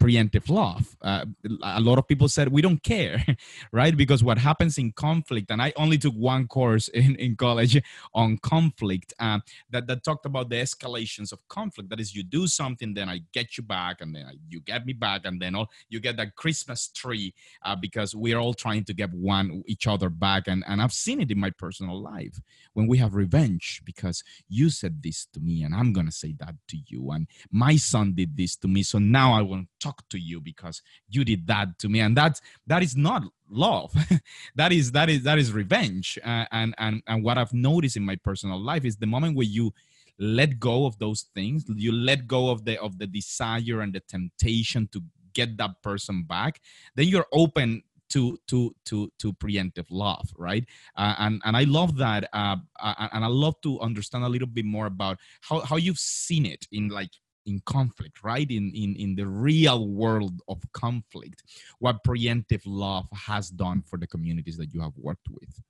preemptive 0.00 0.48
love. 0.48 0.96
Uh, 1.02 1.26
a 1.62 1.80
lot 1.80 1.98
of 1.98 2.08
people 2.08 2.28
said 2.28 2.48
we 2.48 2.62
don't 2.62 2.82
care, 2.82 3.24
right? 3.72 3.96
Because 3.96 4.24
what 4.24 4.38
happens 4.38 4.78
in 4.78 4.92
conflict, 4.92 5.50
and 5.50 5.60
I 5.62 5.72
only 5.76 5.98
took 5.98 6.14
one 6.14 6.48
course 6.48 6.88
in, 7.00 7.14
in 7.16 7.36
college 7.36 7.80
on 8.14 8.38
conflict 8.38 9.12
uh, 9.20 9.40
that, 9.70 9.86
that 9.86 10.02
talked 10.02 10.26
about 10.26 10.48
the 10.48 10.56
escalations 10.56 11.32
of 11.32 11.46
conflict. 11.48 11.90
That 11.90 12.00
is, 12.00 12.14
you 12.14 12.22
do 12.24 12.46
something, 12.46 12.94
then 12.94 13.08
I 13.08 13.20
get 13.32 13.56
you 13.56 13.62
back, 13.62 14.00
and 14.00 14.14
then 14.14 14.26
I, 14.26 14.32
you 14.48 14.60
get 14.60 14.86
me 14.86 14.94
back, 14.94 15.22
and 15.24 15.40
then 15.40 15.54
all, 15.54 15.70
you 15.88 16.00
get 16.00 16.16
that 16.16 16.34
Christmas 16.34 16.88
tree 16.88 17.34
uh, 17.64 17.76
because 17.76 18.14
we're 18.14 18.38
all 18.38 18.54
trying 18.54 18.84
to 18.84 18.94
get 18.94 19.12
one 19.12 19.62
each 19.66 19.86
other 19.86 20.08
back. 20.08 20.48
And, 20.48 20.64
and 20.66 20.80
I've 20.80 20.92
seen 20.92 21.20
it 21.20 21.30
in 21.30 21.38
my 21.38 21.50
personal 21.50 22.00
life 22.00 22.40
when 22.72 22.86
we 22.86 22.98
have 22.98 23.14
revenge 23.14 23.82
because 23.84 24.24
you 24.48 24.70
said 24.70 25.02
this 25.02 25.26
to 25.34 25.40
me, 25.40 25.62
and 25.62 25.74
I'm 25.74 25.92
going 25.92 26.06
to 26.06 26.12
say 26.12 26.34
that 26.40 26.54
to 26.68 26.78
you. 26.86 27.10
And 27.10 27.26
my 27.50 27.76
son 27.76 28.14
did 28.14 28.36
this 28.36 28.56
to 28.56 28.68
me. 28.68 28.82
So 28.82 28.98
now 28.98 29.34
I 29.34 29.42
want 29.42 29.68
to 29.68 29.88
talk 29.90 30.08
to 30.08 30.18
you 30.18 30.40
because 30.40 30.82
you 31.08 31.24
did 31.24 31.46
that 31.46 31.78
to 31.78 31.88
me. 31.88 32.00
And 32.00 32.16
that's 32.16 32.40
that 32.66 32.82
is 32.82 32.96
not 32.96 33.22
love. 33.48 33.92
That 34.56 34.72
is 34.72 34.92
that 34.92 35.08
is 35.08 35.22
that 35.24 35.38
is 35.38 35.52
revenge. 35.52 36.18
Uh, 36.24 36.44
and 36.52 36.74
and 36.78 37.02
and 37.06 37.24
what 37.24 37.38
i've 37.38 37.52
noticed 37.52 37.96
in 37.96 38.04
my 38.04 38.16
personal 38.16 38.58
life 38.58 38.84
is 38.84 38.96
the 38.96 39.06
moment 39.06 39.36
where 39.36 39.46
you 39.46 39.72
let 40.18 40.60
go 40.60 40.86
of 40.86 40.98
those 40.98 41.22
things 41.34 41.64
you 41.86 41.92
let 41.92 42.26
go 42.26 42.50
of 42.50 42.64
the 42.64 42.80
of 42.80 42.98
the 42.98 43.06
desire 43.06 43.80
and 43.80 43.92
the 43.94 44.00
temptation 44.00 44.88
to 44.92 45.00
get 45.32 45.56
that 45.56 45.82
person 45.82 46.24
back 46.24 46.60
then 46.94 47.06
you're 47.08 47.26
open 47.32 47.82
to 48.10 48.38
to 48.46 48.74
to 48.84 49.10
to 49.18 49.32
preemptive 49.32 49.86
love 49.90 50.28
right? 50.36 50.64
Uh, 50.96 51.14
and 51.18 51.40
and 51.44 51.56
i 51.56 51.64
love 51.64 51.96
that 51.96 52.28
uh, 52.32 52.56
uh, 52.80 53.08
and 53.12 53.24
i 53.24 53.28
love 53.28 53.56
to 53.62 53.80
understand 53.80 54.24
a 54.24 54.28
little 54.28 54.48
bit 54.48 54.64
more 54.64 54.86
about 54.86 55.18
how 55.48 55.60
how 55.60 55.76
you've 55.76 56.04
seen 56.26 56.44
it 56.44 56.66
in 56.72 56.88
like 56.88 57.12
in 57.46 57.60
conflict 57.66 58.22
right? 58.22 58.50
In, 58.50 58.72
in 58.74 58.96
in 58.96 59.14
the 59.14 59.26
real 59.26 59.88
world 59.88 60.40
of 60.48 60.60
conflict 60.72 61.42
what 61.78 62.04
preemptive 62.04 62.62
love 62.66 63.08
has 63.12 63.50
done 63.50 63.82
for 63.82 63.98
the 63.98 64.06
communities 64.06 64.56
that 64.56 64.72
you 64.74 64.80
have 64.80 64.96
worked 64.96 65.28
with. 65.30 65.60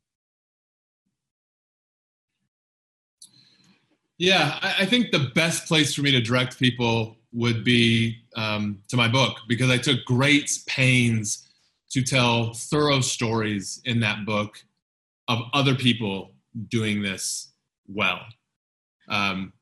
Yeah 4.19 4.59
i, 4.63 4.75
I 4.81 4.87
think 4.87 5.11
the 5.11 5.31
best 5.35 5.67
place 5.67 5.95
for 5.95 6.03
me 6.03 6.11
to 6.13 6.21
direct 6.21 6.59
people 6.59 7.17
would 7.33 7.63
be 7.63 8.17
um, 8.35 8.83
to 8.89 8.97
my 8.97 9.07
book 9.07 9.37
because 9.47 9.71
i 9.71 9.79
took 9.79 10.05
great 10.05 10.51
pains 10.67 11.49
to 11.91 12.03
tell 12.03 12.55
thorough 12.55 13.01
stories 13.01 13.81
in 13.85 14.01
that 14.01 14.25
book 14.25 14.63
of 15.29 15.43
other 15.53 15.75
people 15.75 16.33
doing 16.69 17.03
this 17.03 17.53
well. 17.87 18.21
Um, 19.09 19.53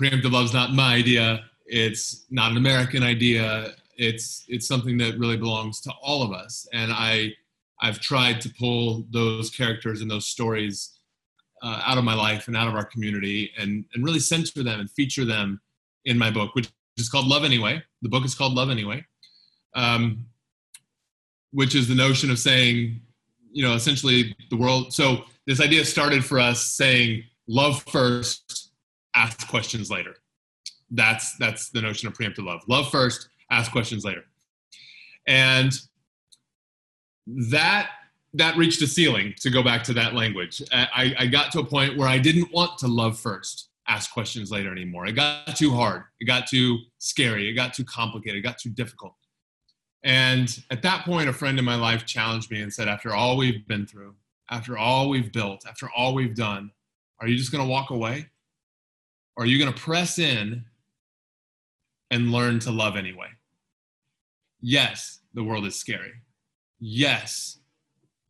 preemptive 0.00 0.32
love 0.32 0.46
is 0.46 0.54
not 0.54 0.72
my 0.72 0.94
idea. 0.94 1.44
It's 1.66 2.26
not 2.30 2.50
an 2.50 2.56
American 2.56 3.02
idea. 3.02 3.72
It's 3.96 4.44
it's 4.48 4.66
something 4.66 4.98
that 4.98 5.18
really 5.18 5.36
belongs 5.36 5.80
to 5.82 5.92
all 6.02 6.22
of 6.22 6.32
us. 6.32 6.66
And 6.72 6.92
I 6.92 7.32
I've 7.80 8.00
tried 8.00 8.40
to 8.42 8.50
pull 8.58 9.06
those 9.10 9.50
characters 9.50 10.00
and 10.00 10.10
those 10.10 10.26
stories 10.26 10.98
uh, 11.62 11.82
out 11.84 11.98
of 11.98 12.04
my 12.04 12.14
life 12.14 12.48
and 12.48 12.56
out 12.56 12.68
of 12.68 12.74
our 12.74 12.84
community 12.84 13.50
and 13.58 13.84
and 13.94 14.04
really 14.04 14.20
center 14.20 14.62
them 14.62 14.80
and 14.80 14.90
feature 14.90 15.24
them 15.24 15.60
in 16.04 16.18
my 16.18 16.30
book, 16.30 16.54
which 16.54 16.68
is 16.96 17.08
called 17.08 17.26
Love 17.26 17.44
Anyway. 17.44 17.82
The 18.02 18.08
book 18.08 18.24
is 18.24 18.34
called 18.34 18.54
Love 18.54 18.70
Anyway, 18.70 19.04
um, 19.74 20.26
which 21.52 21.74
is 21.74 21.88
the 21.88 21.94
notion 21.94 22.30
of 22.30 22.38
saying, 22.38 23.00
you 23.52 23.62
know, 23.62 23.74
essentially 23.74 24.36
the 24.50 24.56
world. 24.56 24.92
So 24.92 25.24
this 25.46 25.60
idea 25.60 25.84
started 25.84 26.24
for 26.24 26.38
us 26.38 26.62
saying 26.62 27.24
love 27.48 27.82
first 27.84 28.65
ask 29.16 29.48
questions 29.48 29.90
later. 29.90 30.14
That's 30.90 31.36
that's 31.38 31.70
the 31.70 31.80
notion 31.80 32.06
of 32.06 32.14
preemptive 32.14 32.44
love. 32.44 32.60
Love 32.68 32.90
first, 32.90 33.28
ask 33.50 33.72
questions 33.72 34.04
later. 34.04 34.22
And 35.26 35.72
that 37.50 37.90
that 38.34 38.56
reached 38.56 38.82
a 38.82 38.86
ceiling 38.86 39.34
to 39.40 39.50
go 39.50 39.62
back 39.62 39.82
to 39.84 39.92
that 39.94 40.14
language. 40.14 40.62
I, 40.70 41.14
I 41.18 41.26
got 41.26 41.52
to 41.52 41.60
a 41.60 41.64
point 41.64 41.96
where 41.96 42.08
I 42.08 42.18
didn't 42.18 42.52
want 42.52 42.76
to 42.78 42.86
love 42.86 43.18
first, 43.18 43.70
ask 43.88 44.12
questions 44.12 44.50
later 44.50 44.70
anymore. 44.70 45.06
It 45.06 45.12
got 45.12 45.56
too 45.56 45.72
hard. 45.72 46.02
It 46.20 46.26
got 46.26 46.46
too 46.46 46.78
scary. 46.98 47.48
It 47.48 47.54
got 47.54 47.72
too 47.72 47.84
complicated. 47.84 48.38
It 48.38 48.42
got 48.42 48.58
too 48.58 48.70
difficult. 48.70 49.14
And 50.02 50.62
at 50.70 50.82
that 50.82 51.04
point, 51.04 51.28
a 51.28 51.32
friend 51.32 51.58
in 51.58 51.64
my 51.64 51.76
life 51.76 52.04
challenged 52.04 52.50
me 52.50 52.60
and 52.60 52.72
said, 52.72 52.88
After 52.88 53.14
all 53.14 53.36
we've 53.36 53.66
been 53.66 53.86
through, 53.86 54.14
after 54.50 54.76
all 54.76 55.08
we've 55.08 55.32
built, 55.32 55.64
after 55.66 55.88
all 55.96 56.14
we've 56.14 56.34
done, 56.34 56.70
are 57.20 57.28
you 57.28 57.36
just 57.36 57.50
going 57.50 57.64
to 57.64 57.70
walk 57.70 57.90
away? 57.90 58.28
Or 59.36 59.44
are 59.44 59.46
you 59.46 59.58
going 59.58 59.72
to 59.72 59.80
press 59.80 60.18
in 60.18 60.64
and 62.10 62.32
learn 62.32 62.58
to 62.60 62.70
love 62.70 62.96
anyway? 62.96 63.28
Yes, 64.60 65.20
the 65.34 65.44
world 65.44 65.66
is 65.66 65.78
scary. 65.78 66.12
Yes, 66.80 67.58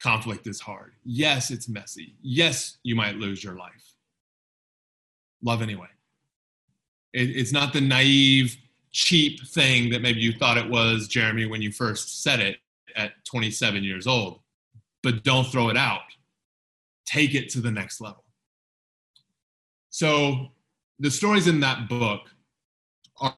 conflict 0.02 0.46
is 0.46 0.61
hard. 0.61 0.92
Yes, 1.04 1.50
it's 1.50 1.68
messy. 1.68 2.14
Yes, 2.22 2.78
you 2.82 2.94
might 2.94 3.16
lose 3.16 3.42
your 3.42 3.57
life. 3.57 3.94
Love 5.42 5.62
anyway. 5.62 5.88
It, 7.12 7.30
it's 7.36 7.52
not 7.52 7.72
the 7.72 7.80
naive, 7.80 8.57
cheap 8.90 9.46
thing 9.48 9.90
that 9.90 10.02
maybe 10.02 10.20
you 10.20 10.32
thought 10.32 10.59
it 10.59 10.68
was, 10.68 11.07
Jeremy, 11.07 11.46
when 11.46 11.62
you 11.62 11.70
first 11.70 12.22
said 12.22 12.40
it 12.40 12.59
at 12.96 13.12
27 13.24 13.84
years 13.84 14.07
old. 14.07 14.40
But 15.02 15.22
don't 15.22 15.46
throw 15.46 15.68
it 15.68 15.76
out. 15.76 16.00
Take 17.04 17.34
it 17.34 17.48
to 17.50 17.61
the 17.61 17.70
next 17.70 18.00
level. 18.00 18.24
So 19.90 20.50
the 20.99 21.11
stories 21.11 21.47
in 21.47 21.61
that 21.61 21.88
book 21.88 22.22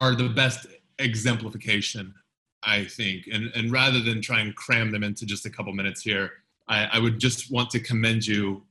are 0.01 0.15
the 0.15 0.29
best 0.29 0.67
exemplification, 0.99 2.15
I 2.63 2.85
think. 2.85 3.29
And, 3.33 3.51
and 3.55 3.73
rather 3.73 4.01
than 4.01 4.21
try 4.21 4.41
and 4.41 4.55
cram 4.55 4.91
them 4.91 5.03
into 5.03 5.27
just 5.27 5.47
a 5.47 5.51
couple 5.51 5.73
minutes 5.73 6.03
here, 6.03 6.33
I, 6.69 6.85
I 6.93 6.99
would 6.99 7.19
just 7.19 7.51
want 7.51 7.71
to 7.71 7.81
commend 7.81 8.27
you 8.27 8.63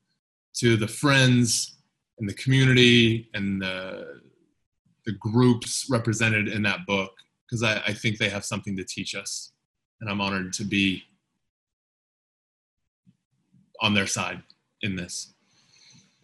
to 0.55 0.75
the 0.75 0.87
friends 0.87 1.77
and 2.19 2.29
the 2.29 2.33
community 2.33 3.29
and 3.33 3.61
the, 3.61 4.21
the 5.05 5.13
groups 5.13 5.87
represented 5.89 6.47
in 6.47 6.61
that 6.63 6.85
book 6.85 7.11
because 7.45 7.63
I, 7.63 7.81
I 7.87 7.93
think 7.93 8.17
they 8.17 8.29
have 8.29 8.45
something 8.45 8.75
to 8.77 8.83
teach 8.83 9.15
us. 9.15 9.51
And 10.01 10.09
I'm 10.09 10.21
honored 10.21 10.53
to 10.53 10.63
be 10.63 11.03
on 13.81 13.93
their 13.93 14.07
side 14.07 14.41
in 14.81 14.95
this. 14.95 15.33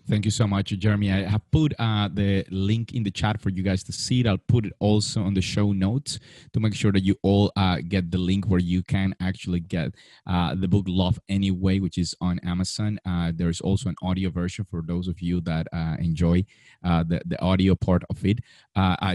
Thank 0.06 0.26
you 0.26 0.32
so 0.32 0.45
much, 0.45 0.68
Jeremy. 0.68 1.14
I 1.14 1.22
have 1.24 1.49
put 1.49 1.74
uh, 1.80 2.10
the 2.14 2.45
link 2.51 2.93
in 2.93 3.04
the 3.04 3.12
chat 3.12 3.39
for 3.39 3.49
you 3.49 3.64
guys 3.64 3.84
to 3.86 3.93
see 3.93 4.20
it. 4.20 4.28
I'll 4.28 4.38
put 4.38 4.66
it 4.66 4.74
also 4.80 5.22
on 5.24 5.34
the 5.34 5.41
show 5.41 5.72
notes 5.72 6.20
to 6.51 6.60
make 6.60 6.76
sure 6.76 6.91
that 6.91 7.04
you 7.06 7.16
all 7.24 7.54
uh, 7.56 7.78
get 7.88 8.12
the 8.12 8.18
link 8.18 8.45
where 8.47 8.60
you 8.60 8.84
can 8.84 9.16
actually 9.22 9.62
get 9.62 9.95
uh, 10.28 10.56
the 10.56 10.68
book 10.68 10.86
Love 10.89 11.20
Anyway, 11.30 11.80
which 11.80 11.97
is 11.97 12.14
on 12.20 12.38
Amazon. 12.39 12.99
Uh, 13.06 13.32
there's 13.34 13.62
also 13.62 13.88
an 13.88 13.95
audio 14.04 14.30
version 14.30 14.66
for 14.70 14.82
those 14.86 15.08
of 15.08 15.22
you 15.22 15.39
that 15.41 15.68
uh, 15.72 15.95
enjoy 15.99 16.43
uh, 16.84 17.04
the, 17.04 17.22
the 17.26 17.41
audio 17.41 17.74
part 17.74 18.04
of 18.10 18.26
it. 18.26 18.39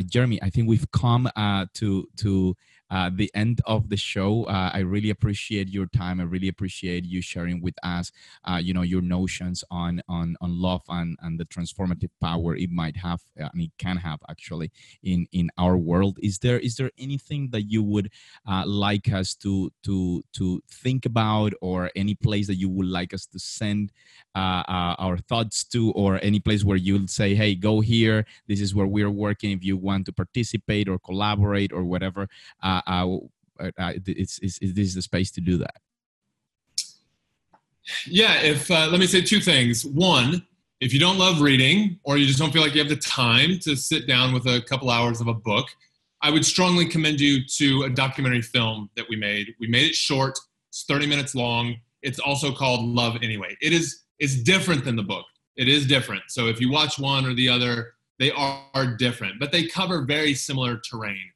Jeremy, 0.06 0.42
I 0.42 0.48
think 0.48 0.68
we've 0.68 0.90
come 0.90 1.28
to 1.74 2.08
to 2.16 2.56
uh, 2.90 3.10
the 3.14 3.30
end 3.34 3.60
of 3.66 3.88
the 3.88 3.96
show. 3.96 4.44
Uh, 4.44 4.70
I 4.72 4.80
really 4.80 5.10
appreciate 5.10 5.68
your 5.68 5.86
time. 5.86 6.20
I 6.20 6.24
really 6.24 6.48
appreciate 6.48 7.04
you 7.04 7.20
sharing 7.22 7.60
with 7.60 7.74
us, 7.82 8.12
uh, 8.44 8.60
you 8.62 8.74
know, 8.74 8.82
your 8.82 9.02
notions 9.02 9.64
on 9.70 10.02
on 10.08 10.36
on 10.40 10.60
love 10.60 10.82
and 10.88 11.16
and 11.22 11.38
the 11.38 11.44
transformative 11.44 12.10
power 12.20 12.56
it 12.56 12.70
might 12.70 12.96
have 12.96 13.20
uh, 13.40 13.48
and 13.52 13.62
it 13.62 13.70
can 13.78 13.96
have 13.96 14.20
actually 14.28 14.70
in 15.02 15.26
in 15.32 15.50
our 15.58 15.76
world. 15.76 16.18
Is 16.22 16.38
there 16.38 16.58
is 16.58 16.76
there 16.76 16.90
anything 16.98 17.50
that 17.50 17.62
you 17.62 17.82
would 17.82 18.10
uh, 18.46 18.64
like 18.66 19.12
us 19.12 19.34
to 19.36 19.70
to 19.84 20.22
to 20.34 20.62
think 20.70 21.06
about, 21.06 21.52
or 21.60 21.90
any 21.96 22.14
place 22.14 22.46
that 22.46 22.56
you 22.56 22.68
would 22.68 22.86
like 22.86 23.14
us 23.14 23.26
to 23.26 23.38
send 23.38 23.92
uh, 24.34 24.62
our 24.98 25.18
thoughts 25.18 25.64
to, 25.64 25.90
or 25.92 26.20
any 26.22 26.40
place 26.40 26.64
where 26.64 26.76
you'll 26.76 27.08
say, 27.08 27.34
"Hey, 27.34 27.54
go 27.54 27.80
here. 27.80 28.26
This 28.46 28.60
is 28.60 28.74
where 28.74 28.86
we're 28.86 29.10
working. 29.10 29.50
If 29.52 29.64
you 29.64 29.76
want 29.76 30.06
to 30.06 30.12
participate 30.12 30.88
or 30.88 30.98
collaborate 30.98 31.72
or 31.72 31.84
whatever." 31.84 32.28
Uh, 32.62 32.77
uh, 32.86 33.16
uh, 33.60 33.70
uh, 33.78 33.92
it's, 34.06 34.38
it's, 34.40 34.58
this 34.58 34.88
is 34.88 34.94
the 34.94 35.02
space 35.02 35.30
to 35.32 35.40
do 35.40 35.58
that. 35.58 35.76
Yeah, 38.06 38.40
if 38.40 38.70
uh, 38.70 38.88
let 38.90 39.00
me 39.00 39.06
say 39.06 39.22
two 39.22 39.40
things. 39.40 39.84
One, 39.84 40.46
if 40.80 40.92
you 40.92 41.00
don't 41.00 41.18
love 41.18 41.40
reading 41.40 41.98
or 42.04 42.18
you 42.18 42.26
just 42.26 42.38
don't 42.38 42.52
feel 42.52 42.62
like 42.62 42.74
you 42.74 42.80
have 42.80 42.90
the 42.90 42.96
time 42.96 43.58
to 43.60 43.74
sit 43.74 44.06
down 44.06 44.32
with 44.32 44.46
a 44.46 44.60
couple 44.62 44.90
hours 44.90 45.20
of 45.20 45.26
a 45.26 45.34
book, 45.34 45.66
I 46.20 46.30
would 46.30 46.44
strongly 46.44 46.86
commend 46.86 47.20
you 47.20 47.44
to 47.56 47.84
a 47.84 47.90
documentary 47.90 48.42
film 48.42 48.90
that 48.96 49.06
we 49.08 49.16
made. 49.16 49.54
We 49.60 49.68
made 49.68 49.86
it 49.86 49.94
short, 49.94 50.38
it's 50.68 50.84
30 50.84 51.06
minutes 51.06 51.34
long. 51.34 51.76
It's 52.02 52.18
also 52.18 52.52
called 52.52 52.84
Love 52.84 53.16
Anyway. 53.22 53.56
It 53.60 53.72
is 53.72 54.04
it's 54.18 54.42
different 54.42 54.84
than 54.84 54.96
the 54.96 55.02
book. 55.02 55.24
It 55.56 55.68
is 55.68 55.86
different. 55.86 56.22
So 56.28 56.46
if 56.46 56.60
you 56.60 56.70
watch 56.70 56.98
one 56.98 57.24
or 57.24 57.34
the 57.34 57.48
other, 57.48 57.94
they 58.18 58.32
are 58.32 58.96
different, 58.98 59.38
but 59.38 59.52
they 59.52 59.66
cover 59.66 60.02
very 60.02 60.34
similar 60.34 60.78
terrain. 60.78 61.30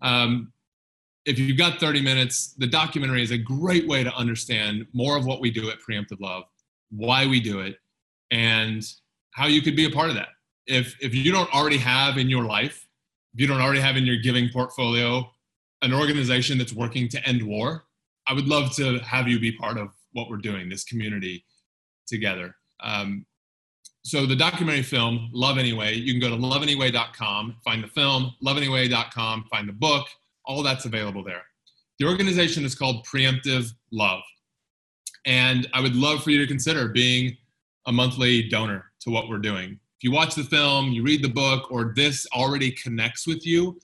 Um, 0.00 0.52
if 1.26 1.38
you've 1.38 1.56
got 1.56 1.80
30 1.80 2.02
minutes, 2.02 2.54
the 2.58 2.66
documentary 2.66 3.22
is 3.22 3.30
a 3.30 3.38
great 3.38 3.88
way 3.88 4.04
to 4.04 4.14
understand 4.14 4.86
more 4.92 5.16
of 5.16 5.24
what 5.24 5.40
we 5.40 5.50
do 5.50 5.70
at 5.70 5.78
Preemptive 5.80 6.20
Love, 6.20 6.44
why 6.90 7.26
we 7.26 7.40
do 7.40 7.60
it, 7.60 7.78
and 8.30 8.82
how 9.32 9.46
you 9.46 9.62
could 9.62 9.76
be 9.76 9.86
a 9.86 9.90
part 9.90 10.10
of 10.10 10.16
that. 10.16 10.28
If 10.66 10.96
if 11.00 11.14
you 11.14 11.32
don't 11.32 11.52
already 11.54 11.78
have 11.78 12.18
in 12.18 12.28
your 12.28 12.44
life, 12.44 12.86
if 13.34 13.40
you 13.40 13.46
don't 13.46 13.60
already 13.60 13.80
have 13.80 13.96
in 13.96 14.04
your 14.04 14.18
giving 14.18 14.48
portfolio 14.50 15.30
an 15.82 15.92
organization 15.92 16.56
that's 16.56 16.72
working 16.72 17.08
to 17.08 17.26
end 17.26 17.42
war, 17.42 17.84
I 18.26 18.32
would 18.32 18.46
love 18.46 18.74
to 18.76 18.98
have 19.00 19.28
you 19.28 19.38
be 19.38 19.52
part 19.52 19.78
of 19.78 19.88
what 20.12 20.30
we're 20.30 20.36
doing, 20.38 20.68
this 20.68 20.84
community 20.84 21.44
together. 22.06 22.54
Um, 22.80 23.26
so 24.02 24.26
the 24.26 24.36
documentary 24.36 24.82
film, 24.82 25.30
Love 25.32 25.58
Anyway, 25.58 25.94
you 25.94 26.12
can 26.12 26.20
go 26.20 26.28
to 26.28 26.40
loveanyway.com, 26.40 27.56
find 27.64 27.82
the 27.82 27.88
film, 27.88 28.34
loveanyway.com, 28.42 29.44
find 29.50 29.68
the 29.68 29.72
book, 29.72 30.06
all 30.44 30.62
that's 30.62 30.84
available 30.84 31.24
there. 31.24 31.42
The 31.98 32.06
organization 32.06 32.64
is 32.64 32.74
called 32.74 33.06
Preemptive 33.06 33.70
Love. 33.92 34.22
And 35.26 35.68
I 35.72 35.80
would 35.80 35.96
love 35.96 36.22
for 36.22 36.30
you 36.30 36.38
to 36.38 36.46
consider 36.46 36.88
being 36.88 37.36
a 37.86 37.92
monthly 37.92 38.48
donor 38.48 38.92
to 39.00 39.10
what 39.10 39.28
we're 39.28 39.38
doing. 39.38 39.72
If 39.72 40.02
you 40.02 40.12
watch 40.12 40.34
the 40.34 40.44
film, 40.44 40.92
you 40.92 41.02
read 41.02 41.22
the 41.22 41.28
book, 41.28 41.70
or 41.70 41.92
this 41.94 42.26
already 42.34 42.70
connects 42.72 43.26
with 43.26 43.46
you, 43.46 43.78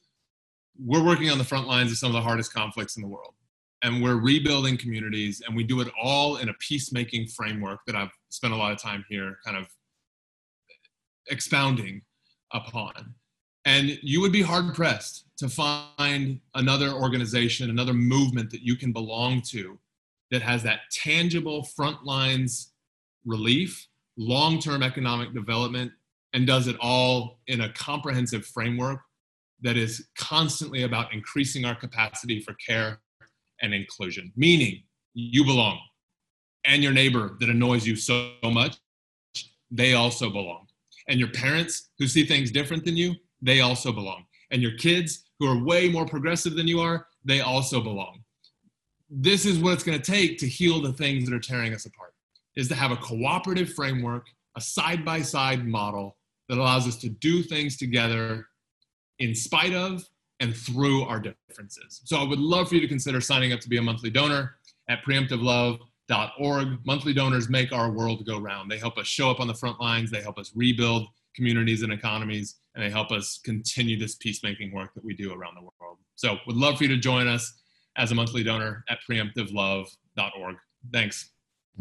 we're 0.83 1.05
working 1.05 1.31
on 1.31 1.39
the 1.39 1.45
front 1.45 1.67
lines 1.67 1.93
of 1.93 1.99
some 1.99 2.09
of 2.09 2.15
the 2.15 2.21
hardest 2.21 2.53
conflicts 2.53 2.97
in 2.97 3.03
the 3.03 3.09
world. 3.09 3.35
And 3.83 4.03
we're 4.03 4.17
rebuilding 4.17 4.77
communities, 4.77 5.41
and 5.47 5.57
we 5.57 5.65
do 5.65 5.81
it 5.81 5.89
all 6.03 6.37
in 6.37 6.51
a 6.51 6.55
peacemaking 6.55 7.29
framework 7.29 7.81
that 7.87 7.97
I've 7.97 8.11
spent 8.29 8.53
a 8.53 8.57
lot 8.57 8.73
of 8.73 8.79
time 8.79 9.05
here 9.09 9.39
kind 9.45 9.57
of 9.57 9.69
expounding 11.31 12.03
upon. 12.53 13.15
And 13.65 13.99
you 14.03 14.21
would 14.21 14.33
be 14.33 14.43
hard 14.43 14.75
pressed 14.75 15.27
to 15.37 15.49
find 15.49 16.41
another 16.55 16.91
organization, 16.91 17.71
another 17.71 17.93
movement 17.93 18.51
that 18.51 18.63
you 18.63 18.77
can 18.77 18.93
belong 18.93 19.43
to 19.49 19.79
that 20.31 20.43
has 20.43 20.63
that 20.63 20.81
tangible 20.91 21.65
front 21.65 22.05
lines 22.05 22.73
relief, 23.25 23.87
long 24.17 24.59
term 24.59 24.83
economic 24.83 25.35
development, 25.35 25.93
and 26.33 26.47
does 26.47 26.69
it 26.69 26.77
all 26.81 27.41
in 27.49 27.63
a 27.63 27.73
comprehensive 27.73 28.47
framework 28.47 29.01
that 29.63 29.77
is 29.77 30.09
constantly 30.17 30.85
about 30.85 31.13
increasing 31.13 31.65
our 31.65 31.75
capacity 31.75 32.41
for 32.41 32.55
care 32.67 33.01
and 33.61 33.75
inclusion. 33.75 34.33
Meaning, 34.37 34.83
you 35.15 35.45
belong. 35.45 35.79
And 36.65 36.83
your 36.83 36.93
neighbor 36.93 37.37
that 37.41 37.49
annoys 37.49 37.87
you 37.87 37.97
so 37.97 38.33
much, 38.45 38.77
they 39.71 39.95
also 39.95 40.31
belong. 40.31 40.67
And 41.09 41.19
your 41.19 41.31
parents 41.31 41.91
who 41.99 42.07
see 42.07 42.25
things 42.25 42.51
different 42.51 42.85
than 42.85 42.97
you, 42.97 43.15
they 43.43 43.61
also 43.61 43.93
belong. 43.93 44.25
And 44.51 44.63
your 44.63 44.77
kids 44.77 45.25
who 45.39 45.47
are 45.47 45.63
way 45.65 45.89
more 45.89 46.07
progressive 46.07 46.55
than 46.55 46.69
you 46.69 46.81
are, 46.81 47.07
they 47.25 47.41
also 47.41 47.81
belong. 47.81 48.23
This 49.09 49.45
is 49.47 49.59
what 49.59 49.75
it's 49.75 49.83
going 49.83 50.01
to 50.01 50.11
take 50.11 50.39
to 50.39 50.49
heal 50.49 50.81
the 50.81 50.93
things 50.93 51.29
that 51.29 51.35
are 51.35 51.41
tearing 51.41 51.75
us 51.75 51.87
apart 51.87 52.15
is 52.57 52.69
to 52.69 52.75
have 52.75 52.91
a 52.91 52.97
cooperative 52.97 53.73
framework, 53.73 54.27
a 54.57 54.61
side-by-side 54.61 55.67
model 55.67 56.17
that 56.49 56.59
allows 56.59 56.87
us 56.87 56.97
to 56.97 57.09
do 57.09 57.43
things 57.43 57.77
together 57.77 58.47
in 59.19 59.35
spite 59.35 59.73
of 59.73 60.05
and 60.41 60.57
through 60.57 61.03
our 61.05 61.21
differences. 61.21 62.01
So 62.05 62.17
I 62.17 62.25
would 62.25 62.39
love 62.39 62.69
for 62.69 62.75
you 62.75 62.81
to 62.81 62.89
consider 62.89 63.21
signing 63.21 63.53
up 63.53 63.61
to 63.61 63.69
be 63.69 63.77
a 63.77 63.83
monthly 63.83 64.11
donor 64.11 64.57
at 64.89 65.05
preemptivelove.org. 65.05 66.79
Monthly 66.85 67.13
donors 67.13 67.49
make 67.49 67.73
our 67.73 67.91
world 67.91 68.27
go 68.27 68.39
round. 68.39 68.71
They 68.71 68.79
help 68.79 68.99
us 68.99 69.07
show 69.07 69.31
up 69.31 69.39
on 69.39 69.47
the 69.47 69.55
front 69.55 69.81
lines, 69.81 70.11
they 70.11 70.23
help 70.23 70.39
us 70.39 70.53
rebuild 70.55 71.07
communities 71.35 71.83
and 71.83 71.93
economies, 71.93 72.57
and 72.75 72.85
they 72.85 72.91
help 72.91 73.11
us 73.11 73.41
continue 73.45 73.99
this 73.99 74.17
peacemaking 74.17 74.73
work 74.73 74.95
that 74.95 75.05
we 75.05 75.15
do 75.15 75.33
around 75.33 75.55
the 75.55 75.63
world. 75.63 75.99
So 76.17 76.37
would 76.47 76.57
love 76.57 76.79
for 76.79 76.85
you 76.85 76.91
to 76.91 76.97
join 76.97 77.27
us 77.27 77.61
as 77.97 78.13
a 78.13 78.15
monthly 78.15 78.43
donor 78.43 78.85
at 78.89 78.99
preemptivelove.org. 79.09 80.57
Thanks. 80.93 81.31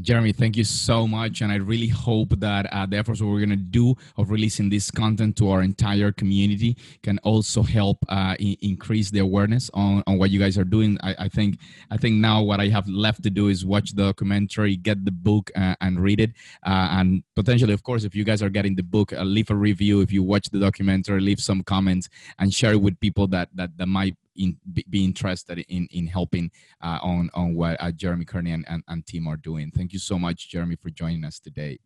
Jeremy, 0.02 0.32
thank 0.32 0.56
you 0.56 0.64
so 0.64 1.08
much. 1.08 1.42
And 1.42 1.52
I 1.52 1.56
really 1.56 1.88
hope 1.88 2.40
that 2.40 2.72
uh, 2.72 2.86
the 2.86 2.98
efforts 2.98 3.22
we're 3.22 3.38
going 3.40 3.50
to 3.50 3.56
do 3.56 3.96
of 4.18 4.32
releasing 4.32 4.70
this 4.70 4.90
content 4.90 5.36
to 5.38 5.50
our 5.50 5.62
entire 5.62 6.12
community 6.12 6.78
can 7.04 7.20
also 7.20 7.64
help 7.64 7.98
uh, 8.10 8.36
I- 8.40 8.58
increase 8.62 9.12
the 9.12 9.20
awareness 9.20 9.70
on, 9.74 10.04
on 10.08 10.18
what 10.18 10.32
you 10.32 10.40
guys 10.40 10.58
are 10.58 10.64
doing. 10.64 10.98
I, 11.04 11.16
I, 11.20 11.28
think 11.30 11.60
I 11.92 11.98
think 11.98 12.16
now 12.16 12.42
what 12.42 12.60
I 12.60 12.68
have 12.68 12.88
left 12.88 13.24
to 13.24 13.30
do 13.30 13.48
is 13.48 13.66
watch 13.66 13.92
the 13.92 14.04
documentary, 14.04 14.76
get 14.76 15.06
the 15.06 15.12
book, 15.12 15.52
uh, 15.56 15.76
and 15.82 16.00
read 16.00 16.20
it. 16.20 16.32
Uh, 16.66 16.88
and 16.92 17.24
potentially, 17.36 17.74
of 17.74 17.84
course, 17.84 18.04
if 18.04 18.16
you 18.16 18.24
guys 18.24 18.42
are 18.42 18.50
getting 18.50 18.76
the 18.76 18.84
book, 18.84 19.14
uh, 19.14 19.24
leave 19.24 19.50
a 19.50 19.56
review. 19.56 20.02
If 20.02 20.12
you 20.12 20.24
watch 20.24 20.50
the 20.50 20.60
documentary, 20.60 21.22
leave 21.22 21.40
some 21.40 21.64
comments 21.64 22.10
and 22.40 22.54
share 22.54 22.74
it 22.74 22.82
with 22.82 23.00
people 23.00 23.28
that, 23.28 23.50
that, 23.56 23.78
that 23.78 23.88
might 23.88 24.16
in, 24.40 24.58
be 24.90 25.04
interested 25.04 25.60
in 25.68 25.88
in 25.92 26.08
helping 26.08 26.50
uh, 26.82 27.00
on 27.02 27.30
on 27.34 27.54
what 27.56 27.78
uh, 27.80 27.92
Jeremy 27.92 28.26
Courtney 28.26 28.52
and, 28.52 28.66
and, 28.68 28.84
and 28.88 29.06
team 29.06 29.28
are 29.28 29.38
doing. 29.38 29.72
Thank 29.76 29.94
you 29.94 30.00
so 30.00 30.18
much, 30.18 30.50
Jeremy, 30.50 30.76
for 30.76 30.90
joining 30.90 31.24
us 31.26 31.40
today. 31.40 31.80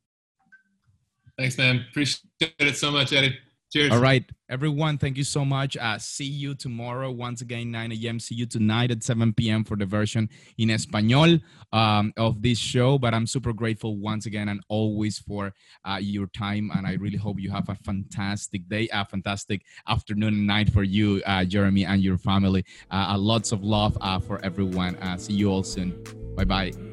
Thanks, 1.38 1.58
man. 1.58 1.86
Appreciate 1.90 2.24
it 2.60 2.78
so 2.78 2.92
much, 2.92 3.12
Eddie. 3.12 3.38
Cheers. 3.74 3.92
All 3.92 4.00
right, 4.00 4.24
everyone. 4.52 5.00
Thank 5.00 5.18
you 5.18 5.24
so 5.24 5.44
much. 5.44 5.76
Uh, 5.78 5.98
see 5.98 6.26
you 6.26 6.54
tomorrow. 6.54 7.10
Once 7.10 7.42
again, 7.42 7.72
9 7.72 7.92
a.m. 7.92 8.20
See 8.20 8.36
you 8.36 8.46
tonight 8.46 8.92
at 8.92 9.02
7 9.02 9.34
p.m. 9.34 9.64
for 9.64 9.76
the 9.76 9.88
version 9.88 10.30
in 10.60 10.70
Espanol 10.70 11.40
um, 11.72 12.14
of 12.16 12.40
this 12.44 12.60
show. 12.60 13.00
But 13.00 13.16
I'm 13.16 13.26
super 13.26 13.52
grateful 13.52 13.98
once 13.98 14.28
again 14.28 14.50
and 14.50 14.62
always 14.70 15.18
for 15.18 15.56
uh, 15.86 15.98
your 16.00 16.28
time. 16.28 16.70
And 16.76 16.86
I 16.86 16.94
really 16.94 17.18
hope 17.18 17.40
you 17.40 17.50
have 17.50 17.68
a 17.68 17.74
fantastic 17.74 18.70
day, 18.70 18.88
a 18.94 19.06
fantastic 19.06 19.64
afternoon 19.88 20.36
and 20.36 20.46
night 20.46 20.72
for 20.72 20.84
you, 20.84 21.24
uh, 21.26 21.44
Jeremy, 21.44 21.84
and 21.84 22.04
your 22.04 22.20
family. 22.20 22.64
Uh, 22.92 23.16
lots 23.18 23.52
of 23.52 23.64
love 23.64 23.98
uh, 24.02 24.20
for 24.20 24.40
everyone. 24.46 24.98
Uh, 24.98 25.18
see 25.18 25.34
you 25.34 25.50
all 25.50 25.64
soon. 25.64 26.00
Bye 26.36 26.46
bye. 26.46 26.93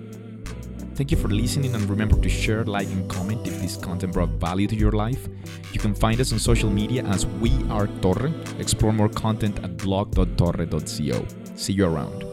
Thank 1.00 1.12
you 1.12 1.16
for 1.16 1.28
listening 1.28 1.74
and 1.74 1.88
remember 1.88 2.20
to 2.20 2.28
share, 2.28 2.62
like, 2.62 2.86
and 2.88 3.08
comment 3.08 3.46
if 3.46 3.58
this 3.62 3.74
content 3.74 4.12
brought 4.12 4.28
value 4.38 4.66
to 4.66 4.76
your 4.76 4.92
life. 4.92 5.28
You 5.72 5.80
can 5.80 5.94
find 5.94 6.20
us 6.20 6.30
on 6.30 6.38
social 6.38 6.68
media 6.68 7.02
as 7.04 7.24
We 7.24 7.50
Are 7.70 7.86
Torre. 8.02 8.30
Explore 8.58 8.92
more 8.92 9.08
content 9.08 9.64
at 9.64 9.78
blog.torre.co. 9.78 11.24
See 11.56 11.72
you 11.72 11.86
around. 11.86 12.29